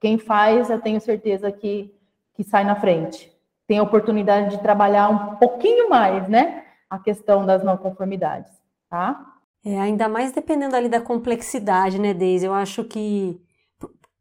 Quem 0.00 0.16
faz, 0.16 0.70
eu 0.70 0.80
tenho 0.80 1.00
certeza 1.00 1.50
que, 1.50 1.92
que 2.34 2.44
sai 2.44 2.62
na 2.64 2.76
frente 2.76 3.32
tem 3.72 3.78
a 3.78 3.82
oportunidade 3.82 4.56
de 4.56 4.62
trabalhar 4.62 5.08
um 5.08 5.36
pouquinho 5.36 5.88
mais, 5.88 6.28
né? 6.28 6.64
A 6.90 6.98
questão 6.98 7.46
das 7.46 7.64
não 7.64 7.74
conformidades, 7.76 8.52
tá? 8.90 9.34
É, 9.64 9.80
ainda 9.80 10.10
mais 10.10 10.30
dependendo 10.32 10.76
ali 10.76 10.90
da 10.90 11.00
complexidade, 11.00 11.98
né, 11.98 12.12
Deise? 12.12 12.44
Eu 12.44 12.52
acho 12.52 12.84
que, 12.84 13.40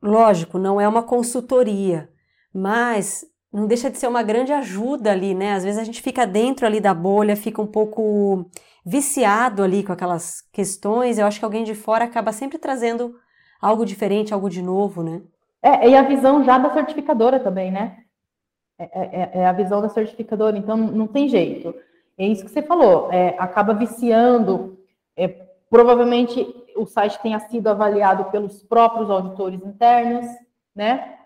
lógico, 0.02 0.58
não 0.58 0.80
é 0.80 0.88
uma 0.88 1.04
consultoria, 1.04 2.10
mas 2.54 3.26
não 3.54 3.68
deixa 3.68 3.90
de 3.90 3.98
ser 3.98 4.08
uma 4.08 4.24
grande 4.24 4.54
ajuda 4.54 5.12
ali, 5.12 5.34
né? 5.34 5.54
Às 5.54 5.64
vezes 5.64 5.80
a 5.80 5.84
gente 5.84 6.02
fica 6.02 6.26
dentro 6.26 6.66
ali 6.66 6.80
da 6.80 6.94
bolha, 6.94 7.36
fica 7.36 7.62
um 7.62 7.68
pouco 7.68 8.50
viciado 8.86 9.62
ali 9.62 9.84
com 9.84 9.92
aquelas 9.92 10.42
questões. 10.54 11.18
Eu 11.18 11.26
acho 11.26 11.40
que 11.40 11.46
alguém 11.46 11.64
de 11.64 11.76
fora 11.76 12.06
acaba 12.06 12.32
sempre 12.32 12.58
trazendo 12.58 13.16
algo 13.62 13.86
diferente, 13.86 14.34
algo 14.34 14.50
de 14.50 14.62
novo, 14.62 15.04
né? 15.04 15.22
É, 15.62 15.90
e 15.90 15.96
a 15.96 16.02
visão 16.02 16.44
já 16.44 16.58
da 16.58 16.74
certificadora 16.74 17.40
também, 17.40 17.72
né? 17.72 17.98
É, 18.80 18.86
é, 18.86 19.32
é, 19.34 19.46
a 19.46 19.52
visão 19.52 19.82
da 19.82 19.90
certificadora, 19.90 20.58
então 20.58 20.76
não 20.76 21.06
tem 21.06 21.28
jeito. 21.28 21.76
É 22.18 22.26
isso 22.26 22.44
que 22.44 22.52
você 22.52 22.64
falou, 22.64 23.12
é, 23.12 23.36
acaba 23.38 23.74
viciando. 23.74 24.80
É, 25.16 25.28
provavelmente 25.70 26.61
o 26.82 26.88
site 26.88 27.20
tenha 27.22 27.40
sido 27.40 27.68
avaliado 27.68 28.26
pelos 28.26 28.64
próprios 28.64 29.10
auditores 29.10 29.64
internos, 29.64 30.26
né? 30.76 31.18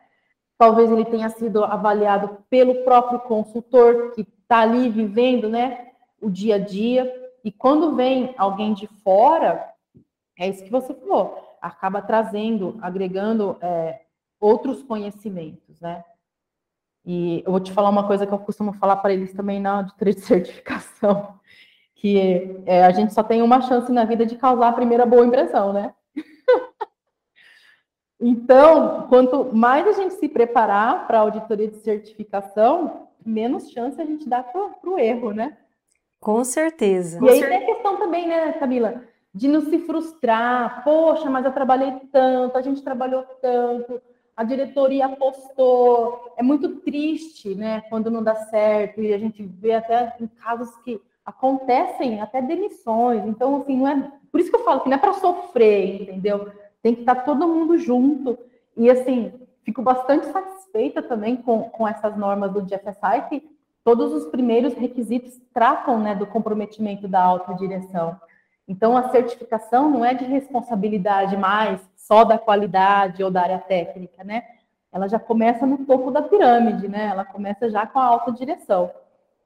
Talvez 0.57 0.91
ele 0.91 1.05
tenha 1.05 1.29
sido 1.29 1.63
avaliado 1.63 2.37
pelo 2.49 2.83
próprio 2.83 3.19
consultor 3.19 4.11
que 4.13 4.21
está 4.21 4.59
ali 4.59 4.89
vivendo, 4.89 5.49
né, 5.49 5.91
o 6.21 6.29
dia 6.29 6.55
a 6.55 6.59
dia. 6.59 7.11
E 7.43 7.51
quando 7.51 7.95
vem 7.95 8.33
alguém 8.37 8.73
de 8.73 8.87
fora, 9.03 9.67
é 10.39 10.47
isso 10.47 10.63
que 10.63 10.71
você 10.71 10.93
falou, 10.93 11.57
acaba 11.61 12.01
trazendo, 12.01 12.77
agregando 12.81 13.57
é, 13.61 14.01
outros 14.39 14.81
conhecimentos, 14.83 15.79
né? 15.79 16.03
E 17.05 17.43
eu 17.45 17.51
vou 17.51 17.59
te 17.59 17.71
falar 17.71 17.89
uma 17.89 18.07
coisa 18.07 18.25
que 18.25 18.33
eu 18.33 18.39
costumo 18.39 18.73
falar 18.73 18.95
para 18.97 19.13
eles 19.13 19.33
também 19.33 19.59
na 19.59 19.77
auditoria 19.77 20.13
de 20.13 20.21
certificação, 20.21 21.39
que 22.05 22.61
é, 22.67 22.85
a 22.85 22.91
gente 22.91 23.15
só 23.15 23.23
tem 23.23 23.41
uma 23.41 23.61
chance 23.61 23.91
na 23.91 24.05
vida 24.05 24.27
de 24.27 24.35
causar 24.35 24.67
a 24.67 24.73
primeira 24.73 25.07
boa 25.07 25.25
impressão, 25.25 25.73
né? 25.73 25.91
então, 28.21 29.07
quanto 29.09 29.55
mais 29.55 29.87
a 29.87 29.91
gente 29.93 30.13
se 30.13 30.29
preparar 30.29 31.07
para 31.07 31.17
a 31.17 31.21
auditoria 31.21 31.67
de 31.67 31.77
certificação, 31.77 33.07
menos 33.25 33.71
chance 33.71 33.99
a 33.99 34.05
gente 34.05 34.29
dá 34.29 34.43
para 34.43 34.87
o 34.87 34.99
erro, 34.99 35.31
né? 35.31 35.57
Com 36.19 36.43
certeza. 36.43 37.17
E 37.25 37.27
aí 37.27 37.39
tem 37.39 37.57
a 37.57 37.65
questão 37.65 37.97
também, 37.97 38.27
né, 38.27 38.53
Camila, 38.53 39.01
de 39.33 39.47
não 39.47 39.61
se 39.61 39.79
frustrar. 39.79 40.83
Poxa, 40.83 41.27
mas 41.27 41.43
eu 41.43 41.53
trabalhei 41.53 41.91
tanto, 42.11 42.55
a 42.55 42.61
gente 42.61 42.83
trabalhou 42.83 43.23
tanto, 43.41 43.99
a 44.37 44.43
diretoria 44.43 45.07
apostou. 45.07 46.35
É 46.37 46.43
muito 46.43 46.81
triste, 46.81 47.55
né, 47.55 47.81
quando 47.89 48.11
não 48.11 48.23
dá 48.23 48.35
certo. 48.35 49.01
E 49.01 49.11
a 49.11 49.17
gente 49.17 49.41
vê 49.41 49.73
até 49.73 50.15
em 50.19 50.27
casos 50.27 50.69
que 50.83 51.01
acontecem 51.25 52.21
até 52.21 52.41
demissões. 52.41 53.25
Então, 53.25 53.57
assim, 53.57 53.77
não 53.77 53.87
é. 53.87 54.11
Por 54.31 54.39
isso 54.39 54.49
que 54.49 54.55
eu 54.55 54.63
falo 54.63 54.81
que 54.81 54.89
não 54.89 54.97
é 54.97 54.99
para 54.99 55.13
sofrer, 55.13 56.03
entendeu? 56.03 56.51
Tem 56.83 56.93
que 56.93 57.01
estar 57.01 57.15
todo 57.15 57.47
mundo 57.47 57.77
junto. 57.77 58.37
E 58.77 58.89
assim, 58.89 59.33
fico 59.63 59.81
bastante 59.81 60.27
satisfeita 60.27 61.01
também 61.01 61.35
com, 61.37 61.63
com 61.69 61.87
essas 61.87 62.15
normas 62.15 62.51
do 62.51 62.61
GFSI, 62.61 63.29
que 63.29 63.49
todos 63.83 64.13
os 64.13 64.25
primeiros 64.27 64.73
requisitos 64.73 65.39
tratam 65.53 65.99
né, 65.99 66.13
do 66.13 66.27
comprometimento 66.27 67.07
da 67.07 67.23
alta 67.23 67.53
direção. 67.53 68.19
Então, 68.67 68.97
a 68.97 69.09
certificação 69.09 69.89
não 69.89 70.03
é 70.03 70.13
de 70.13 70.25
responsabilidade 70.25 71.37
mais 71.37 71.79
só 71.95 72.23
da 72.23 72.37
qualidade 72.37 73.23
ou 73.23 73.31
da 73.31 73.41
área 73.41 73.59
técnica, 73.59 74.23
né? 74.23 74.43
Ela 74.91 75.07
já 75.07 75.19
começa 75.19 75.65
no 75.65 75.85
topo 75.85 76.09
da 76.09 76.21
pirâmide, 76.21 76.87
né? 76.87 77.07
Ela 77.07 77.25
começa 77.25 77.69
já 77.69 77.85
com 77.85 77.99
a 77.99 78.05
alta 78.05 78.31
direção. 78.31 78.91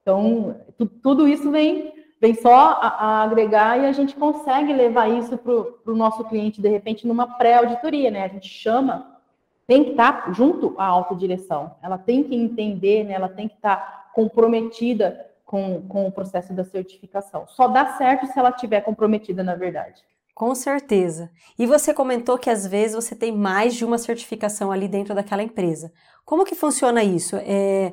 Então, 0.02 0.56
tu, 0.78 0.86
tudo 0.86 1.28
isso 1.28 1.50
vem, 1.50 1.92
vem 2.20 2.34
só 2.34 2.54
a, 2.54 2.88
a, 2.88 3.22
agregar 3.22 3.78
e 3.78 3.86
a 3.86 3.92
gente 3.92 4.14
consegue 4.16 4.72
levar 4.72 5.08
isso 5.08 5.36
para 5.36 5.52
o 5.92 5.96
nosso 5.96 6.24
cliente, 6.24 6.60
de 6.60 6.68
repente, 6.68 7.06
numa 7.06 7.26
pré-auditoria, 7.26 8.10
né? 8.10 8.24
A 8.24 8.28
gente 8.28 8.48
chama, 8.48 9.18
tem 9.66 9.84
que 9.84 9.90
estar 9.90 10.24
tá 10.24 10.32
junto 10.32 10.74
à 10.78 10.84
alta 10.84 11.14
direção. 11.14 11.76
Ela 11.82 11.98
tem 11.98 12.22
que 12.22 12.34
entender, 12.34 13.04
né? 13.04 13.14
Ela 13.14 13.28
tem 13.28 13.48
que 13.48 13.54
estar 13.54 13.76
tá 13.76 14.10
comprometida 14.14 15.26
com, 15.44 15.82
com 15.88 16.06
o 16.06 16.12
processo 16.12 16.52
da 16.52 16.64
certificação. 16.64 17.46
Só 17.48 17.68
dá 17.68 17.94
certo 17.96 18.26
se 18.26 18.38
ela 18.38 18.50
estiver 18.50 18.80
comprometida, 18.82 19.42
na 19.42 19.54
verdade. 19.54 20.02
Com 20.32 20.54
certeza. 20.54 21.30
E 21.58 21.66
você 21.66 21.92
comentou 21.92 22.38
que 22.38 22.48
às 22.48 22.66
vezes 22.66 22.94
você 22.94 23.14
tem 23.14 23.30
mais 23.30 23.74
de 23.74 23.84
uma 23.84 23.98
certificação 23.98 24.72
ali 24.72 24.88
dentro 24.88 25.14
daquela 25.14 25.42
empresa. 25.42 25.92
Como 26.24 26.44
que 26.44 26.54
funciona 26.54 27.02
isso? 27.02 27.36
É, 27.36 27.92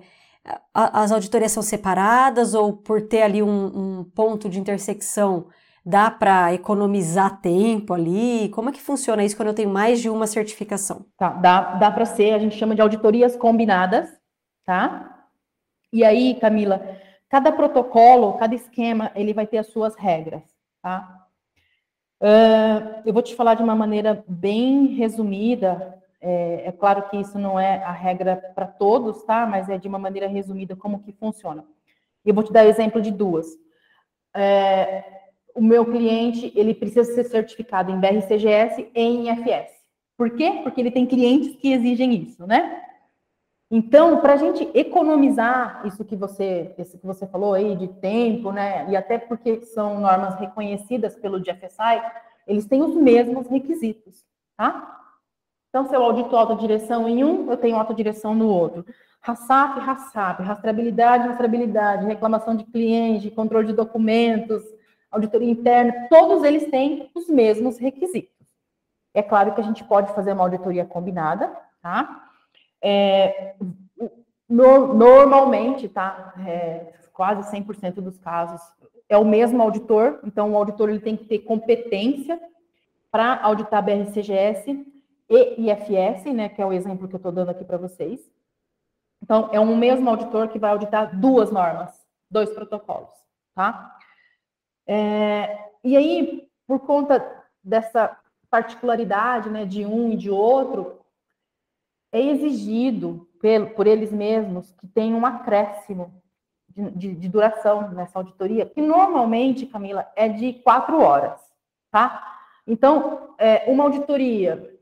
as 0.74 1.12
auditorias 1.12 1.52
são 1.52 1.64
separadas 1.64 2.54
ou 2.54 2.74
por 2.74 3.02
ter 3.02 3.22
ali 3.22 3.44
um, 3.44 4.00
um 4.00 4.04
ponto 4.04 4.50
de 4.50 4.60
intersecção 4.60 5.48
dá 5.88 6.12
para 6.12 6.54
economizar 6.54 7.40
tempo 7.40 7.94
ali? 7.94 8.50
Como 8.50 8.70
é 8.70 8.74
que 8.74 8.82
funciona 8.82 9.24
isso 9.24 9.38
quando 9.38 9.48
eu 9.48 9.54
tenho 9.54 9.70
mais 9.70 10.02
de 10.02 10.10
uma 10.10 10.28
certificação? 10.28 11.06
Tá, 11.18 11.30
dá, 11.30 11.76
dá 11.76 11.90
para 11.90 12.04
ser, 12.04 12.34
a 12.34 12.40
gente 12.40 12.58
chama 12.58 12.76
de 12.76 12.82
auditorias 12.82 13.38
combinadas, 13.38 14.10
tá? 14.66 15.30
E 15.94 16.04
aí, 16.04 16.36
Camila, 16.36 16.82
cada 17.30 17.54
protocolo, 17.54 18.34
cada 18.34 18.54
esquema, 18.54 19.12
ele 19.16 19.34
vai 19.34 19.48
ter 19.48 19.60
as 19.60 19.68
suas 19.68 19.96
regras, 19.96 20.44
tá? 20.82 21.26
Uh, 22.22 23.02
eu 23.06 23.14
vou 23.14 23.22
te 23.22 23.34
falar 23.34 23.54
de 23.54 23.64
uma 23.64 23.76
maneira 23.76 24.26
bem 24.28 24.88
resumida. 24.88 26.04
É, 26.20 26.68
é 26.68 26.72
claro 26.72 27.10
que 27.10 27.18
isso 27.18 27.38
não 27.38 27.60
é 27.60 27.84
a 27.84 27.92
regra 27.92 28.36
para 28.56 28.68
todos, 28.68 29.24
tá? 29.24 29.46
Mas 29.46 29.70
é 29.70 29.78
de 29.78 29.88
uma 29.88 30.00
maneira 30.00 30.28
resumida 30.28 30.76
como 30.76 31.02
que 31.02 31.12
funciona. 31.12 31.64
Eu 32.26 32.34
vou 32.34 32.44
te 32.44 32.52
dar 32.52 32.66
exemplo 32.66 33.02
de 33.02 33.12
duas. 33.12 33.48
É, 34.36 35.04
o 35.56 35.62
meu 35.62 35.86
cliente, 35.86 36.52
ele 36.56 36.74
precisa 36.74 37.04
ser 37.04 37.24
certificado 37.26 37.92
em 37.92 38.00
BRCGS 38.00 38.90
e 38.94 39.00
em 39.00 39.30
IFS. 39.30 39.72
Por 40.18 40.32
quê? 40.32 40.62
Porque 40.64 40.82
ele 40.82 40.92
tem 40.92 41.06
clientes 41.06 41.56
que 41.56 41.72
exigem 41.72 42.14
isso, 42.14 42.46
né? 42.46 42.84
Então, 43.70 44.22
para 44.22 44.34
a 44.34 44.38
gente 44.38 44.70
economizar 44.74 45.86
isso 45.86 46.06
que 46.06 46.16
você, 46.16 46.74
isso 46.78 46.98
que 46.98 47.06
você 47.06 47.28
falou 47.28 47.54
aí 47.54 47.76
de 47.76 47.88
tempo, 47.88 48.52
né? 48.52 48.90
E 48.90 48.96
até 48.96 49.18
porque 49.18 49.62
são 49.62 50.00
normas 50.00 50.36
reconhecidas 50.40 51.16
pelo 51.16 51.40
GFSI, 51.40 52.02
eles 52.48 52.66
têm 52.66 52.82
os 52.82 52.96
mesmos 52.96 53.48
requisitos, 53.48 54.26
tá? 54.56 54.97
Então, 55.70 55.88
se 55.88 55.96
eu 55.96 56.04
audito 56.04 56.36
autodireção 56.36 57.08
em 57.08 57.24
um, 57.24 57.52
eu 57.52 57.58
tenho 57.58 57.76
autodireção 57.76 58.34
no 58.34 58.48
outro. 58.48 58.86
RASAP, 59.22 59.80
RASAP, 59.80 60.42
rastreabilidade, 60.42 61.28
rastreabilidade, 61.28 62.06
reclamação 62.06 62.56
de 62.56 62.64
cliente, 62.64 63.32
controle 63.32 63.68
de 63.68 63.74
documentos, 63.74 64.64
auditoria 65.12 65.52
interna, 65.52 66.08
todos 66.10 66.44
eles 66.44 66.70
têm 66.70 67.10
os 67.14 67.28
mesmos 67.28 67.78
requisitos. 67.78 68.36
É 69.14 69.22
claro 69.22 69.54
que 69.54 69.62
a 69.62 69.64
gente 69.64 69.84
pode 69.84 70.14
fazer 70.14 70.34
uma 70.34 70.44
auditoria 70.44 70.86
combinada, 70.86 71.52
tá? 71.82 72.30
É, 72.82 73.56
no, 74.48 74.94
normalmente, 74.94 75.90
tá? 75.90 76.34
É, 76.46 76.94
quase 77.12 77.52
100% 77.52 77.96
dos 77.96 78.18
casos 78.20 78.62
é 79.10 79.18
o 79.18 79.26
mesmo 79.26 79.62
auditor, 79.62 80.20
então 80.24 80.52
o 80.52 80.58
auditor 80.58 80.90
ele 80.90 81.00
tem 81.00 81.18
que 81.18 81.26
ter 81.26 81.40
competência 81.40 82.40
para 83.12 83.42
auditar 83.42 83.84
BRCGS 83.84 84.86
e 85.30 85.70
IFS, 85.70 86.26
né, 86.34 86.50
que 86.50 86.62
é 86.62 86.66
o 86.66 86.72
exemplo 86.72 87.08
que 87.08 87.16
eu 87.16 87.18
estou 87.18 87.32
dando 87.32 87.50
aqui 87.50 87.66
para 87.66 87.78
vocês. 87.78 88.32
Então, 89.22 89.50
é 89.52 89.60
um 89.60 89.76
mesmo 89.76 90.10
auditor 90.10 90.48
que 90.48 90.60
vai 90.60 90.72
auditar 90.72 91.20
duas 91.20 91.52
normas, 91.52 92.08
dois 92.30 92.50
protocolos, 92.52 93.14
tá? 93.54 93.98
É, 94.86 95.70
e 95.84 95.98
aí, 95.98 96.48
por 96.66 96.80
conta 96.80 97.46
dessa 97.64 98.18
particularidade, 98.50 99.50
né, 99.50 99.66
de 99.66 99.86
um 99.86 100.12
e 100.12 100.16
de 100.16 100.30
outro, 100.30 101.02
é 102.12 102.22
exigido 102.22 103.28
por, 103.42 103.76
por 103.76 103.88
eles 103.88 104.12
mesmos 104.12 104.72
que 104.74 104.88
tenha 104.88 105.16
um 105.16 105.26
acréscimo 105.26 106.22
de, 106.70 106.90
de, 106.92 107.16
de, 107.16 107.28
duração 107.28 107.90
nessa 107.92 108.18
auditoria, 108.20 108.66
que 108.66 108.82
normalmente, 108.82 109.66
Camila, 109.66 110.10
é 110.16 110.30
de 110.30 110.54
quatro 110.54 111.02
horas, 111.02 111.42
tá? 111.92 112.40
Então, 112.66 113.36
é, 113.38 113.70
uma 113.70 113.84
auditoria 113.84 114.77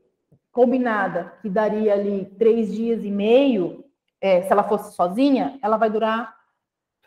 combinada 0.56 1.34
que 1.42 1.50
daria 1.50 1.92
ali 1.92 2.24
três 2.38 2.72
dias 2.72 3.04
e 3.04 3.10
meio, 3.10 3.84
é, 4.18 4.40
se 4.40 4.50
ela 4.50 4.62
fosse 4.62 4.96
sozinha, 4.96 5.58
ela 5.62 5.76
vai 5.76 5.90
durar 5.90 6.34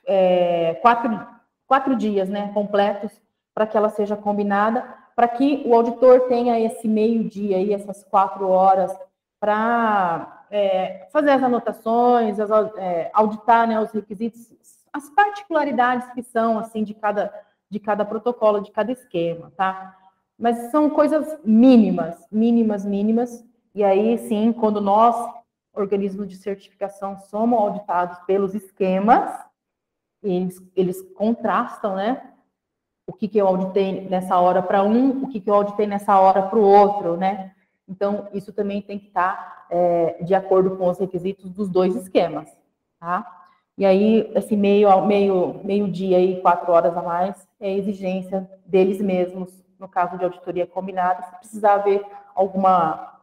é, 0.06 0.76
quatro, 0.84 1.28
quatro 1.66 1.96
dias, 1.96 2.30
né, 2.30 2.52
completos, 2.54 3.12
para 3.52 3.66
que 3.66 3.76
ela 3.76 3.90
seja 3.90 4.16
combinada, 4.16 4.86
para 5.16 5.28
que 5.28 5.64
o 5.66 5.74
auditor 5.74 6.28
tenha 6.28 6.60
esse 6.60 6.88
meio 6.88 7.24
dia 7.24 7.58
aí, 7.58 7.74
essas 7.74 8.04
quatro 8.04 8.48
horas 8.48 8.96
para 9.40 10.46
é, 10.52 11.08
fazer 11.12 11.32
as 11.32 11.42
anotações, 11.42 12.40
as, 12.40 12.52
é, 12.78 13.10
auditar 13.16 13.68
né, 13.68 13.82
os 13.82 13.92
requisitos, 13.92 14.48
as 14.94 15.10
particularidades 15.10 16.08
que 16.14 16.22
são 16.22 16.60
assim 16.60 16.84
de 16.84 16.94
cada 16.94 17.34
de 17.72 17.80
cada 17.80 18.04
protocolo, 18.04 18.62
de 18.62 18.72
cada 18.72 18.92
esquema, 18.92 19.52
tá? 19.56 19.96
Mas 20.40 20.72
são 20.72 20.90
coisas 20.90 21.38
mínimas, 21.44 22.26
mínimas, 22.32 22.86
mínimas. 22.86 23.46
E 23.76 23.84
aí, 23.84 24.18
sim, 24.18 24.54
quando 24.54 24.80
nós, 24.80 25.16
organismos 25.74 26.30
de 26.30 26.38
certificação, 26.38 27.18
somos 27.18 27.60
auditados 27.60 28.18
pelos 28.20 28.56
esquemas, 28.56 29.38
eles, 30.24 30.62
eles 30.74 31.02
contrastam, 31.14 31.96
né? 31.98 32.32
O 33.06 33.12
que, 33.12 33.28
que 33.28 33.38
eu 33.38 33.48
auditei 33.48 34.08
nessa 34.08 34.40
hora 34.40 34.62
para 34.62 34.82
um, 34.82 35.24
o 35.24 35.28
que, 35.28 35.42
que 35.42 35.50
eu 35.50 35.56
auditei 35.56 35.86
nessa 35.86 36.18
hora 36.18 36.44
para 36.44 36.58
o 36.58 36.64
outro, 36.64 37.18
né? 37.18 37.54
Então, 37.86 38.30
isso 38.34 38.54
também 38.54 38.82
tem 38.82 38.98
que 38.98 39.08
estar 39.08 39.66
é, 39.70 40.24
de 40.24 40.34
acordo 40.34 40.78
com 40.78 40.88
os 40.88 41.00
requisitos 41.00 41.50
dos 41.50 41.68
dois 41.68 41.96
esquemas, 41.96 42.50
tá? 42.98 43.26
E 43.78 43.86
aí, 43.86 44.32
esse 44.36 44.56
meio, 44.56 45.06
meio, 45.06 45.62
meio 45.66 45.92
dia 45.92 46.20
e 46.20 46.42
quatro 46.42 46.72
horas 46.72 46.96
a 46.96 47.02
mais 47.02 47.48
é 47.60 47.74
exigência 47.74 48.50
deles 48.66 49.02
mesmos, 49.02 49.64
no 49.80 49.88
caso 49.88 50.18
de 50.18 50.24
auditoria 50.24 50.68
combinada, 50.68 51.24
se 51.24 51.36
precisar 51.38 51.78
ver 51.78 52.06
alguma, 52.36 53.20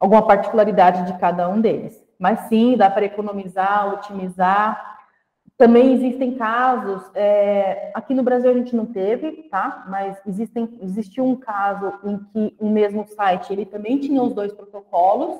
alguma 0.00 0.26
particularidade 0.26 1.12
de 1.12 1.18
cada 1.18 1.48
um 1.48 1.60
deles. 1.60 2.02
Mas 2.18 2.40
sim, 2.48 2.76
dá 2.76 2.90
para 2.90 3.04
economizar, 3.04 3.92
otimizar 3.92 4.98
também 5.58 5.92
existem 5.92 6.36
casos, 6.36 7.02
é, 7.16 7.90
aqui 7.92 8.14
no 8.14 8.22
Brasil 8.22 8.48
a 8.48 8.54
gente 8.54 8.76
não 8.76 8.86
teve, 8.86 9.42
tá? 9.50 9.84
Mas 9.88 10.16
existem, 10.24 10.78
existiu 10.80 11.26
um 11.26 11.34
caso 11.34 11.94
em 12.04 12.18
que 12.18 12.56
o 12.60 12.70
mesmo 12.70 13.04
site 13.08 13.52
ele 13.52 13.66
também 13.66 13.98
tinha 13.98 14.22
os 14.22 14.32
dois 14.32 14.52
protocolos, 14.52 15.36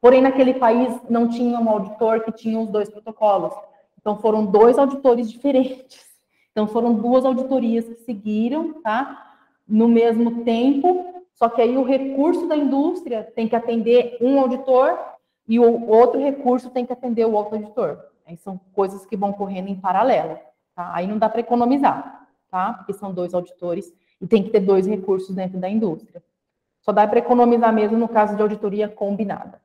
porém 0.00 0.22
naquele 0.22 0.54
país 0.54 0.96
não 1.10 1.28
tinha 1.28 1.58
um 1.58 1.68
auditor 1.68 2.20
que 2.20 2.30
tinha 2.30 2.60
os 2.60 2.68
dois 2.68 2.88
protocolos. 2.88 3.52
Então 4.00 4.18
foram 4.18 4.46
dois 4.46 4.78
auditores 4.78 5.28
diferentes. 5.28 6.06
Então 6.52 6.68
foram 6.68 6.94
duas 6.94 7.24
auditorias 7.24 7.86
que 7.86 7.96
seguiram, 8.04 8.80
tá? 8.80 9.29
No 9.70 9.88
mesmo 9.88 10.42
tempo, 10.44 11.06
Só 11.40 11.48
que 11.48 11.62
aí 11.62 11.78
o 11.78 11.82
recurso 11.82 12.46
da 12.46 12.54
indústria 12.54 13.24
tem 13.34 13.48
que 13.48 13.56
atender 13.56 14.18
um 14.20 14.38
auditor 14.38 14.98
e 15.48 15.58
o 15.58 15.88
outro 15.88 16.20
recurso 16.20 16.68
tem 16.68 16.84
que 16.84 16.92
atender 16.92 17.24
o 17.24 17.32
outro 17.32 17.56
auditor. 17.56 17.98
Aí 18.26 18.36
são 18.36 18.60
coisas 18.74 19.06
que 19.06 19.16
vão 19.16 19.32
correndo 19.32 19.68
em 19.68 19.74
paralelo. 19.74 20.38
Tá? 20.76 20.90
Aí 20.94 21.06
não 21.06 21.16
dá 21.16 21.30
para 21.30 21.40
economizar, 21.40 22.28
tá? 22.50 22.74
Porque 22.74 22.92
são 22.92 23.14
dois 23.14 23.32
auditores 23.32 23.90
e 24.20 24.26
tem 24.26 24.42
que 24.42 24.50
ter 24.50 24.60
dois 24.60 24.86
recursos 24.86 25.34
dentro 25.34 25.58
da 25.58 25.68
indústria. 25.68 26.22
Só 26.82 26.92
dá 26.92 27.06
para 27.06 27.18
economizar 27.20 27.72
mesmo 27.72 27.96
no 27.96 28.08
caso 28.08 28.36
de 28.36 28.42
auditoria 28.42 28.86
combinada. 28.88 29.60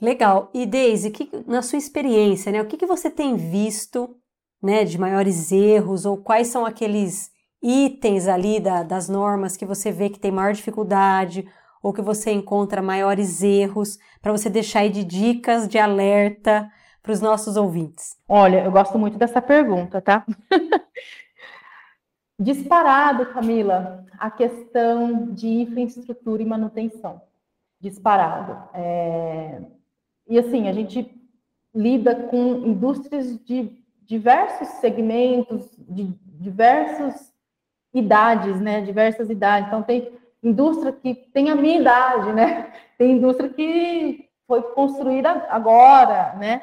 Legal. 0.00 0.50
E 0.54 0.64
Deise, 0.64 1.10
que, 1.10 1.28
na 1.46 1.62
sua 1.62 1.78
experiência, 1.78 2.52
né, 2.52 2.62
o 2.62 2.66
que, 2.66 2.76
que 2.76 2.86
você 2.86 3.10
tem 3.10 3.34
visto 3.34 4.16
né, 4.62 4.84
de 4.84 4.98
maiores 4.98 5.50
erros 5.50 6.06
ou 6.06 6.16
quais 6.16 6.46
são 6.46 6.64
aqueles 6.64 7.30
itens 7.62 8.28
ali 8.28 8.60
da, 8.60 8.82
das 8.82 9.08
normas 9.08 9.56
que 9.56 9.66
você 9.66 9.90
vê 9.90 10.08
que 10.08 10.18
tem 10.18 10.30
maior 10.30 10.52
dificuldade 10.52 11.48
ou 11.82 11.92
que 11.92 12.02
você 12.02 12.30
encontra 12.32 12.82
maiores 12.82 13.42
erros 13.42 13.98
para 14.20 14.32
você 14.32 14.50
deixar 14.50 14.80
aí 14.80 14.90
de 14.90 15.04
dicas 15.04 15.68
de 15.68 15.78
alerta 15.78 16.70
para 17.02 17.12
os 17.12 17.20
nossos 17.20 17.56
ouvintes? 17.56 18.16
Olha, 18.28 18.64
eu 18.64 18.70
gosto 18.70 18.98
muito 18.98 19.16
dessa 19.16 19.40
pergunta, 19.40 20.00
tá? 20.00 20.24
Disparado, 22.40 23.26
Camila, 23.32 24.04
a 24.18 24.30
questão 24.30 25.32
de 25.32 25.48
infraestrutura 25.48 26.42
e 26.42 26.46
manutenção. 26.46 27.20
Disparado. 27.80 28.68
É... 28.74 29.60
E 30.28 30.38
assim, 30.38 30.68
a 30.68 30.72
gente 30.72 31.16
lida 31.74 32.14
com 32.14 32.66
indústrias 32.66 33.38
de 33.44 33.72
diversos 34.02 34.68
segmentos, 34.80 35.68
de 35.78 36.04
diversas 36.24 37.32
idades, 37.92 38.60
né? 38.60 38.80
Diversas 38.80 39.30
idades. 39.30 39.68
Então, 39.68 39.82
tem 39.82 40.12
indústria 40.42 40.92
que 40.92 41.14
tem 41.14 41.50
a 41.50 41.54
minha 41.54 41.80
idade, 41.80 42.32
né? 42.32 42.72
Tem 42.96 43.12
indústria 43.12 43.48
que 43.48 44.28
foi 44.46 44.62
construída 44.62 45.46
agora, 45.50 46.34
né? 46.36 46.62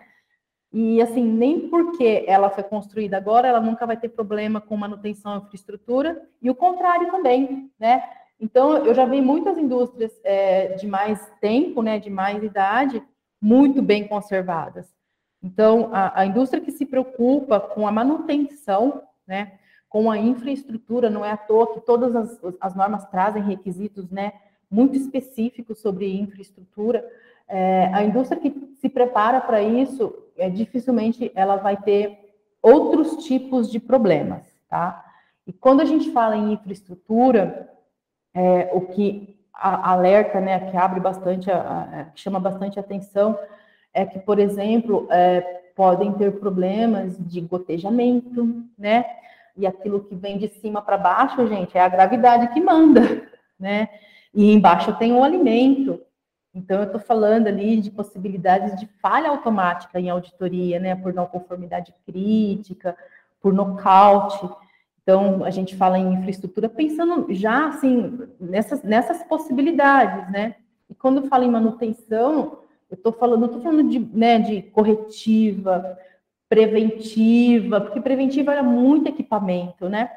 E 0.74 1.02
assim, 1.02 1.24
nem 1.24 1.70
porque 1.70 2.26
ela 2.28 2.50
foi 2.50 2.64
construída 2.64 3.16
agora, 3.16 3.48
ela 3.48 3.62
nunca 3.62 3.86
vai 3.86 3.96
ter 3.96 4.10
problema 4.10 4.60
com 4.60 4.76
manutenção 4.76 5.36
e 5.36 5.38
infraestrutura, 5.38 6.22
e 6.42 6.50
o 6.50 6.56
contrário 6.56 7.10
também, 7.12 7.72
né? 7.80 8.04
Então, 8.40 8.78
eu 8.86 8.94
já 8.94 9.06
vi 9.06 9.22
muitas 9.22 9.58
indústrias 9.58 10.12
é, 10.24 10.74
de 10.74 10.86
mais 10.86 11.32
tempo, 11.40 11.82
né, 11.82 12.00
de 12.00 12.10
mais 12.10 12.44
idade, 12.44 13.02
muito 13.42 13.82
bem 13.82 14.08
conservadas. 14.08 14.94
Então, 15.42 15.90
a, 15.94 16.20
a 16.20 16.26
indústria 16.26 16.62
que 16.62 16.72
se 16.72 16.86
preocupa 16.86 17.60
com 17.60 17.88
a 17.88 17.92
manutenção, 17.92 19.02
né, 19.26 19.54
com 19.90 20.12
a 20.12 20.18
infraestrutura, 20.18 21.10
não 21.10 21.24
é 21.24 21.32
à 21.32 21.38
toa 21.38 21.74
que 21.74 21.82
todas 21.82 22.16
as, 22.16 22.40
as 22.60 22.76
normas 22.76 23.06
trazem 23.06 23.44
requisitos, 23.44 24.10
né, 24.10 24.34
muito 24.70 24.98
específicos 24.98 25.80
sobre 25.80 26.20
infraestrutura. 26.20 27.06
É, 27.48 27.90
a 27.94 28.04
indústria 28.04 28.42
que 28.42 28.76
se 28.76 28.90
prepara 28.90 29.40
para 29.40 29.62
isso 29.62 30.14
é, 30.38 30.50
dificilmente 30.50 31.32
ela 31.36 31.56
vai 31.56 31.78
ter 31.78 32.34
outros 32.62 33.24
tipos 33.24 33.72
de 33.72 33.80
problemas, 33.80 34.44
tá? 34.68 35.04
E 35.46 35.54
quando 35.54 35.82
a 35.82 35.86
gente 35.86 36.12
fala 36.12 36.36
em 36.36 36.54
infraestrutura, 36.54 37.70
é, 38.34 38.72
o 38.74 38.82
que 38.82 39.40
alerta, 39.54 40.42
né, 40.42 40.72
que 40.72 40.76
abre 40.76 41.00
bastante, 41.00 41.50
a, 41.50 41.60
a, 41.82 42.04
que 42.06 42.20
chama 42.20 42.40
bastante 42.40 42.80
atenção, 42.80 43.38
é 43.94 44.06
que, 44.06 44.20
por 44.20 44.40
exemplo, 44.40 45.08
é, 45.10 45.42
podem 45.76 46.12
ter 46.14 46.40
problemas 46.40 47.18
de 47.18 47.40
gotejamento, 47.42 48.64
né? 48.78 49.06
E 49.58 49.66
aquilo 49.66 50.04
que 50.04 50.16
vem 50.16 50.38
de 50.38 50.50
cima 50.50 50.82
para 50.82 50.98
baixo, 50.98 51.48
gente, 51.48 51.78
é 51.78 51.82
a 51.82 51.90
gravidade 51.90 52.54
que 52.54 52.60
manda, 52.60 53.02
né? 53.60 53.88
E 54.34 54.52
embaixo 54.52 54.94
tem 54.98 55.14
o 55.14 55.24
alimento. 55.24 56.02
Então, 56.54 56.80
eu 56.80 56.86
estou 56.86 57.02
falando 57.02 57.48
ali 57.48 57.82
de 57.82 57.92
possibilidades 57.92 58.80
de 58.80 58.88
falha 59.02 59.30
automática 59.30 60.00
em 60.00 60.10
auditoria, 60.10 60.80
né, 60.80 60.96
por 60.96 61.14
não 61.14 61.26
conformidade 61.26 61.94
crítica, 62.06 62.96
por 63.42 63.54
nocaute. 63.54 64.50
Então, 65.04 65.44
a 65.44 65.52
gente 65.52 65.76
fala 65.76 66.00
em 66.00 66.14
infraestrutura 66.14 66.70
pensando 66.70 67.28
já, 67.34 67.68
assim, 67.68 68.20
nessas, 68.40 68.82
nessas 68.84 69.22
possibilidades, 69.24 70.32
né? 70.32 70.56
E 70.90 70.96
quando 70.96 71.28
fala 71.28 71.46
em 71.46 71.52
manutenção, 71.52 72.60
eu 72.90 72.96
estou 72.96 73.12
falando, 73.12 73.46
estou 73.46 73.62
falando 73.62 73.90
de, 73.90 74.00
né, 74.00 74.40
de 74.40 74.62
corretiva, 74.62 75.98
preventiva, 76.56 77.82
porque 77.82 78.00
preventiva 78.00 78.54
era 78.54 78.64
muito 78.64 79.10
equipamento, 79.10 79.90
né? 79.90 80.10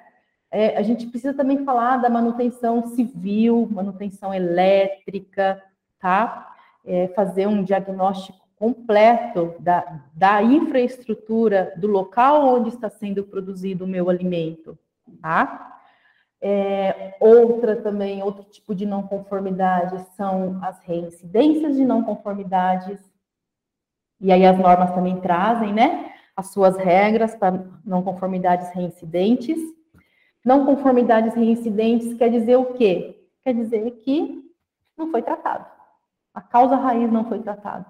É, 0.52 0.76
a 0.76 0.82
gente 0.82 1.04
precisa 1.08 1.34
também 1.34 1.64
falar 1.64 1.96
da 1.96 2.08
manutenção 2.08 2.86
civil, 2.94 3.68
manutenção 3.72 4.32
elétrica, 4.32 5.60
tá? 5.98 6.54
É 6.86 7.08
fazer 7.08 7.48
um 7.48 7.64
diagnóstico 7.64 8.38
completo 8.54 9.56
da, 9.58 10.00
da 10.14 10.40
infraestrutura 10.40 11.72
do 11.76 11.88
local 11.88 12.54
onde 12.54 12.68
está 12.68 12.88
sendo 12.88 13.24
produzido 13.24 13.84
o 13.84 13.88
meu 13.88 14.08
alimento, 14.08 14.78
tá? 15.20 15.80
É, 16.40 17.16
outra 17.18 17.74
também, 17.74 18.22
outro 18.22 18.44
tipo 18.44 18.76
de 18.76 18.86
não 18.86 19.02
conformidade 19.02 20.00
são 20.16 20.60
as 20.62 20.78
reincidências 20.84 21.74
de 21.74 21.84
não 21.84 22.04
conformidades. 22.04 23.00
E 24.20 24.30
aí 24.30 24.46
as 24.46 24.56
normas 24.56 24.92
também 24.92 25.20
trazem, 25.20 25.72
né, 25.72 26.07
as 26.38 26.52
suas 26.52 26.76
regras 26.76 27.34
para 27.34 27.64
não 27.84 28.00
conformidades 28.00 28.70
reincidentes. 28.70 29.58
Não 30.44 30.64
conformidades 30.64 31.34
reincidentes 31.34 32.14
quer 32.14 32.30
dizer 32.30 32.54
o 32.54 32.74
quê? 32.74 33.26
Quer 33.42 33.54
dizer 33.54 33.90
que 34.04 34.48
não 34.96 35.10
foi 35.10 35.20
tratado. 35.20 35.66
A 36.32 36.40
causa 36.40 36.76
raiz 36.76 37.10
não 37.10 37.24
foi 37.24 37.40
tratada. 37.40 37.86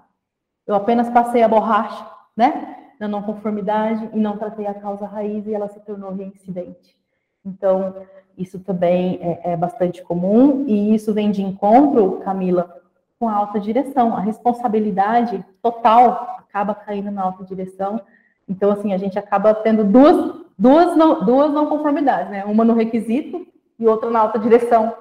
Eu 0.65 0.73
apenas 0.73 1.11
passei 1.11 1.43
a 1.43 1.47
borracha, 1.47 2.03
né, 2.35 2.87
na 2.99 3.07
não 3.07 3.21
conformidade 3.21 4.09
e 4.13 4.19
não 4.19 4.35
tratei 4.35 4.65
a 4.65 4.73
causa 4.73 5.05
raiz 5.05 5.45
e 5.45 5.53
ela 5.53 5.69
se 5.69 5.79
tornou 5.81 6.11
reincidente. 6.11 6.97
Então, 7.45 8.07
isso 8.35 8.59
também 8.59 9.19
é, 9.21 9.51
é 9.51 9.57
bastante 9.57 10.01
comum 10.01 10.65
e 10.67 10.95
isso 10.95 11.13
vem 11.13 11.29
de 11.29 11.43
encontro, 11.43 12.19
Camila, 12.21 12.81
com 13.19 13.29
a 13.29 13.33
alta 13.35 13.59
direção. 13.59 14.15
A 14.15 14.21
responsabilidade 14.21 15.45
total 15.61 16.37
acaba 16.39 16.73
caindo 16.73 17.11
na 17.11 17.21
alta 17.21 17.43
direção. 17.43 18.01
Então, 18.49 18.71
assim, 18.71 18.93
a 18.93 18.97
gente 18.97 19.17
acaba 19.19 19.53
tendo 19.53 19.83
duas, 19.83 20.41
duas, 20.57 20.97
não, 20.97 21.23
duas 21.23 21.53
não 21.53 21.67
conformidades, 21.67 22.31
né? 22.31 22.43
Uma 22.45 22.65
no 22.65 22.73
requisito 22.73 23.45
e 23.77 23.87
outra 23.87 24.09
na 24.09 24.19
alta 24.19 24.39
direção, 24.39 24.93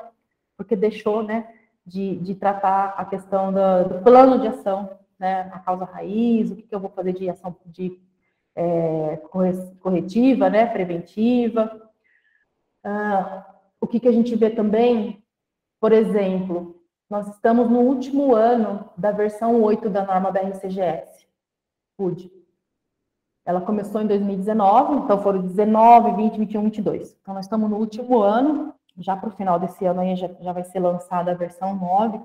porque 0.57 0.77
deixou, 0.77 1.23
né, 1.23 1.49
de, 1.85 2.17
de 2.17 2.35
tratar 2.35 2.95
a 2.97 3.05
questão 3.07 3.53
do, 3.53 3.89
do, 3.89 4.03
plano 4.03 4.39
de 4.39 4.47
ação, 4.47 4.91
né, 5.19 5.51
a 5.53 5.59
causa 5.59 5.85
raiz, 5.85 6.51
o 6.51 6.57
que, 6.57 6.63
que 6.63 6.75
eu 6.75 6.79
vou 6.79 6.91
fazer 6.91 7.13
de 7.15 7.29
ação 7.29 7.57
de 7.67 7.99
é, 8.55 9.17
corretiva, 9.81 10.51
né, 10.51 10.67
preventiva. 10.67 11.91
Ah, 12.85 13.47
o 13.81 13.87
que, 13.87 13.99
que 13.99 14.09
a 14.09 14.13
gente 14.13 14.37
vê 14.37 14.51
também, 14.51 15.23
por 15.81 15.93
exemplo, 15.93 16.81
nós 17.09 17.27
estamos 17.29 17.71
no 17.71 17.81
último 17.81 18.35
ano 18.35 18.91
da 18.97 19.11
versão 19.11 19.63
8 19.63 19.89
da 19.89 20.05
norma 20.05 20.31
da 20.31 20.41
RCGS, 20.41 21.27
FUD. 21.97 22.38
Ela 23.49 23.63
começou 23.63 24.03
em 24.03 24.07
2019, 24.07 24.97
então 24.97 25.23
foram 25.23 25.41
19, 25.41 26.17
20, 26.17 26.37
21, 26.37 26.65
22. 26.65 27.17
Então, 27.23 27.33
nós 27.33 27.47
estamos 27.47 27.71
no 27.71 27.79
último 27.79 28.21
ano 28.21 28.75
já 28.99 29.17
para 29.17 29.31
o 29.31 29.33
final 29.33 29.59
desse 29.59 29.87
ano 29.87 30.03
aí 30.03 30.15
já, 30.17 30.29
já 30.39 30.53
vai 30.53 30.65
ser 30.65 30.81
lançada 30.81 31.31
a 31.31 31.35
versão 31.35 31.75
9. 31.75 32.21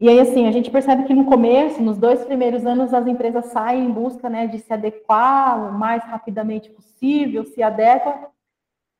E 0.00 0.08
aí, 0.08 0.18
assim, 0.18 0.48
a 0.48 0.52
gente 0.52 0.70
percebe 0.70 1.04
que 1.04 1.12
no 1.12 1.26
começo, 1.26 1.82
nos 1.82 1.98
dois 1.98 2.24
primeiros 2.24 2.64
anos, 2.64 2.94
as 2.94 3.06
empresas 3.06 3.44
saem 3.46 3.84
em 3.84 3.92
busca 3.92 4.30
né, 4.30 4.46
de 4.46 4.58
se 4.58 4.72
adequar 4.72 5.68
o 5.68 5.78
mais 5.78 6.02
rapidamente 6.04 6.70
possível, 6.70 7.44
se 7.44 7.62
adequam. 7.62 8.28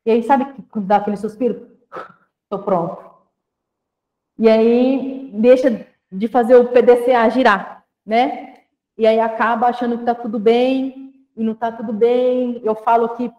E 0.04 0.10
aí, 0.10 0.22
sabe 0.22 0.52
que 0.52 0.80
dá 0.80 0.96
aquele 0.96 1.16
suspiro? 1.16 1.78
Estou 2.44 2.62
pronto. 2.62 3.02
E 4.38 4.50
aí, 4.50 5.30
deixa 5.32 5.86
de 6.12 6.28
fazer 6.28 6.56
o 6.56 6.68
PDCA 6.68 7.30
girar, 7.30 7.86
né? 8.04 8.53
E 8.96 9.06
aí 9.06 9.18
acaba 9.20 9.66
achando 9.68 9.96
que 9.96 10.02
está 10.02 10.14
tudo 10.14 10.38
bem, 10.38 11.04
e 11.36 11.42
não 11.42 11.52
está 11.52 11.70
tudo 11.72 11.92
bem. 11.92 12.60
Eu 12.64 12.74
falo 12.74 13.08
que 13.10 13.30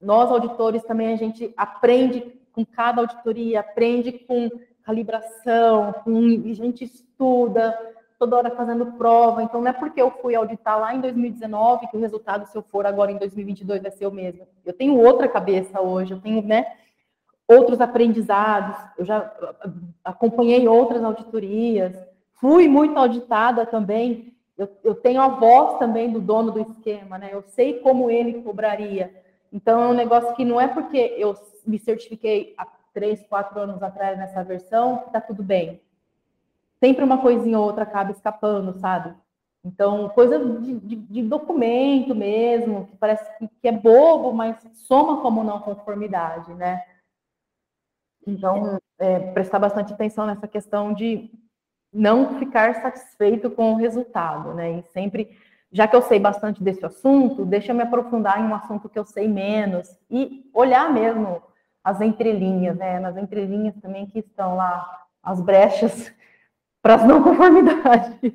nós, 0.00 0.30
auditores, 0.30 0.82
também 0.82 1.12
a 1.12 1.16
gente 1.16 1.52
aprende 1.56 2.32
com 2.52 2.64
cada 2.64 3.00
auditoria, 3.00 3.60
aprende 3.60 4.12
com 4.12 4.50
calibração, 4.82 5.92
com, 6.04 6.18
a 6.18 6.52
gente 6.52 6.84
estuda, 6.84 7.76
toda 8.18 8.36
hora 8.36 8.50
fazendo 8.50 8.92
prova. 8.92 9.42
Então, 9.42 9.60
não 9.60 9.68
é 9.68 9.72
porque 9.72 10.00
eu 10.00 10.10
fui 10.10 10.34
auditar 10.34 10.78
lá 10.78 10.94
em 10.94 11.00
2019 11.00 11.88
que 11.88 11.96
o 11.96 12.00
resultado, 12.00 12.46
se 12.46 12.56
eu 12.56 12.62
for 12.62 12.86
agora 12.86 13.10
em 13.10 13.18
2022, 13.18 13.82
vai 13.82 13.90
ser 13.90 14.06
o 14.06 14.12
mesmo. 14.12 14.46
Eu 14.64 14.72
tenho 14.72 14.98
outra 14.98 15.28
cabeça 15.28 15.80
hoje, 15.80 16.12
eu 16.12 16.20
tenho, 16.20 16.42
né, 16.42 16.66
outros 17.48 17.80
aprendizados, 17.80 18.76
eu 18.98 19.04
já 19.04 19.32
acompanhei 20.02 20.66
outras 20.68 21.02
auditorias, 21.02 21.94
fui 22.34 22.68
muito 22.68 22.98
auditada 22.98 23.66
também, 23.66 24.33
eu, 24.56 24.68
eu 24.82 24.94
tenho 24.94 25.20
a 25.20 25.28
voz 25.28 25.78
também 25.78 26.10
do 26.10 26.20
dono 26.20 26.52
do 26.52 26.60
esquema, 26.60 27.18
né, 27.18 27.30
eu 27.32 27.42
sei 27.42 27.80
como 27.80 28.10
ele 28.10 28.42
cobraria. 28.42 29.22
Então, 29.52 29.82
é 29.82 29.86
um 29.88 29.94
negócio 29.94 30.34
que 30.34 30.44
não 30.44 30.60
é 30.60 30.66
porque 30.66 31.14
eu 31.16 31.36
me 31.66 31.78
certifiquei 31.78 32.54
há 32.58 32.66
três, 32.92 33.24
quatro 33.26 33.58
anos 33.60 33.82
atrás 33.82 34.18
nessa 34.18 34.42
versão, 34.42 35.04
tá 35.12 35.20
tudo 35.20 35.42
bem. 35.42 35.80
Sempre 36.80 37.04
uma 37.04 37.20
coisinha 37.20 37.58
ou 37.58 37.64
outra 37.64 37.84
acaba 37.84 38.10
escapando, 38.10 38.78
sabe? 38.78 39.14
Então, 39.64 40.10
coisa 40.10 40.38
de, 40.38 40.78
de, 40.80 40.96
de 40.96 41.22
documento 41.22 42.14
mesmo, 42.14 42.86
que 42.86 42.96
parece 42.96 43.38
que, 43.38 43.48
que, 43.48 43.68
é 43.68 43.72
bobo, 43.72 44.32
mas 44.32 44.56
soma 44.74 45.22
como 45.22 45.42
não 45.42 45.60
conformidade, 45.60 46.52
né? 46.54 46.84
Então, 48.26 48.78
é, 48.98 49.18
prestar 49.32 49.58
bastante 49.58 49.92
atenção 49.92 50.26
nessa 50.26 50.46
questão 50.46 50.92
de 50.92 51.30
não 51.94 52.38
ficar 52.40 52.74
satisfeito 52.82 53.48
com 53.48 53.72
o 53.72 53.76
resultado, 53.76 54.52
né? 54.52 54.80
E 54.80 54.82
sempre, 54.92 55.30
já 55.70 55.86
que 55.86 55.94
eu 55.94 56.02
sei 56.02 56.18
bastante 56.18 56.62
desse 56.62 56.84
assunto, 56.84 57.44
deixa 57.44 57.70
eu 57.70 57.76
me 57.76 57.82
aprofundar 57.82 58.40
em 58.40 58.48
um 58.48 58.54
assunto 58.54 58.88
que 58.88 58.98
eu 58.98 59.04
sei 59.04 59.28
menos 59.28 59.88
e 60.10 60.44
olhar 60.52 60.92
mesmo 60.92 61.40
as 61.84 62.00
entrelinhas, 62.00 62.76
né? 62.76 62.98
Nas 62.98 63.16
entrelinhas 63.16 63.76
também 63.80 64.06
que 64.06 64.18
estão 64.18 64.56
lá 64.56 64.84
as 65.22 65.40
brechas 65.40 66.12
para 66.82 66.96
as 66.96 67.04
não 67.04 67.22
conformidades. 67.22 68.34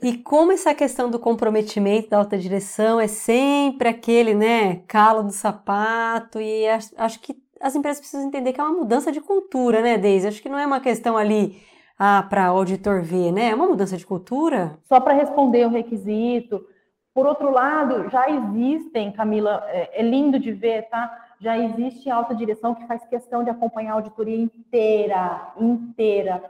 E 0.00 0.16
como 0.18 0.52
essa 0.52 0.72
questão 0.72 1.10
do 1.10 1.18
comprometimento 1.18 2.10
da 2.10 2.18
alta 2.18 2.38
direção 2.38 3.00
é 3.00 3.08
sempre 3.08 3.88
aquele, 3.88 4.34
né, 4.34 4.82
calo 4.86 5.24
do 5.24 5.32
sapato, 5.32 6.40
e 6.40 6.66
acho, 6.66 7.20
que 7.20 7.36
as 7.60 7.74
empresas 7.74 8.00
precisam 8.00 8.26
entender 8.26 8.54
que 8.54 8.60
é 8.60 8.64
uma 8.64 8.72
mudança 8.72 9.12
de 9.12 9.20
cultura, 9.20 9.82
né, 9.82 9.98
Deise? 9.98 10.28
Acho 10.28 10.40
que 10.40 10.48
não 10.48 10.58
é 10.58 10.64
uma 10.64 10.80
questão 10.80 11.18
ali 11.18 11.60
ah, 11.98 12.22
para 12.22 12.46
auditor 12.46 13.02
ver, 13.02 13.32
né? 13.32 13.50
É 13.50 13.54
uma 13.54 13.66
mudança 13.66 13.96
de 13.96 14.06
cultura. 14.06 14.78
Só 14.84 15.00
para 15.00 15.14
responder 15.14 15.66
o 15.66 15.70
requisito. 15.70 16.64
Por 17.12 17.26
outro 17.26 17.50
lado, 17.50 18.08
já 18.08 18.30
existem, 18.30 19.10
Camila, 19.10 19.64
é, 19.66 20.00
é 20.00 20.02
lindo 20.02 20.38
de 20.38 20.52
ver, 20.52 20.88
tá? 20.88 21.12
Já 21.40 21.58
existe 21.58 22.08
alta 22.08 22.34
direção 22.34 22.74
que 22.74 22.86
faz 22.86 23.04
questão 23.06 23.42
de 23.42 23.50
acompanhar 23.50 23.92
a 23.92 23.94
auditoria 23.94 24.36
inteira, 24.36 25.52
inteira 25.58 26.42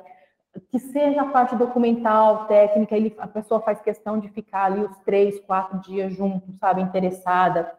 que 0.71 0.79
seja 0.79 1.23
a 1.23 1.27
parte 1.27 1.55
documental, 1.57 2.47
técnica, 2.47 2.97
ele, 2.97 3.15
a 3.19 3.27
pessoa 3.27 3.61
faz 3.61 3.81
questão 3.81 4.19
de 4.19 4.29
ficar 4.29 4.65
ali 4.65 4.81
os 4.81 4.97
três, 4.99 5.39
quatro 5.41 5.79
dias 5.81 6.13
junto, 6.13 6.53
sabe, 6.59 6.83
interessada, 6.83 7.71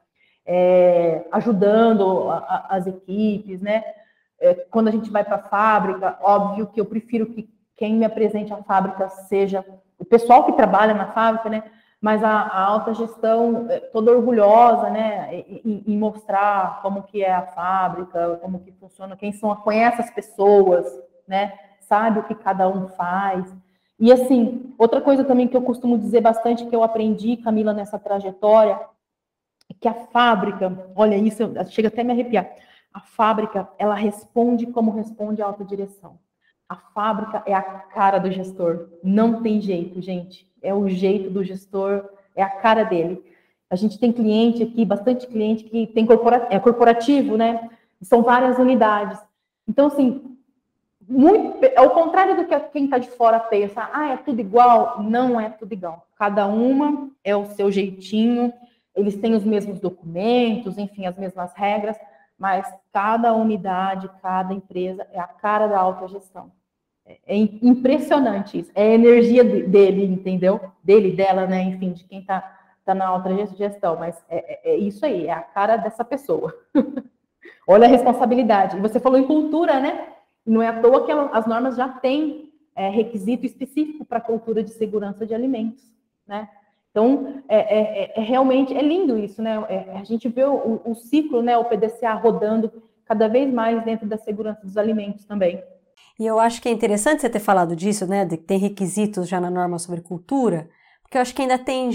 é, 0.45 1.25
ajudando 1.31 2.29
a, 2.29 2.37
a, 2.37 2.75
as 2.77 2.87
equipes, 2.87 3.61
né? 3.61 3.83
É, 4.39 4.53
quando 4.71 4.87
a 4.87 4.91
gente 4.91 5.09
vai 5.09 5.23
para 5.23 5.35
a 5.35 5.43
fábrica, 5.43 6.17
óbvio 6.21 6.67
que 6.67 6.79
eu 6.79 6.85
prefiro 6.85 7.25
que 7.27 7.49
quem 7.79 7.95
me 7.95 8.05
apresente 8.05 8.53
a 8.53 8.61
fábrica 8.61 9.09
seja 9.09 9.65
o 9.97 10.05
pessoal 10.05 10.45
que 10.45 10.51
trabalha 10.51 10.93
na 10.93 11.07
fábrica, 11.13 11.49
né? 11.49 11.63
Mas 11.99 12.23
a, 12.23 12.29
a 12.29 12.61
alta 12.61 12.93
gestão 12.93 13.65
é, 13.69 13.79
toda 13.79 14.11
orgulhosa, 14.11 14.89
né, 14.89 15.33
em, 15.33 15.83
em, 15.87 15.97
mostrar 15.97 16.81
como 16.81 17.03
que 17.03 17.23
é 17.23 17.33
a 17.33 17.41
fábrica, 17.41 18.37
como 18.41 18.59
que 18.59 18.71
funciona, 18.73 19.17
quem 19.17 19.31
são, 19.33 19.53
conhece 19.57 20.01
as 20.01 20.09
pessoas, 20.11 20.85
né? 21.27 21.53
sabe 21.89 22.19
o 22.19 22.23
que 22.23 22.35
cada 22.35 22.69
um 22.69 22.87
faz. 22.89 23.51
E 23.99 24.13
assim, 24.13 24.73
outra 24.77 25.01
coisa 25.01 25.23
também 25.23 25.47
que 25.47 25.57
eu 25.57 25.63
costumo 25.63 25.97
dizer 25.97 26.21
bastante 26.21 26.65
que 26.65 26.75
eu 26.75 26.83
aprendi, 26.83 27.35
Camila, 27.37 27.73
nessa 27.73 27.97
trajetória, 27.97 28.79
é 29.69 29.73
que 29.73 29.87
a 29.87 29.93
fábrica, 29.93 30.91
olha 30.95 31.17
isso, 31.17 31.43
chega 31.69 31.87
até 31.87 32.01
a 32.01 32.03
me 32.03 32.11
arrepiar. 32.11 32.49
A 32.93 33.01
fábrica, 33.01 33.67
ela 33.77 33.95
responde 33.95 34.67
como 34.67 34.91
responde 34.91 35.41
a 35.41 35.47
alta 35.47 35.65
direção. 35.65 36.17
A 36.69 36.75
fábrica 36.75 37.41
é 37.47 37.53
a 37.53 37.63
cara 37.63 38.19
do 38.19 38.31
gestor. 38.31 38.89
Não 39.03 39.41
tem 39.41 39.59
jeito, 39.59 39.99
gente. 39.99 40.47
É 40.61 40.71
o 40.71 40.87
jeito 40.87 41.31
do 41.31 41.43
gestor, 41.43 42.07
é 42.35 42.43
a 42.43 42.49
cara 42.49 42.83
dele. 42.83 43.23
A 43.71 43.75
gente 43.75 43.99
tem 43.99 44.11
cliente 44.11 44.61
aqui, 44.61 44.85
bastante 44.85 45.25
cliente 45.25 45.63
que 45.63 45.87
tem 45.87 46.05
corpora, 46.05 46.47
é 46.51 46.59
corporativo, 46.59 47.35
né? 47.35 47.69
São 48.03 48.21
várias 48.21 48.59
unidades. 48.59 49.19
Então, 49.67 49.87
assim, 49.87 50.37
muito, 51.07 51.59
ao 51.75 51.89
contrário 51.89 52.35
do 52.35 52.45
que 52.45 52.59
quem 52.71 52.85
está 52.85 52.99
de 52.99 53.09
fora 53.09 53.39
pensa, 53.39 53.89
ah, 53.91 54.09
é 54.09 54.17
tudo 54.17 54.39
igual. 54.39 55.01
Não 55.01 55.41
é 55.41 55.49
tudo 55.49 55.73
igual. 55.73 56.07
Cada 56.15 56.45
uma 56.45 57.09
é 57.23 57.35
o 57.35 57.47
seu 57.47 57.71
jeitinho, 57.71 58.53
eles 58.95 59.17
têm 59.17 59.33
os 59.33 59.43
mesmos 59.43 59.79
documentos, 59.79 60.77
enfim, 60.77 61.07
as 61.07 61.17
mesmas 61.17 61.51
regras, 61.53 61.97
mas 62.37 62.71
cada 62.93 63.33
unidade, 63.33 64.09
cada 64.21 64.53
empresa 64.53 65.07
é 65.11 65.19
a 65.19 65.27
cara 65.27 65.65
da 65.65 65.79
autogestão. 65.79 66.51
É, 67.25 67.35
impressionante 67.35 68.59
isso. 68.59 68.71
É 68.75 68.83
a 68.83 68.93
energia 68.93 69.43
dele, 69.43 70.05
entendeu? 70.05 70.59
Dele, 70.83 71.11
dela, 71.11 71.47
né? 71.47 71.63
Enfim, 71.63 71.91
de 71.91 72.03
quem 72.03 72.19
está 72.19 72.57
tá 72.85 72.93
na 72.93 73.07
autogestão. 73.07 73.97
Mas 73.97 74.23
é, 74.29 74.69
é, 74.69 74.73
é 74.73 74.77
isso 74.77 75.05
aí, 75.05 75.27
é 75.27 75.31
a 75.31 75.41
cara 75.41 75.77
dessa 75.77 76.03
pessoa. 76.03 76.53
Olha 77.67 77.85
a 77.87 77.89
responsabilidade. 77.89 78.77
E 78.77 78.81
você 78.81 78.99
falou 78.99 79.17
em 79.17 79.27
cultura, 79.27 79.79
né? 79.79 80.07
Não 80.45 80.61
é 80.61 80.67
à 80.67 80.79
toa 80.81 81.05
que 81.05 81.11
as 81.11 81.45
normas 81.45 81.75
já 81.75 81.87
têm 81.87 82.51
é, 82.75 82.89
requisito 82.89 83.45
específico 83.45 84.05
para 84.05 84.19
a 84.19 84.21
cultura 84.21 84.63
de 84.63 84.71
segurança 84.71 85.25
de 85.25 85.33
alimentos, 85.33 85.83
né? 86.27 86.49
Então, 86.91 87.43
é, 87.47 87.57
é, 87.57 88.03
é, 88.03 88.19
é 88.19 88.21
realmente, 88.21 88.75
é 88.75 88.81
lindo 88.81 89.17
isso, 89.17 89.41
né? 89.41 89.63
É, 89.69 89.97
a 89.97 90.03
gente 90.03 90.27
vê 90.27 90.43
o, 90.43 90.81
o, 90.83 90.95
ciclo, 90.95 91.41
né, 91.41 91.57
o 91.57 91.65
PDCA 91.65 92.13
rodando 92.13 92.71
cada 93.05 93.27
vez 93.27 93.51
mais 93.51 93.83
dentro 93.83 94.07
da 94.07 94.17
segurança 94.17 94.61
dos 94.65 94.77
alimentos 94.77 95.25
também. 95.25 95.63
E 96.19 96.27
eu 96.27 96.37
acho 96.37 96.61
que 96.61 96.67
é 96.67 96.71
interessante 96.71 97.21
você 97.21 97.29
ter 97.29 97.39
falado 97.39 97.75
disso, 97.75 98.05
né, 98.05 98.25
de 98.25 98.35
que 98.35 98.43
tem 98.43 98.59
requisitos 98.59 99.27
já 99.27 99.39
na 99.39 99.49
norma 99.49 99.79
sobre 99.79 100.01
cultura, 100.01 100.69
porque 101.01 101.17
eu 101.17 101.21
acho 101.21 101.33
que 101.33 101.41
ainda 101.41 101.57
tem, 101.57 101.89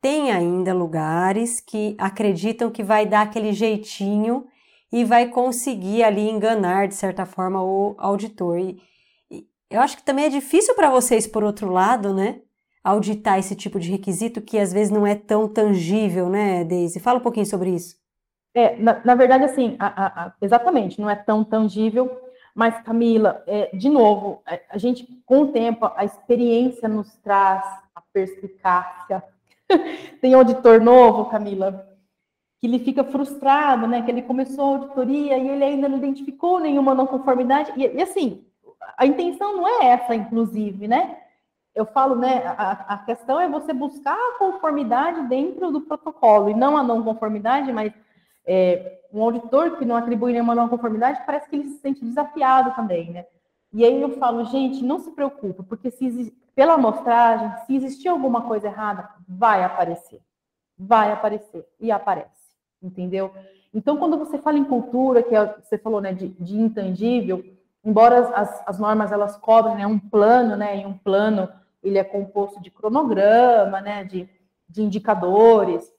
tem 0.00 0.30
ainda 0.30 0.74
lugares 0.74 1.58
que 1.58 1.96
acreditam 1.98 2.70
que 2.70 2.84
vai 2.84 3.06
dar 3.06 3.22
aquele 3.22 3.52
jeitinho 3.52 4.46
e 4.92 5.04
vai 5.04 5.26
conseguir 5.26 6.04
ali 6.04 6.28
enganar, 6.28 6.86
de 6.86 6.94
certa 6.94 7.26
forma, 7.26 7.60
o 7.60 7.96
auditor. 7.98 8.58
E, 8.58 8.78
e 9.30 9.46
eu 9.68 9.80
acho 9.80 9.96
que 9.96 10.04
também 10.04 10.26
é 10.26 10.28
difícil 10.28 10.74
para 10.76 10.90
vocês, 10.90 11.26
por 11.26 11.42
outro 11.42 11.70
lado, 11.72 12.14
né? 12.14 12.40
Auditar 12.84 13.38
esse 13.38 13.56
tipo 13.56 13.80
de 13.80 13.90
requisito 13.90 14.40
que 14.40 14.58
às 14.58 14.72
vezes 14.72 14.92
não 14.92 15.04
é 15.04 15.16
tão 15.16 15.48
tangível, 15.48 16.28
né, 16.28 16.62
Deise? 16.62 17.00
Fala 17.00 17.18
um 17.18 17.22
pouquinho 17.22 17.46
sobre 17.46 17.70
isso. 17.70 17.96
É, 18.54 18.76
na, 18.76 19.02
na 19.04 19.14
verdade, 19.14 19.44
assim, 19.44 19.76
a, 19.78 19.86
a, 19.86 20.06
a, 20.06 20.34
exatamente, 20.40 21.00
não 21.00 21.10
é 21.10 21.16
tão 21.16 21.42
tangível, 21.42 22.21
mas, 22.54 22.78
Camila, 22.82 23.42
é, 23.46 23.74
de 23.74 23.88
novo, 23.88 24.42
a, 24.44 24.54
é, 24.54 24.64
a 24.68 24.78
gente, 24.78 25.06
com 25.24 25.42
o 25.42 25.52
tempo, 25.52 25.90
a 25.96 26.04
experiência 26.04 26.88
nos 26.88 27.14
traz 27.16 27.64
a 27.94 28.00
perspicácia. 28.12 29.22
Tem 30.20 30.34
auditor 30.34 30.80
novo, 30.80 31.26
Camila, 31.26 31.88
que 32.60 32.66
ele 32.66 32.78
fica 32.78 33.02
frustrado, 33.04 33.86
né? 33.86 34.02
Que 34.02 34.10
ele 34.10 34.22
começou 34.22 34.64
a 34.64 34.68
auditoria 34.68 35.38
e 35.38 35.48
ele 35.48 35.64
ainda 35.64 35.88
não 35.88 35.98
identificou 35.98 36.60
nenhuma 36.60 36.94
não 36.94 37.06
conformidade. 37.06 37.72
E, 37.76 37.86
e 37.86 38.02
assim, 38.02 38.44
a 38.96 39.06
intenção 39.06 39.56
não 39.56 39.66
é 39.66 39.86
essa, 39.86 40.14
inclusive, 40.14 40.86
né? 40.86 41.18
Eu 41.74 41.86
falo, 41.86 42.14
né? 42.14 42.46
A, 42.58 42.94
a, 42.94 42.98
questão 42.98 43.40
é 43.40 43.48
você 43.48 43.72
buscar 43.72 44.14
a 44.14 44.38
conformidade 44.38 45.22
dentro 45.22 45.70
do 45.72 45.80
protocolo 45.80 46.50
e 46.50 46.54
não 46.54 46.76
a 46.76 46.82
não 46.82 47.02
conformidade, 47.02 47.72
mas 47.72 47.92
é, 48.46 49.00
um 49.12 49.22
auditor 49.22 49.78
que 49.78 49.84
não 49.84 49.96
atribui 49.96 50.32
nenhuma 50.32 50.54
não 50.54 50.68
conformidade 50.68 51.22
parece 51.24 51.48
que 51.48 51.56
ele 51.56 51.68
se 51.68 51.78
sente 51.78 52.04
desafiado 52.04 52.74
também, 52.74 53.10
né? 53.10 53.26
E 53.72 53.84
aí 53.84 54.00
eu 54.00 54.10
falo, 54.18 54.44
gente, 54.44 54.84
não 54.84 54.98
se 54.98 55.10
preocupe, 55.12 55.62
porque 55.62 55.90
se 55.90 56.34
pela 56.54 56.74
amostragem, 56.74 57.50
se 57.66 57.74
existir 57.74 58.08
alguma 58.08 58.42
coisa 58.42 58.66
errada, 58.66 59.08
vai 59.26 59.64
aparecer. 59.64 60.20
Vai 60.78 61.10
aparecer 61.10 61.66
e 61.80 61.90
aparece 61.90 62.42
entendeu? 62.82 63.32
Então, 63.72 63.96
quando 63.96 64.18
você 64.18 64.36
fala 64.38 64.58
em 64.58 64.64
cultura, 64.64 65.22
que 65.22 65.34
é, 65.34 65.54
você 65.62 65.78
falou, 65.78 66.00
né, 66.00 66.12
de, 66.12 66.28
de 66.28 66.56
intangível, 66.56 67.44
embora 67.84 68.28
as, 68.36 68.62
as, 68.66 68.78
normas 68.78 69.12
elas 69.12 69.36
cobrem 69.36 69.76
né, 69.76 69.86
um 69.86 69.98
plano, 69.98 70.56
né, 70.56 70.80
e 70.80 70.86
um 70.86 70.96
plano 70.98 71.48
ele 71.82 71.98
é 71.98 72.04
composto 72.04 72.60
de 72.60 72.70
cronograma, 72.70 73.80
né, 73.80 74.04
de, 74.04 74.28
de 74.68 74.82
indicadores, 74.82 75.90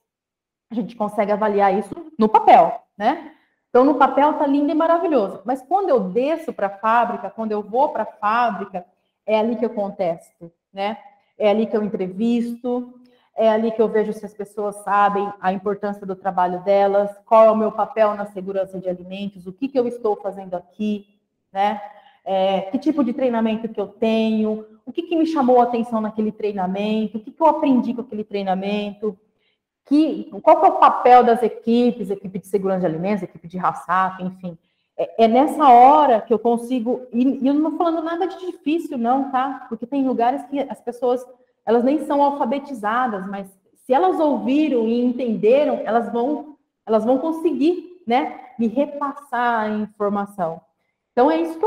a 0.73 0.81
gente 0.81 0.95
consegue 0.95 1.31
avaliar 1.31 1.77
isso 1.77 1.93
no 2.17 2.27
papel, 2.27 2.81
né? 2.97 3.31
Então, 3.69 3.83
no 3.83 3.95
papel 3.95 4.33
tá 4.33 4.45
lindo 4.45 4.71
e 4.71 4.75
maravilhoso, 4.75 5.41
mas 5.45 5.61
quando 5.61 5.89
eu 5.89 5.99
desço 5.99 6.53
para 6.53 6.67
a 6.67 6.77
fábrica, 6.77 7.29
quando 7.29 7.51
eu 7.51 7.63
vou 7.63 7.89
para 7.89 8.03
a 8.03 8.05
fábrica, 8.05 8.85
é 9.25 9.39
ali 9.39 9.55
que 9.55 9.65
eu 9.65 9.69
contesto, 9.69 10.51
né? 10.71 10.97
É 11.37 11.49
ali 11.49 11.65
que 11.65 11.75
eu 11.75 11.83
entrevisto, 11.83 12.93
é 13.35 13.49
ali 13.49 13.71
que 13.71 13.81
eu 13.81 13.87
vejo 13.87 14.13
se 14.13 14.25
as 14.25 14.33
pessoas 14.33 14.75
sabem 14.83 15.31
a 15.41 15.51
importância 15.51 16.05
do 16.05 16.15
trabalho 16.15 16.61
delas, 16.63 17.09
qual 17.25 17.45
é 17.45 17.51
o 17.51 17.55
meu 17.55 17.71
papel 17.71 18.13
na 18.13 18.27
segurança 18.27 18.79
de 18.79 18.87
alimentos, 18.87 19.47
o 19.47 19.53
que, 19.53 19.67
que 19.67 19.79
eu 19.79 19.87
estou 19.87 20.15
fazendo 20.17 20.53
aqui, 20.53 21.07
né? 21.51 21.81
É, 22.25 22.61
que 22.61 22.77
tipo 22.77 23.03
de 23.03 23.11
treinamento 23.11 23.67
que 23.67 23.81
eu 23.81 23.87
tenho, 23.87 24.65
o 24.85 24.91
que, 24.91 25.03
que 25.03 25.15
me 25.15 25.25
chamou 25.25 25.59
a 25.59 25.63
atenção 25.63 25.99
naquele 25.99 26.31
treinamento, 26.31 27.17
o 27.17 27.21
que, 27.21 27.31
que 27.31 27.41
eu 27.41 27.47
aprendi 27.47 27.93
com 27.93 28.01
aquele 28.01 28.23
treinamento, 28.23 29.17
que, 29.85 30.29
qual 30.41 30.59
que 30.59 30.65
é 30.65 30.69
o 30.69 30.79
papel 30.79 31.23
das 31.23 31.43
equipes, 31.43 32.09
equipe 32.09 32.39
de 32.39 32.47
segurança 32.47 32.81
de 32.81 32.85
alimentos, 32.85 33.23
equipe 33.23 33.47
de 33.47 33.57
RASAP, 33.57 34.23
enfim. 34.23 34.57
É, 34.97 35.25
é, 35.25 35.27
nessa 35.27 35.67
hora 35.69 36.21
que 36.21 36.33
eu 36.33 36.39
consigo, 36.39 37.01
e, 37.11 37.43
e 37.43 37.47
eu 37.47 37.53
não 37.53 37.71
estou 37.71 37.77
falando 37.77 38.03
nada 38.03 38.27
de 38.27 38.45
difícil, 38.45 38.97
não, 38.97 39.31
tá? 39.31 39.65
Porque 39.67 39.85
tem 39.85 40.07
lugares 40.07 40.43
que 40.45 40.59
as 40.59 40.79
pessoas 40.79 41.25
elas 41.65 41.83
nem 41.83 42.05
são 42.05 42.21
alfabetizadas, 42.21 43.25
mas 43.27 43.47
se 43.85 43.93
elas 43.93 44.19
ouviram 44.19 44.87
e 44.87 45.03
entenderam, 45.03 45.81
elas 45.83 46.11
vão, 46.11 46.57
elas 46.85 47.03
vão 47.05 47.17
conseguir, 47.17 48.01
né, 48.05 48.39
me 48.59 48.67
repassar 48.67 49.61
a 49.61 49.69
informação. 49.69 50.61
Então 51.11 51.29
é 51.29 51.37
isso, 51.37 51.59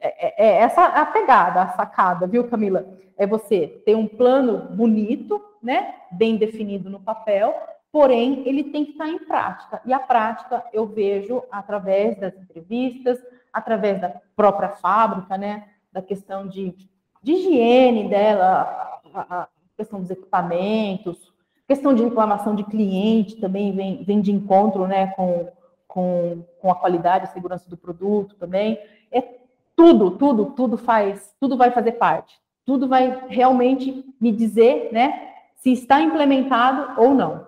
é, 0.00 0.26
é, 0.26 0.46
é 0.46 0.56
essa 0.62 0.84
a 0.84 1.06
pegada, 1.06 1.62
a 1.62 1.68
sacada, 1.68 2.26
viu, 2.26 2.48
Camila? 2.48 2.86
É 3.16 3.26
você 3.26 3.82
ter 3.84 3.96
um 3.96 4.06
plano 4.06 4.74
bonito, 4.74 5.42
né, 5.62 5.94
bem 6.10 6.36
definido 6.36 6.90
no 6.90 7.00
papel, 7.00 7.54
porém 7.90 8.42
ele 8.46 8.64
tem 8.64 8.84
que 8.84 8.92
estar 8.92 9.08
em 9.08 9.18
prática. 9.18 9.80
E 9.84 9.92
a 9.92 10.00
prática 10.00 10.64
eu 10.72 10.86
vejo 10.86 11.42
através 11.50 12.18
das 12.18 12.34
entrevistas, 12.34 13.18
através 13.52 14.00
da 14.00 14.20
própria 14.34 14.70
fábrica, 14.70 15.36
né, 15.36 15.68
da 15.92 16.00
questão 16.00 16.48
de, 16.48 16.74
de 17.22 17.32
higiene 17.32 18.08
dela, 18.08 19.00
a, 19.14 19.42
a 19.42 19.48
questão 19.76 20.00
dos 20.00 20.10
equipamentos, 20.10 21.32
questão 21.68 21.94
de 21.94 22.02
reclamação 22.02 22.54
de 22.54 22.64
cliente 22.64 23.36
também 23.36 23.72
vem, 23.72 24.02
vem 24.04 24.20
de 24.20 24.32
encontro, 24.32 24.86
né, 24.86 25.08
com, 25.08 25.48
com, 25.86 26.44
com 26.60 26.70
a 26.70 26.74
qualidade 26.74 27.26
e 27.26 27.32
segurança 27.32 27.68
do 27.68 27.76
produto 27.76 28.34
também. 28.36 28.78
É 29.10 29.22
tudo, 29.76 30.12
tudo, 30.12 30.46
tudo 30.46 30.76
faz, 30.76 31.34
tudo 31.40 31.56
vai 31.56 31.70
fazer 31.70 31.92
parte. 31.92 32.40
Tudo 32.64 32.86
vai 32.86 33.26
realmente 33.28 34.04
me 34.20 34.30
dizer, 34.30 34.90
né, 34.92 35.31
se 35.62 35.72
está 35.72 36.00
implementado 36.00 37.00
ou 37.00 37.14
não. 37.14 37.46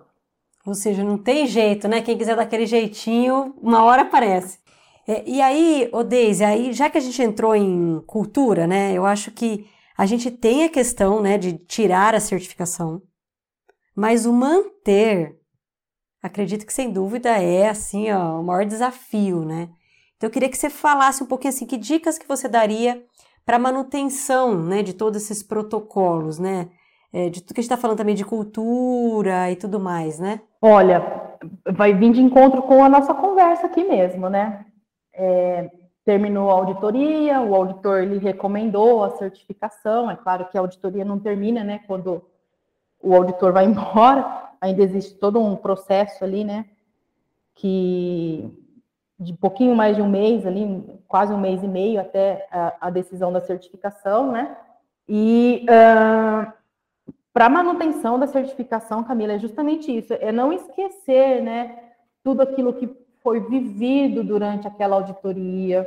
Ou 0.65 0.73
seja, 0.73 1.03
não 1.03 1.17
tem 1.17 1.45
jeito, 1.45 1.87
né? 1.87 2.01
Quem 2.01 2.17
quiser 2.17 2.35
daquele 2.35 2.65
jeitinho, 2.65 3.53
uma 3.61 3.83
hora 3.83 4.03
aparece. 4.03 4.59
É, 5.07 5.23
e 5.29 5.39
aí, 5.41 5.87
ô 5.91 6.01
Deise, 6.03 6.43
aí, 6.43 6.73
já 6.73 6.89
que 6.89 6.97
a 6.97 7.01
gente 7.01 7.21
entrou 7.21 7.55
em 7.55 8.01
cultura, 8.07 8.65
né? 8.65 8.93
Eu 8.93 9.05
acho 9.05 9.31
que 9.31 9.67
a 9.97 10.05
gente 10.05 10.31
tem 10.31 10.63
a 10.63 10.69
questão, 10.69 11.21
né, 11.21 11.37
de 11.37 11.57
tirar 11.57 12.15
a 12.15 12.19
certificação, 12.19 13.01
mas 13.95 14.25
o 14.25 14.33
manter, 14.33 15.39
acredito 16.21 16.65
que 16.65 16.73
sem 16.73 16.91
dúvida 16.91 17.29
é, 17.29 17.69
assim, 17.69 18.11
ó, 18.11 18.41
o 18.41 18.43
maior 18.43 18.65
desafio, 18.65 19.45
né? 19.45 19.69
Então, 20.17 20.27
eu 20.27 20.31
queria 20.31 20.49
que 20.49 20.57
você 20.57 20.69
falasse 20.69 21.23
um 21.23 21.27
pouquinho, 21.27 21.53
assim, 21.53 21.65
que 21.65 21.77
dicas 21.77 22.17
que 22.17 22.27
você 22.27 22.49
daria 22.49 23.05
para 23.45 23.59
manutenção, 23.59 24.61
né, 24.63 24.81
de 24.81 24.93
todos 24.93 25.23
esses 25.23 25.43
protocolos, 25.43 26.39
né? 26.39 26.69
É, 27.17 27.29
de 27.29 27.41
tudo 27.41 27.53
que 27.53 27.61
a 27.61 27.63
gente 27.63 27.71
está 27.71 27.81
falando 27.81 27.97
também 27.97 28.13
de 28.13 28.25
cultura 28.25 29.49
e 29.49 29.55
tudo 29.55 29.79
mais, 29.79 30.19
né? 30.19 30.41
Olha, 30.61 31.39
vai 31.65 31.93
vir 31.93 32.11
de 32.11 32.21
encontro 32.21 32.61
com 32.63 32.83
a 32.83 32.89
nossa 32.89 33.13
conversa 33.13 33.67
aqui 33.67 33.85
mesmo, 33.85 34.29
né? 34.29 34.65
É, 35.13 35.71
terminou 36.03 36.49
a 36.49 36.55
auditoria, 36.55 37.39
o 37.39 37.55
auditor 37.55 38.03
lhe 38.03 38.17
recomendou 38.17 39.01
a 39.01 39.11
certificação. 39.11 40.11
É 40.11 40.17
claro 40.17 40.49
que 40.49 40.57
a 40.57 40.59
auditoria 40.59 41.05
não 41.05 41.17
termina, 41.17 41.63
né? 41.63 41.79
Quando 41.87 42.21
o 43.01 43.15
auditor 43.15 43.53
vai 43.53 43.63
embora, 43.65 44.49
ainda 44.59 44.83
existe 44.83 45.13
todo 45.13 45.39
um 45.39 45.55
processo 45.55 46.21
ali, 46.21 46.43
né? 46.43 46.65
Que 47.55 48.61
de 49.17 49.31
pouquinho 49.31 49.73
mais 49.73 49.95
de 49.95 50.01
um 50.01 50.09
mês 50.09 50.45
ali, 50.45 50.83
quase 51.07 51.31
um 51.31 51.39
mês 51.39 51.63
e 51.63 51.67
meio 51.69 52.01
até 52.01 52.45
a, 52.51 52.73
a 52.81 52.89
decisão 52.89 53.31
da 53.31 53.39
certificação, 53.39 54.33
né? 54.33 54.57
E 55.07 55.65
uh, 55.69 56.64
para 57.35 57.49
manutenção 57.49 58.17
da 58.17 58.27
certificação, 58.27 59.03
Camila, 59.03 59.33
é 59.33 59.39
justamente 59.39 59.91
isso, 59.93 60.13
é 60.13 60.31
não 60.31 60.53
esquecer, 60.53 61.43
né? 61.43 61.79
Tudo 62.23 62.41
aquilo 62.41 62.71
que 62.71 62.89
foi 63.21 63.41
vivido 63.41 64.23
durante 64.23 64.65
aquela 64.69 64.95
auditoria. 64.95 65.85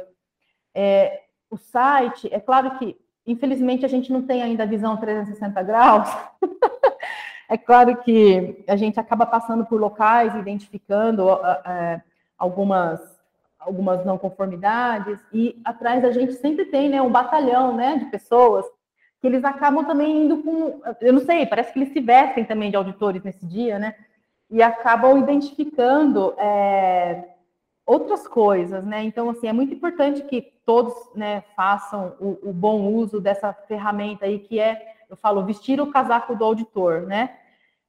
É, 0.74 1.22
o 1.50 1.56
site, 1.56 2.28
é 2.30 2.38
claro 2.38 2.72
que, 2.72 2.94
infelizmente, 3.26 3.82
a 3.82 3.88
gente 3.88 4.12
não 4.12 4.20
tem 4.20 4.42
ainda 4.42 4.64
a 4.64 4.66
visão 4.66 4.94
360 4.98 5.62
graus. 5.62 6.10
é 7.48 7.56
claro 7.56 7.96
que 7.96 8.62
a 8.68 8.76
gente 8.76 9.00
acaba 9.00 9.24
passando 9.24 9.64
por 9.64 9.80
locais, 9.80 10.34
identificando 10.34 11.30
é, 11.64 12.02
algumas, 12.36 13.00
algumas 13.58 14.04
não 14.04 14.18
conformidades, 14.18 15.18
e 15.32 15.58
atrás 15.64 16.02
da 16.02 16.10
gente 16.10 16.34
sempre 16.34 16.66
tem 16.66 16.90
né, 16.90 17.00
um 17.00 17.10
batalhão 17.10 17.74
né, 17.74 17.96
de 17.96 18.04
pessoas 18.10 18.66
que 19.20 19.26
eles 19.26 19.44
acabam 19.44 19.84
também 19.84 20.24
indo 20.24 20.38
com. 20.38 20.80
Eu 21.00 21.12
não 21.12 21.20
sei, 21.20 21.46
parece 21.46 21.72
que 21.72 21.78
eles 21.78 21.92
se 21.92 22.00
vestem 22.00 22.44
também 22.44 22.70
de 22.70 22.76
auditores 22.76 23.22
nesse 23.22 23.44
dia, 23.46 23.78
né? 23.78 23.94
e 24.50 24.62
acabam 24.62 25.18
identificando 25.18 26.34
é, 26.38 27.34
outras 27.84 28.26
coisas, 28.26 28.84
né? 28.84 29.02
Então, 29.04 29.30
assim, 29.30 29.46
é 29.46 29.52
muito 29.52 29.74
importante 29.74 30.22
que 30.22 30.40
todos 30.64 30.94
né, 31.14 31.42
façam 31.54 32.14
o, 32.18 32.50
o, 32.50 32.52
bom 32.52 32.92
uso 32.94 33.20
dessa 33.20 33.52
ferramenta 33.52 34.24
aí, 34.24 34.38
que 34.38 34.58
é, 34.58 34.94
eu 35.08 35.16
falo, 35.16 35.44
vestir 35.44 35.80
o 35.80 35.90
casaco 35.90 36.34
do 36.34 36.44
auditor, 36.44 37.02
né? 37.02 37.36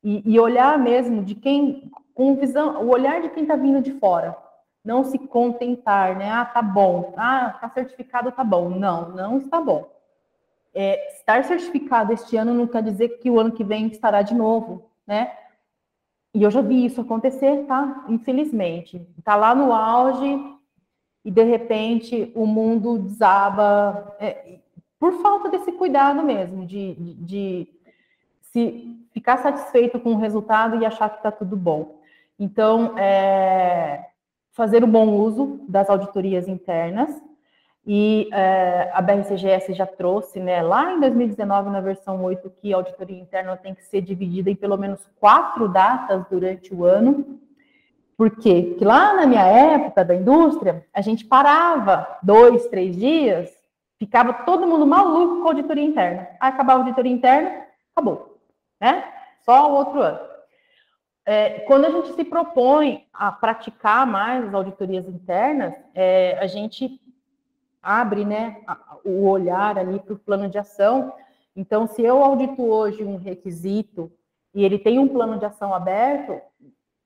E, 0.03 0.21
e 0.25 0.39
olhar 0.39 0.77
mesmo 0.77 1.23
de 1.23 1.35
quem, 1.35 1.89
com 2.13 2.35
visão, 2.35 2.83
o 2.83 2.89
olhar 2.89 3.21
de 3.21 3.29
quem 3.29 3.43
está 3.43 3.55
vindo 3.55 3.81
de 3.81 3.93
fora. 3.93 4.35
Não 4.83 5.03
se 5.03 5.17
contentar, 5.17 6.17
né? 6.17 6.31
Ah, 6.31 6.45
tá 6.45 6.61
bom. 6.61 7.13
Ah, 7.17 7.57
tá 7.59 7.69
certificado, 7.69 8.31
tá 8.31 8.43
bom. 8.43 8.69
Não, 8.69 9.09
não 9.09 9.37
está 9.37 9.59
bom. 9.59 9.89
É, 10.73 11.13
estar 11.15 11.43
certificado 11.43 12.13
este 12.13 12.37
ano 12.37 12.53
não 12.53 12.67
quer 12.67 12.83
dizer 12.83 13.19
que 13.19 13.29
o 13.29 13.39
ano 13.39 13.51
que 13.51 13.63
vem 13.63 13.87
estará 13.87 14.21
de 14.21 14.35
novo, 14.35 14.89
né? 15.05 15.31
E 16.33 16.43
eu 16.43 16.51
já 16.51 16.61
vi 16.61 16.85
isso 16.85 17.01
acontecer, 17.01 17.65
tá? 17.65 18.05
Infelizmente. 18.07 19.01
Tá 19.23 19.35
lá 19.35 19.55
no 19.55 19.73
auge 19.73 20.57
e 21.25 21.31
de 21.31 21.43
repente 21.43 22.31
o 22.35 22.45
mundo 22.45 22.99
desaba 22.99 24.15
é, 24.19 24.59
por 24.99 25.21
falta 25.21 25.49
desse 25.49 25.71
cuidado 25.71 26.21
mesmo, 26.23 26.65
de, 26.65 26.93
de, 26.95 27.13
de, 27.15 27.67
se 28.41 29.07
ficar 29.11 29.37
satisfeito 29.37 29.99
com 29.99 30.13
o 30.13 30.17
resultado 30.17 30.75
e 30.75 30.85
achar 30.85 31.09
que 31.09 31.17
está 31.17 31.31
tudo 31.31 31.55
bom. 31.55 31.99
Então, 32.37 32.97
é, 32.97 34.09
fazer 34.51 34.83
o 34.83 34.87
bom 34.87 35.09
uso 35.15 35.61
das 35.67 35.89
auditorias 35.89 36.47
internas, 36.47 37.09
e 37.91 38.29
é, 38.31 38.91
a 38.93 39.01
BRCGS 39.01 39.73
já 39.73 39.87
trouxe, 39.87 40.39
né, 40.39 40.61
lá 40.61 40.93
em 40.93 40.99
2019, 40.99 41.71
na 41.71 41.81
versão 41.81 42.23
8, 42.23 42.47
que 42.61 42.71
a 42.71 42.77
auditoria 42.77 43.19
interna 43.19 43.57
tem 43.57 43.73
que 43.73 43.83
ser 43.83 43.99
dividida 44.01 44.51
em 44.51 44.55
pelo 44.55 44.77
menos 44.77 45.09
quatro 45.19 45.67
datas 45.67 46.23
durante 46.29 46.71
o 46.71 46.85
ano. 46.85 47.39
Por 48.15 48.29
quê? 48.29 48.67
Porque 48.69 48.85
lá 48.85 49.15
na 49.15 49.25
minha 49.25 49.43
época 49.43 50.05
da 50.05 50.13
indústria, 50.13 50.85
a 50.93 51.01
gente 51.01 51.25
parava 51.25 52.07
dois, 52.21 52.67
três 52.67 52.95
dias, 52.95 53.49
ficava 53.97 54.33
todo 54.33 54.67
mundo 54.67 54.85
maluco 54.85 55.41
com 55.41 55.47
a 55.47 55.49
auditoria 55.49 55.83
interna. 55.83 56.27
Aí 56.39 56.49
acabava 56.49 56.81
a 56.81 56.83
auditoria 56.83 57.11
interna, 57.11 57.65
acabou. 57.95 58.39
Né? 58.79 59.03
Só 59.43 59.67
o 59.67 59.75
outro 59.75 59.99
ano. 59.99 60.19
É, 61.25 61.61
quando 61.61 61.85
a 61.85 61.89
gente 61.89 62.13
se 62.13 62.23
propõe 62.23 63.07
a 63.11 63.31
praticar 63.31 64.05
mais 64.05 64.45
as 64.45 64.53
auditorias 64.53 65.07
internas, 65.07 65.73
é, 65.95 66.37
a 66.39 66.45
gente 66.45 66.99
abre 67.89 68.23
né, 68.23 68.57
o 69.03 69.27
olhar 69.27 69.79
ali 69.79 69.99
para 69.99 70.13
o 70.13 70.19
plano 70.19 70.47
de 70.47 70.59
ação. 70.59 71.11
Então, 71.55 71.87
se 71.87 72.03
eu 72.03 72.23
audito 72.23 72.61
hoje 72.61 73.03
um 73.03 73.17
requisito 73.17 74.11
e 74.53 74.63
ele 74.63 74.77
tem 74.77 74.99
um 74.99 75.07
plano 75.07 75.39
de 75.39 75.45
ação 75.45 75.73
aberto, 75.73 76.39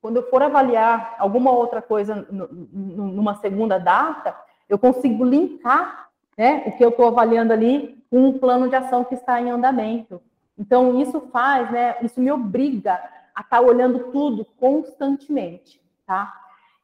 quando 0.02 0.18
eu 0.18 0.30
for 0.30 0.44
avaliar 0.44 1.16
alguma 1.18 1.52
outra 1.52 1.82
coisa 1.82 2.28
numa 2.30 3.36
segunda 3.36 3.78
data, 3.78 4.36
eu 4.68 4.78
consigo 4.78 5.24
linkar 5.24 6.10
né, 6.38 6.64
o 6.66 6.74
que 6.74 6.84
eu 6.84 6.90
estou 6.90 7.08
avaliando 7.08 7.54
ali 7.54 8.04
com 8.10 8.28
um 8.28 8.38
plano 8.38 8.68
de 8.68 8.76
ação 8.76 9.06
que 9.06 9.16
está 9.16 9.40
em 9.40 9.50
andamento. 9.50 10.22
Então, 10.58 11.00
isso 11.00 11.22
faz, 11.32 11.72
né, 11.72 11.96
isso 12.02 12.20
me 12.20 12.30
obriga 12.30 12.96
a 13.34 13.40
estar 13.40 13.58
tá 13.58 13.62
olhando 13.62 14.12
tudo 14.12 14.46
constantemente, 14.60 15.82
tá? 16.06 16.32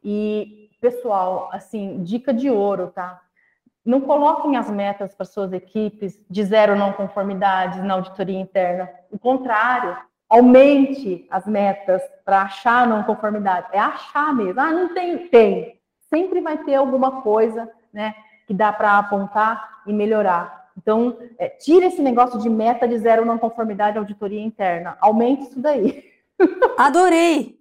E, 0.01 0.69
pessoal, 0.79 1.49
assim, 1.51 2.01
dica 2.01 2.33
de 2.33 2.49
ouro, 2.49 2.91
tá? 2.95 3.21
Não 3.86 4.01
coloquem 4.01 4.57
as 4.57 4.69
metas 4.69 5.15
para 5.15 5.25
suas 5.25 5.53
equipes 5.53 6.19
de 6.30 6.43
zero 6.43 6.75
não 6.75 6.93
conformidades 6.93 7.82
na 7.84 7.95
auditoria 7.95 8.39
interna. 8.39 8.89
O 9.09 9.17
contrário, 9.17 9.97
aumente 10.30 11.25
as 11.32 11.47
metas 11.47 12.01
para 12.23 12.43
achar 12.43 12.88
não 12.88 13.03
conformidade. 13.03 13.67
É 13.71 13.80
achar 13.80 14.34
mesmo. 14.34 14.59
Ah, 14.59 14.71
não 14.71 14.93
tem, 14.93 15.27
tem. 15.30 15.80
Sempre 16.09 16.41
vai 16.41 16.57
ter 16.59 16.75
alguma 16.75 17.21
coisa, 17.21 17.69
né, 17.91 18.13
que 18.45 18.53
dá 18.53 18.71
para 18.71 18.97
apontar 18.97 19.82
e 19.88 19.93
melhorar. 19.93 20.69
Então, 20.77 21.17
é, 21.38 21.49
tira 21.49 21.88
esse 21.88 22.01
negócio 22.01 22.39
de 22.39 22.49
meta 22.49 22.88
de 22.88 22.97
zero 22.97 23.25
não 23.25 23.38
conformidade 23.38 23.97
auditoria 23.97 24.41
interna. 24.41 24.97
Aumente 25.01 25.43
isso 25.43 25.59
daí. 25.59 26.03
Adorei! 26.77 27.59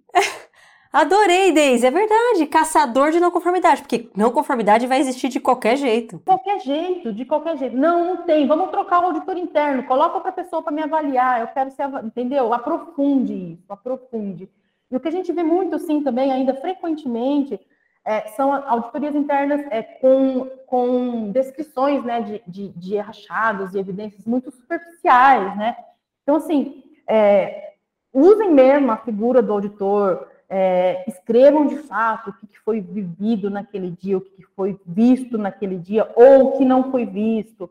Adorei, 0.91 1.51
Deise, 1.51 1.85
é 1.85 1.91
verdade. 1.91 2.47
Caçador 2.47 3.11
de 3.11 3.19
não 3.19 3.29
conformidade, 3.29 3.81
porque 3.81 4.09
não 4.15 4.31
conformidade 4.31 4.87
vai 4.87 4.99
existir 4.99 5.29
de 5.29 5.39
qualquer 5.39 5.77
jeito. 5.77 6.17
De 6.17 6.23
qualquer 6.23 6.59
jeito, 6.59 7.13
de 7.13 7.25
qualquer 7.25 7.57
jeito. 7.57 7.77
Não, 7.77 8.03
não 8.03 8.17
tem. 8.23 8.47
Vamos 8.47 8.71
trocar 8.71 9.01
o 9.01 9.05
auditor 9.05 9.37
interno. 9.37 9.83
Coloca 9.83 10.15
outra 10.15 10.31
pessoa 10.31 10.63
para 10.63 10.73
me 10.73 10.81
avaliar. 10.81 11.41
Eu 11.41 11.47
quero 11.47 11.69
ser, 11.71 11.87
entendeu? 12.03 12.51
Aprofunde 12.53 13.33
isso, 13.33 13.71
aprofunde. 13.71 14.49
E 14.89 14.95
o 14.95 14.99
que 14.99 15.07
a 15.07 15.11
gente 15.11 15.31
vê 15.31 15.43
muito, 15.43 15.77
sim, 15.77 16.01
também, 16.01 16.31
ainda 16.31 16.55
frequentemente, 16.55 17.59
é, 18.03 18.27
são 18.29 18.51
auditorias 18.51 19.13
internas 19.13 19.61
é, 19.69 19.83
com, 19.83 20.49
com 20.65 21.31
descrições 21.31 22.03
né, 22.03 22.21
de, 22.21 22.41
de, 22.47 22.69
de 22.69 22.97
achados 22.97 23.75
e 23.75 23.79
evidências 23.79 24.25
muito 24.25 24.49
superficiais, 24.49 25.55
né? 25.55 25.77
Então, 26.23 26.37
assim, 26.37 26.83
é, 27.07 27.73
usem 28.11 28.51
mesmo 28.51 28.91
a 28.91 28.97
figura 28.97 29.43
do 29.43 29.53
auditor, 29.53 30.27
é, 30.49 31.03
escrevam 31.07 31.67
de 31.67 31.77
fato 31.77 32.31
o 32.31 32.33
que 32.33 32.59
foi 32.59 32.81
vivido 32.81 33.49
naquele 33.49 33.91
dia, 33.91 34.17
o 34.17 34.21
que 34.21 34.43
foi 34.55 34.79
visto 34.85 35.37
naquele 35.37 35.77
dia, 35.77 36.09
ou 36.15 36.47
o 36.47 36.57
que 36.57 36.65
não 36.65 36.89
foi 36.89 37.05
visto, 37.05 37.69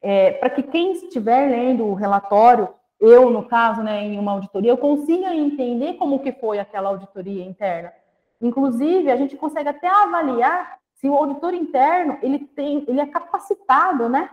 é, 0.00 0.32
para 0.32 0.50
que 0.50 0.62
quem 0.62 0.92
estiver 0.92 1.50
lendo 1.50 1.84
o 1.84 1.94
relatório, 1.94 2.68
eu, 2.98 3.30
no 3.30 3.44
caso, 3.44 3.82
né, 3.82 4.02
em 4.04 4.18
uma 4.18 4.32
auditoria, 4.32 4.70
eu 4.70 4.78
consiga 4.78 5.34
entender 5.34 5.94
como 5.94 6.20
que 6.20 6.32
foi 6.32 6.58
aquela 6.58 6.88
auditoria 6.88 7.44
interna. 7.44 7.92
Inclusive, 8.40 9.10
a 9.10 9.16
gente 9.16 9.36
consegue 9.36 9.68
até 9.68 9.88
avaliar 9.88 10.78
se 10.94 11.08
o 11.08 11.14
auditor 11.14 11.52
interno 11.52 12.18
ele 12.22 12.38
tem, 12.38 12.84
ele 12.88 13.00
é 13.00 13.06
capacitado, 13.06 14.08
né, 14.08 14.30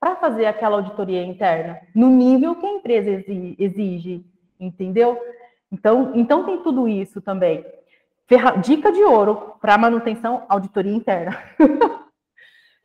para 0.00 0.16
fazer 0.16 0.46
aquela 0.46 0.76
auditoria 0.76 1.24
interna 1.24 1.80
no 1.94 2.08
nível 2.08 2.54
que 2.56 2.66
a 2.66 2.72
empresa 2.72 3.24
exige, 3.58 4.24
entendeu? 4.58 5.18
Então, 5.70 6.12
então 6.14 6.44
tem 6.44 6.62
tudo 6.62 6.88
isso 6.88 7.20
também. 7.20 7.64
Ferra... 8.26 8.56
Dica 8.56 8.92
de 8.92 9.02
ouro 9.02 9.56
para 9.60 9.78
manutenção, 9.78 10.44
auditoria 10.48 10.94
interna. 10.94 11.36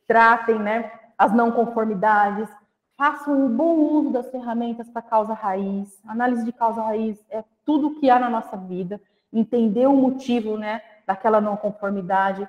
Tratem, 0.06 0.58
né, 0.58 0.92
as 1.16 1.32
não 1.32 1.52
conformidades, 1.52 2.48
façam 2.96 3.34
um 3.34 3.48
bom 3.48 3.76
uso 3.76 4.10
das 4.10 4.30
ferramentas 4.30 4.88
para 4.88 5.02
causa 5.02 5.32
raiz. 5.32 6.00
Análise 6.06 6.44
de 6.44 6.52
causa 6.52 6.82
raiz 6.82 7.18
é 7.30 7.44
tudo 7.64 7.98
que 7.98 8.10
há 8.10 8.18
na 8.18 8.28
nossa 8.28 8.56
vida. 8.56 9.00
Entender 9.32 9.86
o 9.86 9.96
motivo, 9.96 10.56
né, 10.56 10.82
daquela 11.06 11.40
não 11.40 11.56
conformidade 11.56 12.48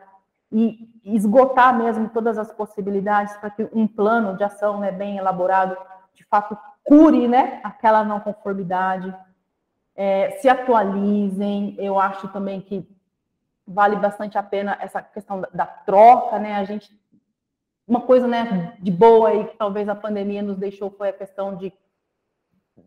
e 0.52 0.88
esgotar 1.04 1.76
mesmo 1.76 2.10
todas 2.10 2.38
as 2.38 2.52
possibilidades 2.52 3.36
para 3.38 3.50
que 3.50 3.68
um 3.74 3.88
plano 3.88 4.38
de 4.38 4.44
ação, 4.44 4.80
né, 4.80 4.92
bem 4.92 5.18
elaborado, 5.18 5.76
de 6.14 6.24
fato 6.26 6.56
cure, 6.84 7.28
né, 7.28 7.60
aquela 7.64 8.04
não 8.04 8.20
conformidade 8.20 9.14
é, 9.96 10.32
se 10.42 10.50
atualizem. 10.50 11.76
Eu 11.78 12.00
acho 12.00 12.28
também 12.30 12.62
que 12.62 12.88
vale 13.66 13.96
bastante 13.96 14.38
a 14.38 14.44
pena 14.44 14.78
essa 14.80 15.02
questão 15.02 15.42
da, 15.42 15.50
da, 15.54 15.66
troca, 15.66 16.40
né? 16.40 16.56
A 16.56 16.64
gente 16.64 16.92
uma 17.88 18.02
coisa, 18.02 18.28
né, 18.28 18.78
de 18.80 18.90
boa 18.90 19.30
aí 19.30 19.46
que 19.46 19.58
talvez 19.58 19.90
a 19.90 19.96
pandemia 19.96 20.42
nos 20.42 20.58
deixou 20.58 20.90
foi 20.90 21.10
a 21.10 21.14
questão 21.14 21.56
de 21.58 21.74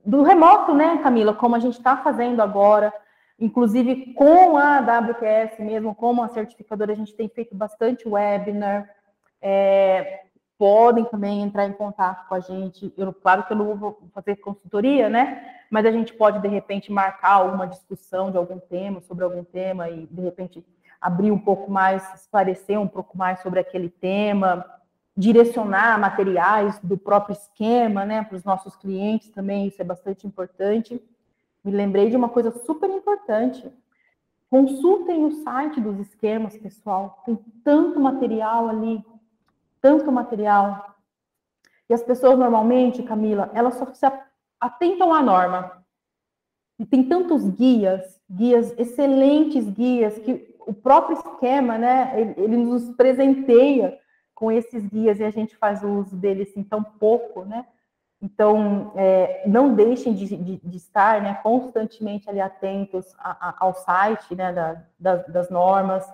do 0.05 0.23
remoto, 0.23 0.75
né, 0.75 0.99
Camila, 1.03 1.35
como 1.35 1.55
a 1.55 1.59
gente 1.59 1.79
está 1.79 1.97
fazendo 1.99 2.41
agora, 2.41 2.93
inclusive 3.39 4.15
com 4.15 4.57
a 4.57 4.81
WQS 4.81 5.61
mesmo, 5.61 5.95
como 5.95 6.23
a 6.23 6.29
certificadora, 6.29 6.93
a 6.93 6.97
gente 6.97 7.15
tem 7.15 7.29
feito 7.29 7.55
bastante 7.55 8.09
webinar, 8.09 8.91
é, 9.41 10.25
podem 10.59 11.05
também 11.05 11.43
entrar 11.43 11.67
em 11.67 11.73
contato 11.73 12.27
com 12.27 12.35
a 12.35 12.41
gente. 12.41 12.93
Eu, 12.97 13.13
claro 13.13 13.45
que 13.45 13.53
eu 13.53 13.57
não 13.57 13.77
vou 13.77 14.09
fazer 14.13 14.37
consultoria, 14.37 15.09
né? 15.09 15.56
Mas 15.71 15.85
a 15.87 15.91
gente 15.91 16.15
pode, 16.15 16.41
de 16.41 16.49
repente, 16.49 16.93
marcar 16.93 17.33
alguma 17.33 17.67
discussão 17.67 18.31
de 18.31 18.37
algum 18.37 18.59
tema, 18.59 19.01
sobre 19.01 19.25
algum 19.25 19.45
tema, 19.45 19.89
e, 19.89 20.07
de 20.07 20.21
repente, 20.23 20.65
abrir 21.01 21.31
um 21.31 21.39
pouco 21.39 21.71
mais, 21.71 22.03
esclarecer 22.15 22.81
um 22.81 22.89
pouco 22.89 23.17
mais 23.17 23.41
sobre 23.41 23.61
aquele 23.61 23.89
tema, 23.89 24.65
direcionar 25.17 25.99
materiais 25.99 26.79
do 26.81 26.97
próprio 26.97 27.33
esquema, 27.33 28.05
né, 28.05 28.23
para 28.23 28.37
os 28.37 28.45
nossos 28.45 28.77
clientes 28.77 29.31
também, 29.31 29.67
isso 29.67 29.81
é 29.81 29.85
bastante 29.85 30.27
importante. 30.27 31.03
Me 31.65 31.73
lembrei 31.73 32.11
de 32.11 32.17
uma 32.17 32.29
coisa 32.29 32.51
super 32.51 32.89
importante. 32.91 33.69
Consultem 34.49 35.25
o 35.25 35.33
site 35.43 35.81
dos 35.81 35.99
esquemas, 35.99 36.57
pessoal. 36.57 37.23
Tem 37.25 37.37
tanto 37.65 37.99
material 37.99 38.69
ali 38.69 39.05
tanto 39.87 40.11
material. 40.11 40.97
E 41.89 41.95
as 41.95 42.03
pessoas 42.03 42.37
normalmente, 42.37 43.05
Camila, 43.05 43.51
elas 43.55 43.75
só 43.77 43.87
se 43.95 44.05
atentam 44.67 45.13
à 45.13 45.23
norma. 45.23 45.85
E 46.79 46.85
tem 46.85 47.09
tantos 47.09 47.49
guias, 47.49 48.21
guias, 48.31 48.75
excelentes 48.79 49.69
guias, 49.71 50.19
que 50.19 50.55
o 50.67 50.75
próprio 50.75 51.17
esquema, 51.19 51.79
né, 51.79 52.13
ele, 52.21 52.35
ele 52.37 52.57
nos 52.57 52.91
presenteia 52.91 53.99
com 54.35 54.53
esses 54.53 54.87
guias 54.87 55.19
e 55.19 55.25
a 55.25 55.31
gente 55.31 55.57
faz 55.57 55.83
uso 55.83 56.15
deles 56.17 56.51
assim 56.51 56.63
tão 56.63 56.83
pouco, 56.83 57.45
né? 57.45 57.67
Então, 58.21 58.93
é, 58.97 59.43
não 59.47 59.75
deixem 59.75 60.15
de, 60.15 60.37
de, 60.37 60.57
de, 60.57 60.77
estar 60.77 61.21
né, 61.21 61.35
constantemente 61.43 62.29
ali 62.29 62.41
atentos 62.41 63.15
a, 63.19 63.49
a, 63.49 63.55
ao 63.59 63.75
site 63.75 64.35
né, 64.35 64.53
da, 64.99 65.17
das 65.17 65.51
normas, 65.51 66.11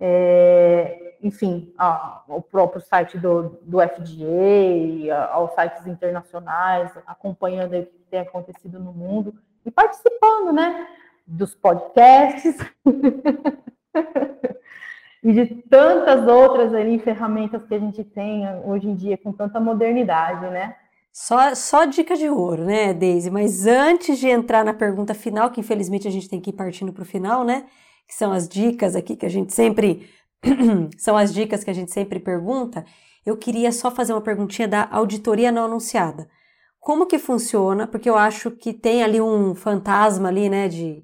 é, 0.00 1.16
enfim, 1.22 1.72
ao 1.78 2.42
próprio 2.42 2.82
site 2.82 3.18
do, 3.18 3.58
do 3.62 3.78
FDA, 3.80 5.14
aos 5.30 5.52
sites 5.54 5.86
internacionais, 5.86 6.92
acompanhando 7.06 7.78
o 7.78 7.86
que 7.86 8.04
tem 8.10 8.20
acontecido 8.20 8.78
no 8.78 8.92
mundo 8.92 9.34
e 9.64 9.70
participando, 9.70 10.52
né, 10.52 10.86
dos 11.26 11.54
podcasts 11.54 12.58
e 15.22 15.32
de 15.32 15.46
tantas 15.70 16.28
outras 16.28 16.74
ali 16.74 16.98
ferramentas 16.98 17.64
que 17.64 17.74
a 17.74 17.78
gente 17.78 18.04
tem 18.04 18.44
hoje 18.64 18.86
em 18.88 18.94
dia 18.94 19.16
com 19.16 19.32
tanta 19.32 19.58
modernidade, 19.58 20.50
né? 20.50 20.76
Só, 21.10 21.54
só 21.54 21.84
dica 21.84 22.16
de 22.16 22.28
ouro, 22.28 22.64
né, 22.64 22.92
Deise? 22.92 23.30
Mas 23.30 23.66
antes 23.66 24.18
de 24.18 24.28
entrar 24.28 24.64
na 24.64 24.74
pergunta 24.74 25.14
final, 25.14 25.48
que 25.50 25.60
infelizmente 25.60 26.08
a 26.08 26.10
gente 26.10 26.28
tem 26.28 26.40
que 26.40 26.50
ir 26.50 26.54
partindo 26.54 26.92
para 26.92 27.02
o 27.02 27.06
final, 27.06 27.44
né? 27.44 27.64
Que 28.06 28.14
são 28.14 28.32
as 28.32 28.48
dicas 28.48 28.94
aqui 28.94 29.16
que 29.16 29.26
a 29.26 29.30
gente 29.30 29.52
sempre 29.52 30.08
são 30.98 31.16
as 31.16 31.32
dicas 31.32 31.64
que 31.64 31.70
a 31.70 31.74
gente 31.74 31.92
sempre 31.92 32.20
pergunta, 32.20 32.84
eu 33.24 33.36
queria 33.36 33.72
só 33.72 33.90
fazer 33.90 34.12
uma 34.12 34.20
perguntinha 34.20 34.68
da 34.68 34.88
auditoria 34.90 35.50
não 35.50 35.64
anunciada. 35.64 36.28
Como 36.78 37.06
que 37.06 37.18
funciona? 37.18 37.86
Porque 37.86 38.10
eu 38.10 38.16
acho 38.16 38.50
que 38.50 38.72
tem 38.72 39.02
ali 39.02 39.20
um 39.20 39.54
fantasma 39.54 40.28
ali, 40.28 40.50
né, 40.50 40.68
de 40.68 41.02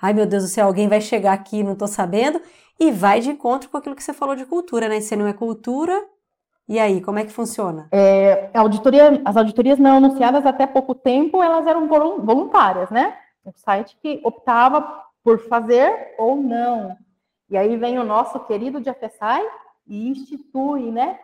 ai 0.00 0.14
meu 0.14 0.24
Deus 0.24 0.44
do 0.44 0.48
céu, 0.48 0.66
alguém 0.66 0.88
vai 0.88 1.00
chegar 1.00 1.32
aqui, 1.34 1.62
não 1.62 1.74
tô 1.76 1.86
sabendo, 1.86 2.40
e 2.78 2.90
vai 2.90 3.20
de 3.20 3.30
encontro 3.30 3.68
com 3.68 3.76
aquilo 3.76 3.94
que 3.94 4.02
você 4.02 4.14
falou 4.14 4.34
de 4.34 4.46
cultura, 4.46 4.88
né? 4.88 5.00
Se 5.02 5.14
não 5.14 5.26
é 5.26 5.34
cultura, 5.34 5.94
e 6.70 6.78
aí, 6.78 7.00
como 7.00 7.18
é 7.18 7.24
que 7.24 7.32
funciona? 7.32 7.88
É, 7.90 8.48
auditoria, 8.54 9.20
as 9.24 9.36
auditorias 9.36 9.76
não 9.76 9.96
anunciadas 9.96 10.46
até 10.46 10.68
pouco 10.68 10.94
tempo, 10.94 11.42
elas 11.42 11.66
eram 11.66 11.88
voluntárias, 11.88 12.88
né? 12.90 13.12
Um 13.44 13.50
site 13.56 13.98
que 14.00 14.20
optava 14.22 15.02
por 15.22 15.40
fazer 15.48 16.14
ou 16.18 16.36
não. 16.36 16.96
E 17.48 17.56
aí 17.56 17.76
vem 17.76 17.98
o 17.98 18.04
nosso 18.04 18.40
querido 18.40 18.80
DFSI 18.80 19.46
e 19.86 20.08
institui, 20.08 20.90
né, 20.90 21.18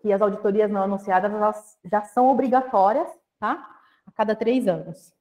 que 0.00 0.12
as 0.12 0.20
auditorias 0.20 0.70
não 0.70 0.82
anunciadas 0.82 1.32
elas 1.32 1.78
já 1.84 2.02
são 2.02 2.28
obrigatórias, 2.28 3.08
tá? 3.38 3.66
A 4.06 4.12
cada 4.12 4.34
três 4.34 4.66
anos. 4.66 5.12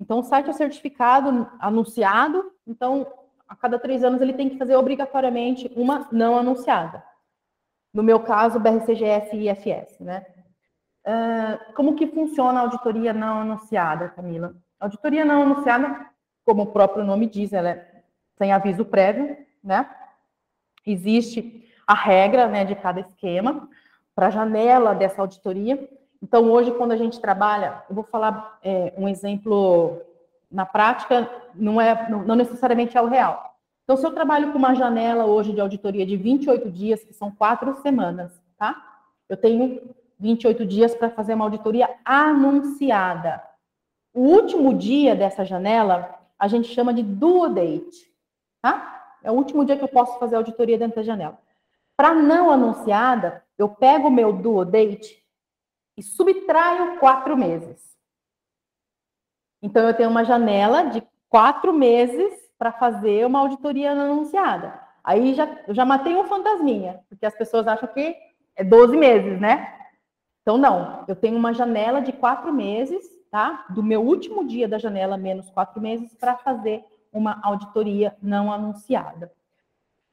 Então, 0.00 0.18
o 0.18 0.22
site 0.22 0.50
é 0.50 0.52
certificado 0.52 1.50
anunciado, 1.58 2.52
então, 2.66 3.06
a 3.48 3.54
cada 3.54 3.78
três 3.78 4.02
anos 4.02 4.20
ele 4.20 4.32
tem 4.32 4.48
que 4.48 4.58
fazer 4.58 4.76
obrigatoriamente 4.76 5.70
uma 5.76 6.08
não 6.10 6.36
anunciada. 6.38 7.02
No 7.92 8.02
meu 8.02 8.20
caso, 8.20 8.58
BRCGS 8.58 9.36
e 9.36 9.48
IFS, 9.48 10.00
né? 10.00 10.26
Uh, 11.06 11.74
como 11.74 11.94
que 11.94 12.06
funciona 12.06 12.60
a 12.60 12.62
auditoria 12.62 13.12
não 13.12 13.40
anunciada, 13.40 14.08
Camila? 14.08 14.56
A 14.80 14.86
auditoria 14.86 15.24
não 15.24 15.42
anunciada 15.42 16.10
como 16.44 16.62
o 16.62 16.66
próprio 16.66 17.04
nome 17.04 17.26
diz, 17.26 17.52
ela 17.52 17.70
é 17.70 17.94
sem 18.36 18.52
aviso 18.52 18.84
prévio, 18.84 19.36
né? 19.62 19.88
Existe 20.86 21.64
a 21.86 21.94
regra 21.94 22.46
né, 22.46 22.64
de 22.64 22.74
cada 22.74 23.00
esquema 23.00 23.68
para 24.14 24.26
a 24.26 24.30
janela 24.30 24.94
dessa 24.94 25.20
auditoria. 25.20 25.88
Então, 26.22 26.50
hoje, 26.50 26.72
quando 26.72 26.92
a 26.92 26.96
gente 26.96 27.20
trabalha, 27.20 27.82
eu 27.88 27.94
vou 27.94 28.04
falar 28.04 28.58
é, 28.62 28.92
um 28.96 29.08
exemplo 29.08 30.00
na 30.50 30.64
prática, 30.64 31.28
não 31.54 31.80
é 31.80 32.08
não 32.10 32.36
necessariamente 32.36 32.96
é 32.96 33.02
o 33.02 33.08
real. 33.08 33.54
Então, 33.84 33.96
se 33.96 34.06
eu 34.06 34.12
trabalho 34.12 34.52
com 34.52 34.58
uma 34.58 34.74
janela 34.74 35.26
hoje 35.26 35.52
de 35.52 35.60
auditoria 35.60 36.06
de 36.06 36.16
28 36.16 36.70
dias, 36.70 37.04
que 37.04 37.12
são 37.12 37.30
quatro 37.30 37.74
semanas, 37.82 38.40
tá? 38.56 38.74
Eu 39.28 39.36
tenho 39.36 39.94
28 40.18 40.64
dias 40.64 40.94
para 40.94 41.10
fazer 41.10 41.34
uma 41.34 41.44
auditoria 41.44 41.88
anunciada. 42.04 43.42
O 44.14 44.20
último 44.20 44.72
dia 44.72 45.14
dessa 45.14 45.44
janela 45.44 46.23
a 46.44 46.48
gente 46.48 46.68
chama 46.74 46.92
de 46.92 47.02
due 47.02 47.48
date, 47.54 48.12
tá? 48.60 49.16
É 49.22 49.30
o 49.30 49.34
último 49.34 49.64
dia 49.64 49.78
que 49.78 49.82
eu 49.82 49.88
posso 49.88 50.18
fazer 50.18 50.36
auditoria 50.36 50.76
dentro 50.76 50.96
da 50.96 51.02
janela. 51.02 51.38
Para 51.96 52.14
não 52.14 52.50
anunciada, 52.50 53.42
eu 53.56 53.70
pego 53.70 54.08
o 54.08 54.10
meu 54.10 54.30
due 54.30 54.66
date 54.66 55.24
e 55.96 56.02
subtraio 56.02 56.98
quatro 56.98 57.34
meses. 57.34 57.96
Então, 59.62 59.88
eu 59.88 59.94
tenho 59.94 60.10
uma 60.10 60.22
janela 60.22 60.82
de 60.82 61.02
quatro 61.30 61.72
meses 61.72 62.30
para 62.58 62.72
fazer 62.72 63.24
uma 63.24 63.38
auditoria 63.38 63.94
não 63.94 64.12
anunciada. 64.12 64.78
Aí 65.02 65.32
já, 65.32 65.46
eu 65.66 65.74
já 65.74 65.86
matei 65.86 66.14
um 66.14 66.24
fantasminha, 66.24 67.02
porque 67.08 67.24
as 67.24 67.34
pessoas 67.34 67.66
acham 67.66 67.88
que 67.88 68.14
é 68.54 68.62
12 68.62 68.94
meses, 68.98 69.40
né? 69.40 69.78
Então, 70.42 70.58
não. 70.58 71.06
Eu 71.08 71.16
tenho 71.16 71.38
uma 71.38 71.54
janela 71.54 72.02
de 72.02 72.12
quatro 72.12 72.52
meses 72.52 73.13
tá? 73.34 73.66
Do 73.68 73.82
meu 73.82 74.00
último 74.00 74.46
dia 74.46 74.68
da 74.68 74.78
janela, 74.78 75.16
menos 75.16 75.50
quatro 75.50 75.80
meses, 75.80 76.14
para 76.14 76.36
fazer 76.36 76.84
uma 77.12 77.40
auditoria 77.42 78.16
não 78.22 78.52
anunciada. 78.52 79.32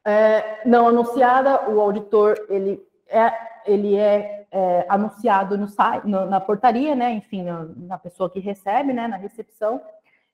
É, 0.03 0.67
não 0.67 0.87
anunciada, 0.87 1.69
o 1.69 1.79
auditor 1.79 2.35
ele 2.49 2.83
é, 3.07 3.31
ele 3.63 3.95
é, 3.95 4.47
é 4.51 4.87
anunciado 4.89 5.55
no 5.55 5.67
no, 6.03 6.25
na 6.25 6.39
portaria, 6.39 6.95
né? 6.95 7.11
Enfim, 7.11 7.43
na, 7.43 7.67
na, 7.77 7.97
pessoa 7.99 8.27
que 8.27 8.39
recebe, 8.39 8.91
né? 8.91 9.07
Na 9.07 9.17
recepção. 9.17 9.79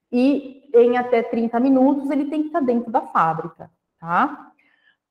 e 0.10 0.64
em 0.74 0.98
até 0.98 1.22
30 1.22 1.60
minutos 1.60 2.10
ele 2.10 2.30
tem 2.30 2.44
que 2.44 2.48
estar 2.48 2.62
dentro 2.62 2.90
da 2.90 3.02
fábrica, 3.02 3.70
tá? 4.00 4.54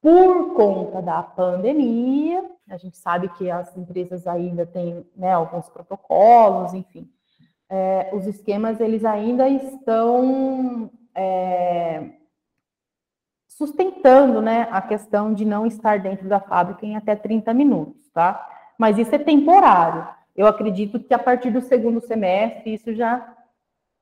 Por 0.01 0.55
conta 0.55 1.03
da 1.03 1.23
pandemia, 1.23 2.43
a 2.71 2.79
gente 2.79 2.97
sabe 2.97 3.29
que 3.29 3.51
as 3.51 3.77
empresas 3.77 4.27
ainda 4.27 4.65
têm 4.65 5.07
né, 5.15 5.35
alguns 5.35 5.69
protocolos, 5.69 6.73
enfim, 6.73 7.07
é, 7.69 8.11
os 8.13 8.27
esquemas 8.27 8.81
eles 8.81 9.05
ainda 9.05 9.49
estão 9.49 10.91
é, 11.15 12.11
sustentando 13.49 14.41
né, 14.41 14.69
a 14.71 14.81
questão 14.81 15.33
de 15.33 15.45
não 15.45 15.67
estar 15.67 15.99
dentro 15.99 16.29
da 16.29 16.41
fábrica 16.41 16.85
em 16.85 16.97
até 16.97 17.17
30 17.17 17.53
minutos, 17.55 18.09
tá? 18.13 18.47
Mas 18.79 18.99
isso 18.99 19.15
é 19.15 19.19
temporário. 19.19 20.07
Eu 20.35 20.47
acredito 20.47 21.01
que 21.01 21.15
a 21.15 21.19
partir 21.19 21.51
do 21.51 21.63
segundo 21.63 22.01
semestre 22.01 22.75
isso 22.75 22.95
já, 22.95 23.35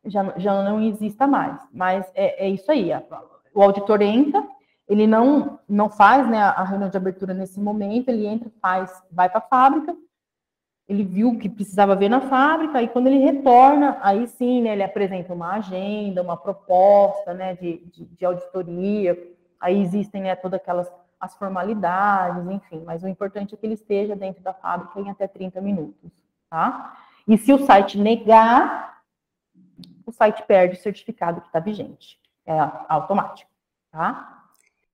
já, 0.04 0.34
já 0.36 0.62
não 0.64 0.80
exista 0.82 1.26
mais. 1.26 1.56
Mas 1.72 2.04
é, 2.14 2.46
é 2.46 2.48
isso 2.48 2.70
aí. 2.72 2.90
O 3.54 3.62
auditor 3.62 4.02
entra, 4.02 4.44
ele 4.88 5.06
não, 5.06 5.60
não 5.68 5.88
faz 5.88 6.28
né, 6.28 6.42
a 6.42 6.64
reunião 6.64 6.90
de 6.90 6.96
abertura 6.96 7.32
nesse 7.32 7.60
momento, 7.60 8.08
ele 8.08 8.26
entra, 8.26 8.50
faz, 8.60 8.90
vai 9.10 9.28
para 9.28 9.38
a 9.38 9.48
fábrica, 9.48 9.96
ele 10.88 11.02
viu 11.02 11.30
o 11.30 11.38
que 11.38 11.48
precisava 11.48 11.96
ver 11.96 12.08
na 12.08 12.20
fábrica, 12.20 12.82
e 12.82 12.88
quando 12.88 13.06
ele 13.06 13.18
retorna, 13.18 13.98
aí 14.02 14.26
sim, 14.26 14.62
né, 14.62 14.72
ele 14.72 14.82
apresenta 14.82 15.32
uma 15.32 15.54
agenda, 15.54 16.22
uma 16.22 16.36
proposta 16.36 17.32
né, 17.32 17.54
de, 17.54 17.78
de, 17.86 18.04
de 18.04 18.24
auditoria, 18.24 19.16
aí 19.58 19.80
existem 19.80 20.22
né, 20.22 20.36
todas 20.36 20.60
aquelas 20.60 20.90
as 21.24 21.34
formalidades, 21.36 22.46
enfim, 22.50 22.82
mas 22.84 23.02
o 23.02 23.08
importante 23.08 23.54
é 23.54 23.56
que 23.56 23.64
ele 23.64 23.74
esteja 23.74 24.14
dentro 24.14 24.42
da 24.42 24.52
fábrica 24.52 25.00
em 25.00 25.08
até 25.08 25.26
30 25.26 25.58
minutos, 25.62 26.10
tá? 26.50 26.98
E 27.26 27.38
se 27.38 27.50
o 27.50 27.64
site 27.64 27.98
negar, 27.98 28.98
o 30.04 30.12
site 30.12 30.42
perde 30.42 30.76
o 30.76 30.82
certificado 30.82 31.40
que 31.40 31.46
está 31.46 31.60
vigente, 31.60 32.20
é 32.44 32.58
automático, 32.88 33.50
tá? 33.90 34.42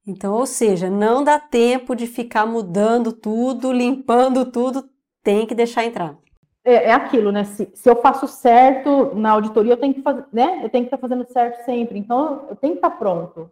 Então, 0.06 0.32
ou 0.34 0.46
seja, 0.46 0.88
não 0.88 1.24
dá 1.24 1.40
tempo 1.40 1.96
de 1.96 2.06
ficar 2.06 2.46
mudando 2.46 3.12
tudo, 3.12 3.72
limpando 3.72 4.46
tudo, 4.46 4.88
tem 5.22 5.46
que 5.46 5.54
deixar 5.54 5.84
entrar. 5.84 6.16
É, 6.64 6.86
é 6.86 6.92
aquilo, 6.92 7.32
né? 7.32 7.44
Se, 7.44 7.70
se, 7.74 7.88
eu 7.88 7.96
faço 7.96 8.28
certo 8.28 9.14
na 9.14 9.30
auditoria, 9.30 9.72
eu 9.72 9.76
tenho 9.76 9.94
que 9.94 10.02
fazer, 10.02 10.24
né? 10.32 10.60
Eu 10.62 10.68
tenho 10.68 10.84
que 10.84 10.94
estar 10.94 10.98
fazendo 10.98 11.24
certo 11.24 11.64
sempre. 11.64 11.98
Então, 11.98 12.46
eu 12.50 12.56
tenho 12.56 12.74
que 12.74 12.78
estar 12.78 12.90
pronto, 12.90 13.50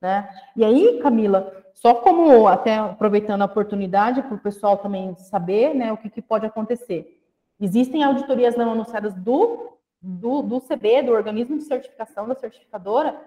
né? 0.00 0.28
E 0.56 0.64
aí, 0.64 0.98
Camila, 1.02 1.52
só 1.74 1.94
como 1.94 2.48
até 2.48 2.76
aproveitando 2.76 3.42
a 3.42 3.46
oportunidade 3.46 4.22
para 4.22 4.34
o 4.34 4.38
pessoal 4.38 4.78
também 4.78 5.14
saber, 5.16 5.74
né, 5.74 5.92
o 5.92 5.96
que, 5.96 6.08
que 6.08 6.22
pode 6.22 6.46
acontecer. 6.46 7.20
Existem 7.60 8.02
auditorias 8.02 8.56
não 8.56 8.72
anunciadas 8.72 9.14
do, 9.14 9.76
do, 10.00 10.42
do 10.42 10.60
CB, 10.60 11.02
do 11.02 11.12
organismo 11.12 11.58
de 11.58 11.64
certificação 11.64 12.26
da 12.26 12.34
certificadora, 12.34 13.20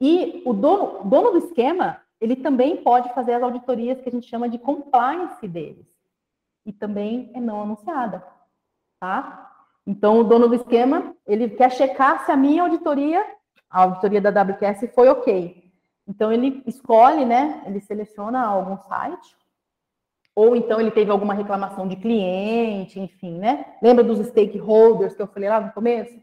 e 0.00 0.42
o 0.44 0.52
dono, 0.52 1.04
dono 1.04 1.32
do 1.32 1.38
esquema, 1.38 2.00
ele 2.20 2.36
também 2.36 2.76
pode 2.76 3.12
fazer 3.14 3.34
as 3.34 3.42
auditorias 3.42 4.00
que 4.00 4.08
a 4.08 4.12
gente 4.12 4.28
chama 4.28 4.48
de 4.48 4.58
compliance 4.58 5.46
deles. 5.46 5.86
E 6.68 6.72
também 6.74 7.30
é 7.34 7.40
não 7.40 7.62
anunciada, 7.62 8.22
tá? 9.00 9.50
Então, 9.86 10.20
o 10.20 10.24
dono 10.24 10.48
do 10.48 10.54
esquema, 10.54 11.16
ele 11.26 11.48
quer 11.48 11.72
checar 11.72 12.26
se 12.26 12.30
a 12.30 12.36
minha 12.36 12.62
auditoria, 12.62 13.24
a 13.70 13.84
auditoria 13.84 14.20
da 14.20 14.42
WQS 14.42 14.92
foi 14.94 15.08
ok. 15.08 15.72
Então, 16.06 16.30
ele 16.30 16.62
escolhe, 16.66 17.24
né? 17.24 17.62
Ele 17.64 17.80
seleciona 17.80 18.44
algum 18.44 18.76
site, 18.82 19.34
ou 20.36 20.54
então 20.54 20.78
ele 20.78 20.90
teve 20.90 21.10
alguma 21.10 21.32
reclamação 21.32 21.88
de 21.88 21.96
cliente, 21.96 23.00
enfim, 23.00 23.38
né? 23.38 23.64
Lembra 23.82 24.04
dos 24.04 24.18
stakeholders 24.26 25.16
que 25.16 25.22
eu 25.22 25.26
falei 25.26 25.48
lá 25.48 25.58
no 25.58 25.72
começo? 25.72 26.20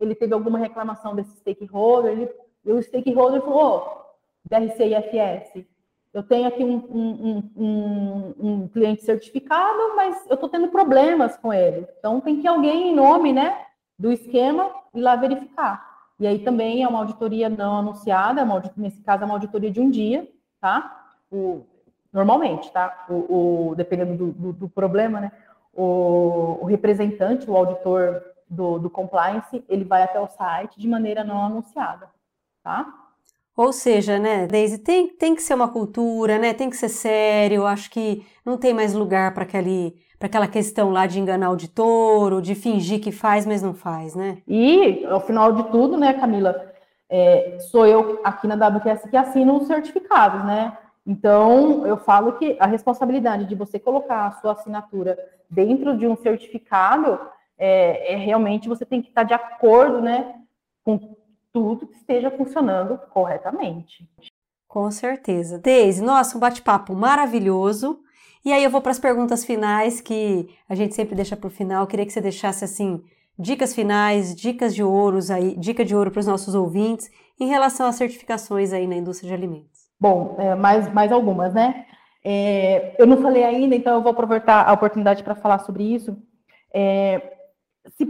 Ele 0.00 0.16
teve 0.16 0.34
alguma 0.34 0.58
reclamação 0.58 1.14
desse 1.14 1.36
stakeholder, 1.36 2.10
ele 2.10 2.28
e 2.64 2.72
o 2.72 2.82
stakeholder 2.82 3.42
falou, 3.42 3.86
oh, 3.86 4.50
e 4.50 5.64
eu 6.14 6.22
tenho 6.22 6.46
aqui 6.48 6.64
um, 6.64 6.76
um, 6.76 7.50
um, 7.56 8.34
um 8.38 8.68
cliente 8.68 9.02
certificado, 9.02 9.96
mas 9.96 10.24
eu 10.28 10.34
estou 10.34 10.48
tendo 10.48 10.68
problemas 10.68 11.36
com 11.36 11.52
ele. 11.52 11.86
Então, 11.98 12.20
tem 12.20 12.40
que 12.40 12.48
alguém 12.48 12.90
em 12.90 12.94
nome 12.94 13.32
né, 13.32 13.66
do 13.98 14.12
esquema 14.12 14.70
ir 14.94 15.00
lá 15.00 15.16
verificar. 15.16 15.84
E 16.18 16.26
aí 16.26 16.38
também 16.38 16.82
é 16.82 16.88
uma 16.88 17.00
auditoria 17.00 17.48
não 17.48 17.78
anunciada, 17.78 18.42
é 18.42 18.44
nesse 18.76 19.02
caso 19.02 19.24
é 19.24 19.26
uma 19.26 19.34
auditoria 19.34 19.70
de 19.70 19.80
um 19.80 19.90
dia, 19.90 20.30
tá? 20.60 21.10
O, 21.30 21.66
normalmente, 22.12 22.70
tá? 22.70 23.06
O, 23.10 23.70
o 23.70 23.74
dependendo 23.74 24.16
do, 24.16 24.32
do, 24.32 24.52
do, 24.52 24.68
problema, 24.68 25.20
né? 25.20 25.32
O, 25.72 26.58
o, 26.62 26.64
representante, 26.64 27.50
o 27.50 27.56
auditor 27.56 28.22
do, 28.48 28.78
do 28.78 28.88
compliance, 28.88 29.64
ele 29.68 29.84
vai 29.84 30.04
até 30.04 30.20
o 30.20 30.28
site 30.28 30.78
de 30.78 30.86
maneira 30.86 31.24
não 31.24 31.44
anunciada 31.44 32.08
tá? 32.64 33.03
Ou 33.56 33.72
seja, 33.72 34.18
né, 34.18 34.46
Daisy, 34.46 34.78
tem, 34.78 35.08
tem 35.08 35.34
que 35.34 35.42
ser 35.42 35.54
uma 35.54 35.68
cultura, 35.68 36.38
né? 36.38 36.52
Tem 36.52 36.68
que 36.68 36.76
ser 36.76 36.88
sério. 36.88 37.66
Acho 37.66 37.90
que 37.90 38.26
não 38.44 38.58
tem 38.58 38.74
mais 38.74 38.94
lugar 38.94 39.32
para 39.32 39.44
aquele 39.44 39.94
para 40.18 40.28
aquela 40.28 40.48
questão 40.48 40.90
lá 40.90 41.06
de 41.06 41.20
enganar 41.20 41.48
o 41.48 41.50
auditor 41.50 42.32
ou 42.32 42.40
de 42.40 42.54
fingir 42.54 43.00
que 43.00 43.12
faz, 43.12 43.44
mas 43.44 43.60
não 43.60 43.74
faz, 43.74 44.14
né? 44.14 44.38
E, 44.48 45.04
ao 45.04 45.20
final 45.20 45.52
de 45.52 45.64
tudo, 45.64 45.98
né, 45.98 46.14
Camila, 46.14 46.72
é, 47.10 47.58
sou 47.70 47.86
eu 47.86 48.20
aqui 48.24 48.46
na 48.46 48.54
WQS 48.54 49.10
que 49.10 49.16
assino 49.16 49.58
os 49.58 49.66
certificados, 49.66 50.44
né? 50.46 50.78
Então, 51.06 51.86
eu 51.86 51.98
falo 51.98 52.32
que 52.32 52.56
a 52.58 52.66
responsabilidade 52.66 53.44
de 53.44 53.54
você 53.54 53.78
colocar 53.78 54.26
a 54.26 54.30
sua 54.40 54.52
assinatura 54.52 55.18
dentro 55.50 55.96
de 55.98 56.06
um 56.06 56.16
certificado 56.16 57.20
é, 57.58 58.14
é 58.14 58.16
realmente 58.16 58.68
você 58.68 58.86
tem 58.86 59.02
que 59.02 59.08
estar 59.08 59.24
de 59.24 59.34
acordo, 59.34 60.00
né, 60.00 60.34
com 60.82 61.13
tudo 61.54 61.86
que 61.86 61.94
esteja 61.94 62.32
funcionando 62.32 62.98
corretamente. 63.10 64.06
Com 64.66 64.90
certeza. 64.90 65.56
Deise, 65.56 66.02
nossa, 66.02 66.36
um 66.36 66.40
bate-papo 66.40 66.94
maravilhoso. 66.96 68.00
E 68.44 68.52
aí 68.52 68.64
eu 68.64 68.70
vou 68.70 68.82
para 68.82 68.90
as 68.90 68.98
perguntas 68.98 69.44
finais 69.44 70.00
que 70.00 70.48
a 70.68 70.74
gente 70.74 70.96
sempre 70.96 71.14
deixa 71.14 71.36
para 71.36 71.46
o 71.46 71.50
final. 71.50 71.84
Eu 71.84 71.86
queria 71.86 72.04
que 72.04 72.12
você 72.12 72.20
deixasse 72.20 72.64
assim 72.64 73.00
dicas 73.38 73.72
finais, 73.72 74.34
dicas 74.34 74.74
de 74.74 74.82
ouros 74.82 75.30
aí, 75.30 75.56
dica 75.56 75.84
de 75.84 75.94
ouro 75.94 76.10
para 76.10 76.20
os 76.20 76.26
nossos 76.26 76.56
ouvintes 76.56 77.08
em 77.38 77.46
relação 77.46 77.86
às 77.86 77.94
certificações 77.94 78.72
aí 78.72 78.86
na 78.88 78.96
indústria 78.96 79.28
de 79.28 79.34
alimentos. 79.34 79.88
Bom, 79.98 80.34
é, 80.38 80.56
mais, 80.56 80.92
mais 80.92 81.12
algumas, 81.12 81.54
né? 81.54 81.86
É, 82.24 83.00
eu 83.00 83.06
não 83.06 83.22
falei 83.22 83.44
ainda, 83.44 83.76
então 83.76 83.94
eu 83.94 84.02
vou 84.02 84.10
aproveitar 84.10 84.68
a 84.68 84.72
oportunidade 84.72 85.22
para 85.22 85.36
falar 85.36 85.60
sobre 85.60 85.84
isso. 85.84 86.16
É, 86.72 87.36
se 87.96 88.08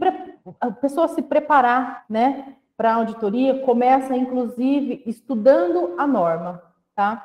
a 0.61 0.71
pessoa 0.71 1.09
se 1.09 1.21
preparar, 1.21 2.05
né, 2.09 2.55
para 2.77 2.95
auditoria 2.95 3.61
começa, 3.61 4.17
inclusive, 4.17 5.03
estudando 5.07 5.95
a 5.99 6.07
norma, 6.07 6.63
tá? 6.95 7.25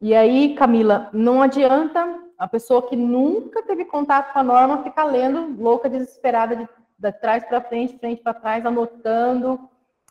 E 0.00 0.14
aí, 0.14 0.54
Camila, 0.54 1.08
não 1.12 1.42
adianta 1.42 2.18
a 2.38 2.48
pessoa 2.48 2.88
que 2.88 2.96
nunca 2.96 3.62
teve 3.62 3.84
contato 3.84 4.32
com 4.32 4.38
a 4.38 4.42
norma 4.42 4.82
ficar 4.82 5.04
lendo, 5.04 5.60
louca, 5.62 5.88
desesperada, 5.88 6.56
de, 6.56 6.68
de 6.98 7.12
trás 7.12 7.44
para 7.44 7.60
frente, 7.60 7.98
frente 7.98 8.22
para 8.22 8.34
trás, 8.34 8.66
anotando. 8.66 9.60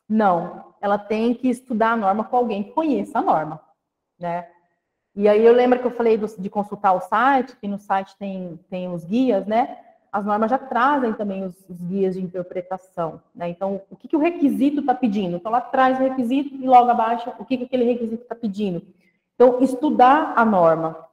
Não, 0.07 0.73
ela 0.79 0.97
tem 0.97 1.33
que 1.33 1.49
estudar 1.49 1.91
a 1.91 1.97
norma 1.97 2.23
com 2.23 2.37
alguém 2.37 2.63
que 2.63 2.71
conheça 2.71 3.19
a 3.19 3.21
norma, 3.21 3.59
né? 4.19 4.47
E 5.13 5.27
aí 5.27 5.45
eu 5.45 5.53
lembro 5.53 5.79
que 5.79 5.85
eu 5.85 5.91
falei 5.91 6.17
do, 6.17 6.25
de 6.25 6.49
consultar 6.49 6.93
o 6.93 7.01
site, 7.01 7.57
que 7.57 7.67
no 7.67 7.77
site 7.77 8.15
tem, 8.17 8.57
tem 8.69 8.87
os 8.93 9.03
guias, 9.03 9.45
né? 9.45 9.77
As 10.11 10.25
normas 10.25 10.51
já 10.51 10.57
trazem 10.57 11.13
também 11.13 11.45
os, 11.45 11.55
os 11.69 11.81
guias 11.81 12.15
de 12.15 12.21
interpretação. 12.21 13.21
Né? 13.33 13.49
Então, 13.49 13.81
o 13.89 13.95
que, 13.95 14.07
que 14.07 14.15
o 14.15 14.19
requisito 14.19 14.81
está 14.81 14.93
pedindo? 14.93 15.37
Então, 15.37 15.51
lá 15.51 15.61
traz 15.61 15.97
o 15.99 16.03
requisito 16.03 16.55
e 16.55 16.67
logo 16.67 16.89
abaixo 16.89 17.31
o 17.39 17.45
que, 17.45 17.57
que 17.57 17.63
aquele 17.63 17.85
requisito 17.85 18.23
está 18.23 18.35
pedindo. 18.35 18.81
Então, 19.35 19.61
estudar 19.61 20.33
a 20.35 20.43
norma. 20.43 21.07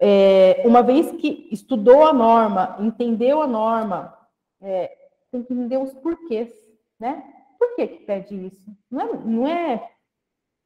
É, 0.00 0.62
uma 0.64 0.82
vez 0.82 1.12
que 1.12 1.48
estudou 1.52 2.06
a 2.06 2.12
norma, 2.12 2.76
entendeu 2.80 3.42
a 3.42 3.46
norma, 3.46 4.16
é, 4.60 4.90
tem 5.30 5.42
que 5.42 5.52
entender 5.52 5.76
os 5.76 5.92
porquês, 5.92 6.50
né? 6.98 7.22
Por 7.58 7.76
que, 7.76 7.86
que 7.86 8.04
pede 8.04 8.46
isso? 8.46 8.64
Não 8.90 9.00
é, 9.00 9.12
não 9.24 9.46
é 9.46 9.90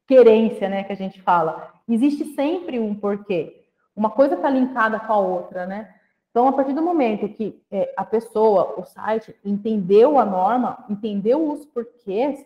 querência, 0.06 0.68
né, 0.68 0.84
que 0.84 0.92
a 0.92 0.96
gente 0.96 1.20
fala. 1.20 1.74
Existe 1.88 2.24
sempre 2.34 2.78
um 2.78 2.94
porquê. 2.94 3.66
Uma 3.94 4.10
coisa 4.10 4.34
está 4.34 4.48
linkada 4.48 5.00
com 5.00 5.12
a 5.12 5.18
outra, 5.18 5.66
né? 5.66 5.94
Então, 6.36 6.48
a 6.48 6.52
partir 6.52 6.74
do 6.74 6.82
momento 6.82 7.26
que 7.30 7.58
é, 7.70 7.94
a 7.96 8.04
pessoa, 8.04 8.74
o 8.78 8.84
site, 8.84 9.34
entendeu 9.42 10.18
a 10.18 10.24
norma, 10.26 10.84
entendeu 10.86 11.50
os 11.50 11.64
porquês, 11.64 12.44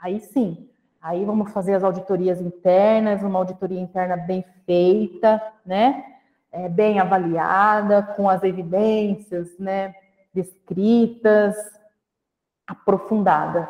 aí 0.00 0.20
sim, 0.20 0.68
aí 1.02 1.24
vamos 1.24 1.50
fazer 1.50 1.74
as 1.74 1.82
auditorias 1.82 2.40
internas, 2.40 3.24
uma 3.24 3.40
auditoria 3.40 3.80
interna 3.80 4.16
bem 4.16 4.44
feita, 4.64 5.42
né? 5.66 6.04
É, 6.52 6.68
bem 6.68 7.00
avaliada, 7.00 8.04
com 8.04 8.30
as 8.30 8.44
evidências, 8.44 9.58
né? 9.58 9.96
Descritas, 10.32 11.56
aprofundadas. 12.64 13.66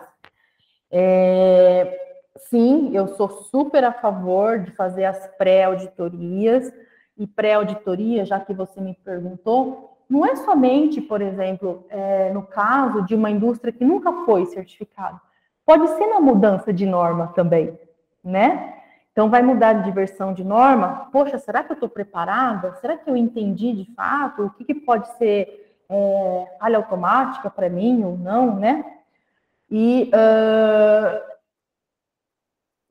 É, 0.91 2.21
sim, 2.51 2.95
eu 2.95 3.09
sou 3.17 3.31
super 3.31 3.83
a 3.83 3.93
favor 3.95 4.59
de 4.59 4.73
fazer 4.73 5.07
as 5.07 5.27
pré-auditorias, 5.39 6.71
e 7.17 7.27
pré-auditoria, 7.27 8.25
já 8.25 8.41
que 8.41 8.53
você 8.53 8.81
me 8.81 8.95
perguntou, 9.05 9.99
não 10.09 10.27
é 10.27 10.37
somente, 10.37 11.01
por 11.01 11.23
exemplo, 11.23 11.87
é, 11.89 12.31
no 12.33 12.43
caso 12.43 13.03
de 13.03 13.15
uma 13.15 13.31
indústria 13.31 13.73
que 13.73 13.85
nunca 13.85 14.25
foi 14.25 14.47
certificada, 14.47 15.21
Pode 15.67 15.89
ser 15.97 16.07
na 16.07 16.21
mudança 16.21 16.73
de 16.73 16.85
norma 16.85 17.29
também, 17.29 17.79
né? 18.23 18.75
Então, 19.13 19.31
vai 19.31 19.43
mudar 19.43 19.75
de 19.75 19.91
versão 19.91 20.35
de 20.35 20.45
norma. 20.45 21.09
Poxa, 21.11 21.39
será 21.39 21.63
que 21.63 21.73
eu 21.73 21.75
estou 21.75 21.89
preparada? 21.89 22.75
Será 22.75 22.97
que 22.97 23.09
eu 23.09 23.17
entendi 23.17 23.73
de 23.73 23.95
fato? 23.95 24.45
O 24.45 24.51
que, 24.51 24.65
que 24.65 24.75
pode 24.75 25.09
ser 25.17 25.79
é, 25.89 26.57
falha 26.59 26.77
automática 26.77 27.49
para 27.49 27.71
mim 27.71 28.05
ou 28.05 28.19
não, 28.19 28.57
né? 28.57 28.85
E, 29.71 30.11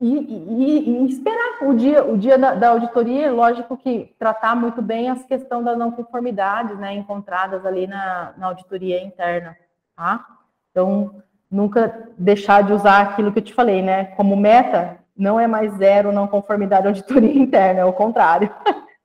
e, 0.05 0.17
e, 0.17 0.89
e, 0.89 1.05
esperar 1.07 1.59
o 1.61 1.73
dia, 1.73 2.03
o 2.03 2.17
dia 2.17 2.37
da, 2.37 2.53
da, 2.53 2.69
auditoria, 2.69 3.31
lógico 3.31 3.77
que 3.77 4.13
tratar 4.19 4.53
muito 4.53 4.81
bem 4.81 5.09
as 5.09 5.23
questões 5.23 5.63
das 5.63 5.77
não 5.77 5.91
conformidades, 5.91 6.77
né, 6.77 6.93
encontradas 6.93 7.65
ali 7.65 7.87
na, 7.87 8.33
na 8.35 8.47
auditoria 8.47 9.01
interna, 9.01 9.57
tá? 9.95 10.25
Então, 10.71 11.23
nunca 11.49 12.09
deixar 12.17 12.63
de 12.63 12.73
usar 12.73 13.01
aquilo 13.01 13.31
que 13.31 13.39
eu 13.39 13.43
te 13.43 13.53
falei, 13.53 13.81
né? 13.81 14.05
Como 14.17 14.35
meta, 14.35 14.97
não 15.15 15.39
é 15.39 15.47
mais 15.47 15.73
zero 15.75 16.11
não 16.11 16.27
conformidade 16.27 16.85
auditoria 16.85 17.31
interna, 17.39 17.79
é 17.79 17.85
o 17.85 17.93
contrário. 17.93 18.53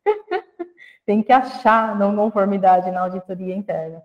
Tem 1.07 1.23
que 1.23 1.33
achar 1.33 1.97
não 1.97 2.17
conformidade 2.17 2.91
na 2.91 3.03
auditoria 3.03 3.55
interna. 3.55 4.03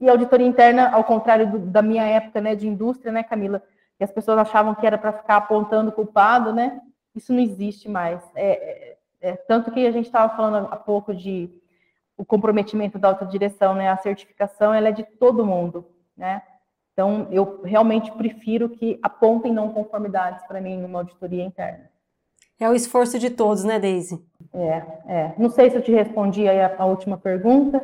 E 0.00 0.08
auditoria 0.08 0.46
interna, 0.46 0.90
ao 0.90 1.02
contrário 1.02 1.50
do, 1.50 1.58
da 1.58 1.82
minha 1.82 2.04
época, 2.04 2.40
né, 2.40 2.54
de 2.54 2.68
indústria, 2.68 3.10
né, 3.10 3.24
Camila, 3.24 3.60
que 3.98 4.04
as 4.04 4.12
pessoas 4.12 4.38
achavam 4.38 4.74
que 4.76 4.86
era 4.86 4.96
para 4.96 5.12
ficar 5.12 5.36
apontando 5.36 5.92
culpado, 5.92 6.52
né? 6.52 6.80
Isso 7.14 7.32
não 7.32 7.40
existe 7.40 7.88
mais. 7.88 8.22
É, 8.34 8.96
é, 9.20 9.30
é 9.32 9.36
tanto 9.36 9.72
que 9.72 9.84
a 9.84 9.90
gente 9.90 10.06
estava 10.06 10.34
falando 10.36 10.68
há 10.70 10.76
pouco 10.76 11.12
de 11.12 11.50
o 12.16 12.24
comprometimento 12.24 12.98
da 12.98 13.08
autodireção, 13.08 13.74
né? 13.74 13.90
A 13.90 13.96
certificação, 13.96 14.72
ela 14.72 14.88
é 14.88 14.92
de 14.92 15.02
todo 15.02 15.44
mundo, 15.44 15.84
né? 16.16 16.42
Então, 16.92 17.28
eu 17.30 17.62
realmente 17.62 18.10
prefiro 18.12 18.68
que 18.68 18.98
apontem 19.02 19.52
não 19.52 19.72
conformidades 19.72 20.44
para 20.46 20.60
mim 20.60 20.76
numa 20.76 21.00
auditoria 21.00 21.44
interna. 21.44 21.88
É 22.58 22.68
o 22.68 22.74
esforço 22.74 23.20
de 23.20 23.30
todos, 23.30 23.62
né, 23.62 23.78
Daisy? 23.78 24.20
É, 24.52 24.82
é. 25.06 25.34
Não 25.38 25.48
sei 25.48 25.70
se 25.70 25.76
eu 25.76 25.82
te 25.82 25.92
respondi 25.92 26.48
aí 26.48 26.60
a, 26.60 26.74
a 26.76 26.86
última 26.86 27.16
pergunta. 27.16 27.80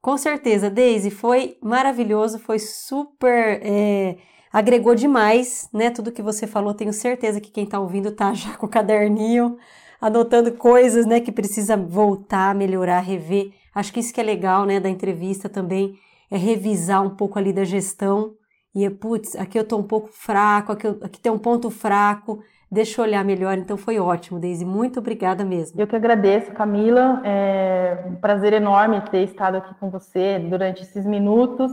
Com 0.00 0.16
certeza, 0.16 0.70
Daisy, 0.70 1.10
foi 1.10 1.58
maravilhoso, 1.60 2.38
foi 2.38 2.60
super. 2.60 3.60
É, 3.60 4.16
agregou 4.52 4.94
demais, 4.94 5.68
né? 5.72 5.90
Tudo 5.90 6.12
que 6.12 6.22
você 6.22 6.46
falou, 6.46 6.74
tenho 6.74 6.92
certeza 6.92 7.40
que 7.40 7.50
quem 7.50 7.64
está 7.64 7.78
ouvindo 7.78 8.12
tá 8.12 8.32
já 8.34 8.56
com 8.56 8.66
o 8.66 8.68
caderninho, 8.68 9.56
anotando 10.00 10.52
coisas, 10.52 11.06
né, 11.06 11.20
que 11.20 11.32
precisa 11.32 11.76
voltar, 11.76 12.54
melhorar, 12.54 13.00
rever. 13.00 13.50
Acho 13.74 13.92
que 13.92 14.00
isso 14.00 14.14
que 14.14 14.20
é 14.20 14.24
legal, 14.24 14.64
né, 14.64 14.78
da 14.78 14.88
entrevista 14.88 15.48
também 15.48 15.94
é 16.30 16.36
revisar 16.36 17.02
um 17.02 17.10
pouco 17.10 17.38
ali 17.38 17.52
da 17.52 17.64
gestão 17.64 18.34
e 18.74 18.84
é, 18.84 18.90
putz, 18.90 19.34
aqui 19.34 19.58
eu 19.58 19.66
tô 19.66 19.76
um 19.76 19.82
pouco 19.82 20.08
fraco, 20.12 20.72
aqui, 20.72 20.86
eu, 20.86 20.98
aqui 21.02 21.18
tem 21.20 21.32
um 21.32 21.38
ponto 21.38 21.70
fraco, 21.70 22.42
deixa 22.70 23.00
eu 23.00 23.04
olhar 23.04 23.24
melhor. 23.24 23.56
Então 23.58 23.76
foi 23.76 23.98
ótimo, 23.98 24.38
Deise, 24.38 24.64
muito 24.64 25.00
obrigada 25.00 25.44
mesmo. 25.44 25.80
Eu 25.80 25.86
que 25.86 25.96
agradeço, 25.96 26.52
Camila, 26.52 27.20
é 27.24 28.04
um 28.06 28.14
prazer 28.14 28.52
enorme 28.52 29.00
ter 29.10 29.24
estado 29.24 29.56
aqui 29.56 29.74
com 29.80 29.90
você 29.90 30.38
durante 30.38 30.82
esses 30.82 31.04
minutos. 31.04 31.72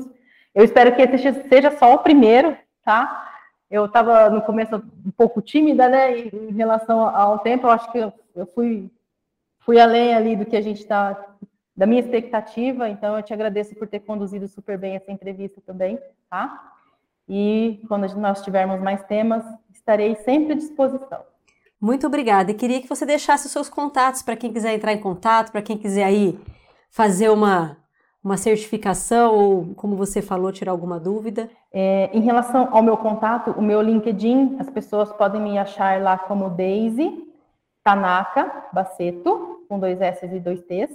Eu 0.53 0.63
espero 0.63 0.95
que 0.95 1.01
esse 1.03 1.47
seja 1.47 1.69
só 1.77 1.93
o 1.93 1.99
primeiro, 1.99 2.57
tá? 2.85 3.31
Eu 3.69 3.85
estava 3.85 4.29
no 4.29 4.41
começo 4.43 4.75
um 5.05 5.11
pouco 5.11 5.41
tímida, 5.41 5.89
né, 5.89 6.19
em 6.19 6.53
relação 6.53 6.99
ao 7.01 7.39
tempo, 7.39 7.65
eu 7.65 7.71
acho 7.71 7.91
que 7.91 7.97
eu 7.97 8.45
fui, 8.53 8.89
fui 9.59 9.79
além 9.79 10.13
ali 10.13 10.35
do 10.35 10.45
que 10.45 10.55
a 10.55 10.61
gente 10.61 10.79
está 10.79 11.35
da 11.75 11.85
minha 11.85 11.99
expectativa, 11.99 12.87
então 12.87 13.17
eu 13.17 13.23
te 13.23 13.33
agradeço 13.33 13.75
por 13.75 13.87
ter 13.87 13.99
conduzido 13.99 14.47
super 14.47 14.77
bem 14.77 14.95
essa 14.95 15.11
entrevista 15.11 15.59
também, 15.65 15.99
tá? 16.29 16.71
E 17.27 17.81
quando 17.87 18.07
nós 18.15 18.43
tivermos 18.43 18.79
mais 18.79 19.03
temas, 19.03 19.43
estarei 19.73 20.15
sempre 20.15 20.53
à 20.53 20.55
disposição. 20.55 21.23
Muito 21.81 22.07
obrigada. 22.07 22.51
E 22.51 22.53
queria 22.53 22.81
que 22.81 22.87
você 22.87 23.05
deixasse 23.05 23.47
os 23.47 23.51
seus 23.51 23.67
contatos 23.67 24.21
para 24.21 24.37
quem 24.37 24.53
quiser 24.53 24.73
entrar 24.73 24.93
em 24.93 25.01
contato, 25.01 25.51
para 25.51 25.61
quem 25.61 25.77
quiser 25.77 26.05
aí 26.05 26.39
fazer 26.89 27.29
uma, 27.29 27.77
uma 28.25 28.35
certificação 28.37 29.33
ou, 29.35 29.75
como 29.75 29.95
você 29.95 30.19
falou, 30.19 30.51
tirar 30.51 30.71
alguma 30.71 30.99
dúvida. 30.99 31.47
É, 31.71 32.09
em 32.11 32.21
relação 32.21 32.69
ao 32.71 32.81
meu 32.81 32.97
contato, 32.97 33.51
o 33.51 33.61
meu 33.61 33.83
LinkedIn, 33.83 34.55
as 34.57 34.67
pessoas 34.67 35.13
podem 35.13 35.39
me 35.39 35.59
achar 35.59 36.01
lá 36.01 36.17
como 36.17 36.49
Daisy 36.49 37.23
Tanaka 37.83 38.65
Baceto, 38.73 39.63
com 39.69 39.77
dois 39.77 40.01
S 40.01 40.25
e 40.25 40.39
dois 40.39 40.63
T's. 40.63 40.89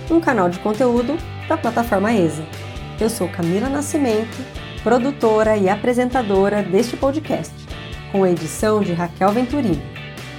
um 0.08 0.20
canal 0.20 0.48
de 0.48 0.60
conteúdo 0.60 1.16
da 1.48 1.56
plataforma 1.56 2.12
ESA. 2.12 2.46
Eu 3.00 3.10
sou 3.10 3.28
Camila 3.28 3.68
Nascimento, 3.68 4.38
produtora 4.84 5.56
e 5.56 5.68
apresentadora 5.68 6.62
deste 6.62 6.96
podcast, 6.96 7.52
com 8.12 8.24
edição 8.24 8.80
de 8.80 8.92
Raquel 8.92 9.32
Venturini. 9.32 9.82